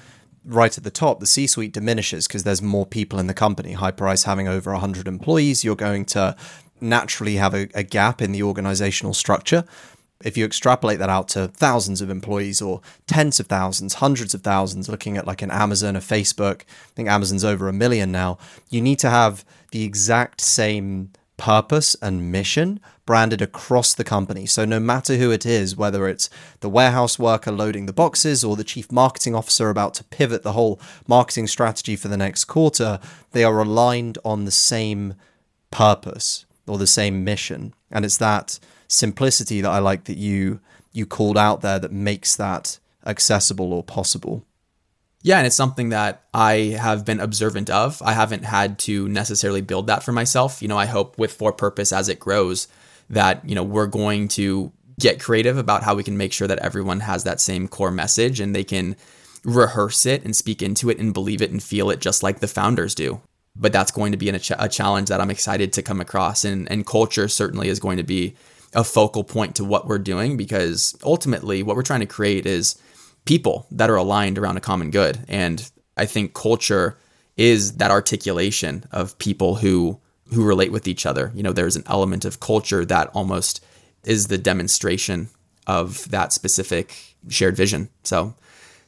right 0.50 0.76
at 0.76 0.84
the 0.84 0.90
top, 0.90 1.20
the 1.20 1.26
C 1.26 1.46
suite 1.46 1.72
diminishes 1.72 2.26
because 2.26 2.44
there's 2.44 2.60
more 2.62 2.86
people 2.86 3.18
in 3.18 3.26
the 3.26 3.34
company. 3.34 3.74
Hyperice 3.74 4.24
having 4.24 4.48
over 4.48 4.72
100 4.72 5.08
employees, 5.08 5.64
you're 5.64 5.76
going 5.76 6.04
to 6.06 6.36
naturally 6.80 7.36
have 7.36 7.54
a, 7.54 7.68
a, 7.74 7.82
gap 7.82 8.22
in 8.22 8.32
the 8.32 8.42
organizational 8.42 9.14
structure. 9.14 9.64
If 10.24 10.36
you 10.36 10.44
extrapolate 10.44 10.98
that 10.98 11.08
out 11.08 11.28
to 11.28 11.48
thousands 11.48 12.00
of 12.00 12.10
employees 12.10 12.60
or 12.60 12.80
tens 13.06 13.40
of 13.40 13.46
thousands, 13.46 13.94
hundreds 13.94 14.34
of 14.34 14.42
thousands, 14.42 14.88
looking 14.88 15.16
at 15.16 15.26
like 15.26 15.42
an 15.42 15.50
Amazon, 15.50 15.96
a 15.96 16.00
Facebook, 16.00 16.62
I 16.62 16.94
think 16.94 17.08
Amazon's 17.08 17.44
over 17.44 17.68
a 17.68 17.72
million 17.72 18.12
now, 18.12 18.38
you 18.68 18.80
need 18.80 18.98
to 19.00 19.10
have 19.10 19.44
the 19.70 19.84
exact 19.84 20.40
same 20.40 21.10
purpose 21.40 21.96
and 22.02 22.30
mission 22.30 22.78
branded 23.06 23.40
across 23.40 23.94
the 23.94 24.04
company. 24.04 24.44
So 24.44 24.66
no 24.66 24.78
matter 24.78 25.16
who 25.16 25.30
it 25.30 25.46
is, 25.46 25.74
whether 25.74 26.06
it's 26.06 26.28
the 26.60 26.68
warehouse 26.68 27.18
worker 27.18 27.50
loading 27.50 27.86
the 27.86 27.94
boxes 27.94 28.44
or 28.44 28.56
the 28.56 28.62
chief 28.62 28.92
marketing 28.92 29.34
officer 29.34 29.70
about 29.70 29.94
to 29.94 30.04
pivot 30.04 30.42
the 30.42 30.52
whole 30.52 30.78
marketing 31.08 31.46
strategy 31.46 31.96
for 31.96 32.08
the 32.08 32.18
next 32.18 32.44
quarter, 32.44 33.00
they 33.32 33.42
are 33.42 33.58
aligned 33.58 34.18
on 34.22 34.44
the 34.44 34.50
same 34.50 35.14
purpose 35.70 36.44
or 36.66 36.76
the 36.76 36.86
same 36.86 37.24
mission. 37.24 37.72
And 37.90 38.04
it's 38.04 38.18
that 38.18 38.60
simplicity 38.86 39.62
that 39.62 39.70
I 39.70 39.78
like 39.78 40.04
that 40.04 40.18
you 40.18 40.60
you 40.92 41.06
called 41.06 41.38
out 41.38 41.62
there 41.62 41.78
that 41.78 41.92
makes 41.92 42.36
that 42.36 42.78
accessible 43.06 43.72
or 43.72 43.82
possible. 43.82 44.44
Yeah, 45.22 45.36
and 45.36 45.46
it's 45.46 45.56
something 45.56 45.90
that 45.90 46.24
I 46.32 46.76
have 46.80 47.04
been 47.04 47.20
observant 47.20 47.68
of. 47.68 48.00
I 48.02 48.14
haven't 48.14 48.44
had 48.44 48.78
to 48.80 49.06
necessarily 49.08 49.60
build 49.60 49.86
that 49.88 50.02
for 50.02 50.12
myself. 50.12 50.62
You 50.62 50.68
know, 50.68 50.78
I 50.78 50.86
hope 50.86 51.18
with 51.18 51.32
For 51.32 51.52
Purpose 51.52 51.92
as 51.92 52.08
it 52.08 52.18
grows 52.18 52.68
that, 53.10 53.46
you 53.46 53.54
know, 53.54 53.62
we're 53.62 53.86
going 53.86 54.28
to 54.28 54.72
get 54.98 55.20
creative 55.20 55.58
about 55.58 55.82
how 55.82 55.94
we 55.94 56.02
can 56.02 56.16
make 56.16 56.32
sure 56.32 56.48
that 56.48 56.58
everyone 56.60 57.00
has 57.00 57.24
that 57.24 57.40
same 57.40 57.68
core 57.68 57.90
message 57.90 58.40
and 58.40 58.54
they 58.54 58.64
can 58.64 58.96
rehearse 59.44 60.06
it 60.06 60.24
and 60.24 60.36
speak 60.36 60.62
into 60.62 60.90
it 60.90 60.98
and 60.98 61.14
believe 61.14 61.42
it 61.42 61.50
and 61.50 61.62
feel 61.62 61.90
it 61.90 62.00
just 62.00 62.22
like 62.22 62.40
the 62.40 62.48
founders 62.48 62.94
do. 62.94 63.20
But 63.56 63.72
that's 63.72 63.90
going 63.90 64.12
to 64.12 64.18
be 64.18 64.28
a, 64.28 64.38
ch- 64.38 64.52
a 64.58 64.68
challenge 64.68 65.08
that 65.08 65.20
I'm 65.20 65.30
excited 65.30 65.72
to 65.74 65.82
come 65.82 66.00
across. 66.00 66.44
And, 66.44 66.70
and 66.70 66.86
culture 66.86 67.28
certainly 67.28 67.68
is 67.68 67.80
going 67.80 67.96
to 67.98 68.02
be 68.02 68.36
a 68.72 68.84
focal 68.84 69.24
point 69.24 69.56
to 69.56 69.64
what 69.64 69.86
we're 69.86 69.98
doing 69.98 70.36
because 70.36 70.96
ultimately 71.02 71.62
what 71.62 71.76
we're 71.76 71.82
trying 71.82 72.00
to 72.00 72.06
create 72.06 72.46
is 72.46 72.80
people 73.30 73.64
that 73.70 73.88
are 73.88 73.94
aligned 73.94 74.36
around 74.36 74.56
a 74.56 74.60
common 74.60 74.90
good. 74.90 75.16
And 75.28 75.70
I 75.96 76.04
think 76.04 76.34
culture 76.34 76.98
is 77.36 77.76
that 77.76 77.92
articulation 77.92 78.82
of 78.90 79.16
people 79.18 79.54
who 79.54 80.00
who 80.34 80.44
relate 80.44 80.72
with 80.72 80.88
each 80.88 81.06
other. 81.06 81.30
You 81.32 81.44
know, 81.44 81.52
there's 81.52 81.76
an 81.76 81.84
element 81.86 82.24
of 82.24 82.40
culture 82.40 82.84
that 82.84 83.08
almost 83.14 83.64
is 84.04 84.26
the 84.26 84.38
demonstration 84.38 85.28
of 85.68 86.10
that 86.10 86.32
specific 86.32 87.14
shared 87.28 87.56
vision. 87.56 87.88
So 88.02 88.34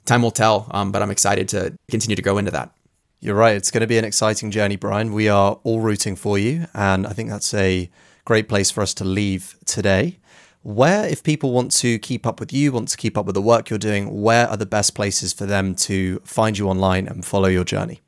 time 0.06 0.22
will 0.22 0.32
tell, 0.32 0.66
um, 0.72 0.90
but 0.90 1.02
I'm 1.02 1.12
excited 1.12 1.48
to 1.50 1.76
continue 1.88 2.16
to 2.16 2.22
grow 2.22 2.38
into 2.38 2.50
that. 2.50 2.74
You're 3.20 3.36
right. 3.36 3.54
It's 3.54 3.70
going 3.70 3.82
to 3.82 3.94
be 3.94 3.98
an 3.98 4.04
exciting 4.04 4.50
journey, 4.50 4.74
Brian. 4.74 5.12
We 5.12 5.28
are 5.28 5.60
all 5.62 5.78
rooting 5.78 6.16
for 6.16 6.36
you. 6.36 6.66
And 6.74 7.06
I 7.06 7.12
think 7.12 7.30
that's 7.30 7.54
a 7.54 7.88
great 8.24 8.48
place 8.48 8.72
for 8.72 8.82
us 8.82 8.92
to 8.94 9.04
leave 9.04 9.54
today. 9.66 10.18
Where, 10.62 11.08
if 11.08 11.24
people 11.24 11.52
want 11.52 11.72
to 11.78 11.98
keep 11.98 12.24
up 12.24 12.38
with 12.38 12.52
you, 12.52 12.70
want 12.70 12.88
to 12.88 12.96
keep 12.96 13.18
up 13.18 13.26
with 13.26 13.34
the 13.34 13.42
work 13.42 13.68
you're 13.68 13.80
doing, 13.80 14.22
where 14.22 14.48
are 14.48 14.56
the 14.56 14.64
best 14.66 14.94
places 14.94 15.32
for 15.32 15.44
them 15.44 15.74
to 15.76 16.20
find 16.20 16.56
you 16.56 16.68
online 16.68 17.08
and 17.08 17.24
follow 17.24 17.48
your 17.48 17.64
journey? 17.64 18.00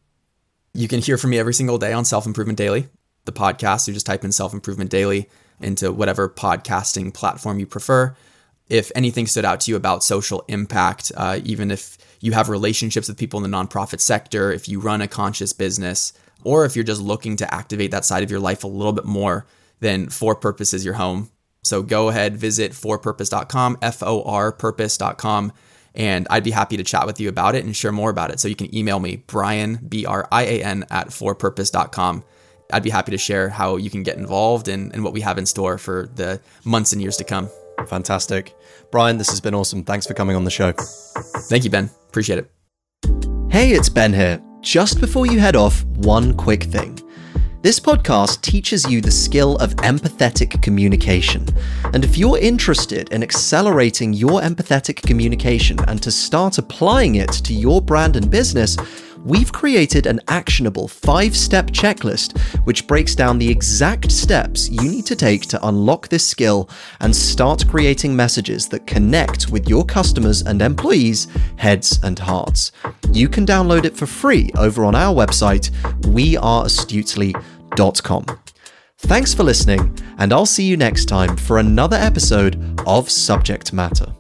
You 0.73 0.87
can 0.87 1.01
hear 1.01 1.19
from 1.19 1.31
me 1.31 1.39
every 1.39 1.55
single 1.55 1.79
day 1.79 1.93
on 1.93 2.05
Self 2.05 2.27
Improvement 2.27 2.57
Daily, 2.57 2.89
the 3.25 3.33
podcast. 3.33 3.89
You 3.89 3.95
just 3.95 4.07
type 4.07 4.25
in 4.25 4.31
Self 4.31 4.53
Improvement 4.53 4.91
Daily 4.91 5.29
into 5.61 5.91
whatever 5.93 6.29
podcasting 6.29 7.13
platform 7.13 7.59
you 7.59 7.67
prefer. 7.67 8.15
If 8.69 8.91
anything 8.95 9.27
stood 9.27 9.45
out 9.45 9.61
to 9.63 9.73
you 9.73 9.77
about 9.77 10.05
social 10.05 10.45
impact, 10.47 11.11
uh, 11.17 11.41
even 11.45 11.73
if 11.73 11.99
you 12.21 12.33
have 12.33 12.49
relationships 12.49 13.09
with 13.09 13.19
people 13.19 13.43
in 13.43 13.51
the 13.51 13.57
nonprofit 13.57 14.01
sector, 14.01 14.53
if 14.53 14.69
you 14.69 14.79
run 14.81 15.01
a 15.01 15.09
conscious 15.09 15.53
business, 15.53 16.13
or 16.45 16.65
if 16.65 16.77
you're 16.77 16.85
just 16.85 17.03
looking 17.03 17.37
to 17.37 17.55
activate 17.55 17.91
that 17.91 18.05
side 18.05 18.23
of 18.23 18.31
your 18.31 18.41
life 18.41 18.63
a 18.63 18.69
little 18.69 18.93
bit 18.93 19.05
more, 19.05 19.45
then 19.81 20.09
For 20.09 20.35
Purpose 20.35 20.73
is 20.73 20.85
your 20.85 20.95
home. 20.95 21.31
So 21.65 21.83
go 21.83 22.09
ahead, 22.09 22.37
visit 22.37 22.73
forpurpose.com, 22.73 23.79
F 23.83 24.03
O 24.03 24.23
R 24.23 24.53
purpose.com, 24.53 25.53
and 25.95 26.27
I'd 26.31 26.45
be 26.45 26.51
happy 26.51 26.77
to 26.77 26.85
chat 26.85 27.07
with 27.07 27.21
you 27.21 27.29
about 27.29 27.55
it 27.55 27.65
and 27.65 27.75
share 27.75 27.93
more 27.93 28.11
about 28.11 28.31
it. 28.31 28.41
So 28.41 28.49
you 28.49 28.55
can 28.55 28.75
email 28.75 29.01
me, 29.01 29.25
Brian, 29.27 29.81
B 29.89 30.07
R 30.07 30.29
I 30.31 30.43
A 30.45 30.63
N, 30.63 30.85
at 30.91 31.09
forpurpose.com. 31.09 32.25
I'd 32.73 32.83
be 32.83 32.91
happy 32.91 33.13
to 33.13 33.19
share 33.19 33.49
how 33.49 33.77
you 33.77 33.91
can 33.91 34.03
get 34.03 34.17
involved 34.17 34.69
and, 34.69 34.93
and 34.95 35.05
what 35.05 35.13
we 35.13 35.21
have 35.21 35.39
in 35.39 35.47
store 35.47 35.79
for 35.79 36.09
the 36.15 36.41
months 36.65 36.93
and 36.93 37.01
years 37.01 37.17
to 37.19 37.25
come. 37.25 37.49
Fantastic. 37.87 38.55
Brian, 38.91 39.19
this 39.19 39.29
has 39.31 39.41
been 39.41 39.55
awesome. 39.55 39.85
Thanks 39.85 40.07
for 40.07 40.15
coming 40.15 40.37
on 40.37 40.45
the 40.45 40.51
show. 40.51 40.73
Thank 41.49 41.65
you, 41.65 41.71
Ben. 41.71 41.91
Appreciate 42.09 42.39
it. 42.39 42.51
Hey, 43.51 43.71
it's 43.73 43.89
Ben 43.89 44.13
here. 44.13 44.43
Just 44.61 45.01
before 45.01 45.27
you 45.27 45.39
head 45.39 45.57
off, 45.57 45.85
one 45.85 46.35
quick 46.35 46.65
thing. 46.65 46.99
This 47.65 47.81
podcast 47.81 48.43
teaches 48.43 48.85
you 48.91 49.01
the 49.01 49.11
skill 49.11 49.57
of 49.57 49.75
empathetic 49.77 50.61
communication. 50.61 51.47
And 51.95 52.05
if 52.05 52.19
you're 52.19 52.37
interested 52.37 53.09
in 53.09 53.23
accelerating 53.23 54.13
your 54.13 54.43
empathetic 54.43 54.97
communication 54.97 55.79
and 55.89 56.03
to 56.03 56.11
start 56.11 56.59
applying 56.59 57.15
it 57.15 57.33
to 57.33 57.55
your 57.55 57.81
brand 57.81 58.17
and 58.17 58.31
business, 58.31 58.77
we've 59.25 59.51
created 59.51 60.05
an 60.05 60.21
actionable 60.29 60.87
five 60.87 61.35
step 61.35 61.69
checklist 61.69 62.39
which 62.67 62.87
breaks 62.87 63.15
down 63.15 63.39
the 63.39 63.49
exact 63.49 64.13
steps 64.13 64.69
you 64.69 64.83
need 64.83 65.07
to 65.07 65.17
take 65.17 65.47
to 65.47 65.67
unlock 65.67 66.09
this 66.09 66.29
skill 66.29 66.69
and 67.01 67.17
start 67.17 67.67
creating 67.67 68.15
messages 68.15 68.69
that 68.69 68.87
connect 68.87 69.49
with 69.49 69.67
your 69.71 69.87
customers 69.87 70.43
and 70.43 70.61
employees' 70.61 71.29
heads 71.57 71.99
and 72.03 72.19
hearts. 72.19 72.73
You 73.11 73.31
can 73.31 73.47
download 73.47 73.87
it 73.87 73.97
for 73.97 74.05
free 74.05 74.51
over 74.59 74.85
on 74.85 74.95
our 74.95 75.15
website, 75.15 75.71
weareastutely.com. 76.03 77.54
Thanks 78.99 79.35
for 79.35 79.43
listening, 79.43 79.99
and 80.19 80.33
I'll 80.33 80.47
see 80.47 80.65
you 80.65 80.77
next 80.77 81.07
time 81.07 81.37
for 81.37 81.59
another 81.59 81.97
episode 81.97 82.81
of 82.87 83.11
Subject 83.11 83.73
Matter. 83.73 84.14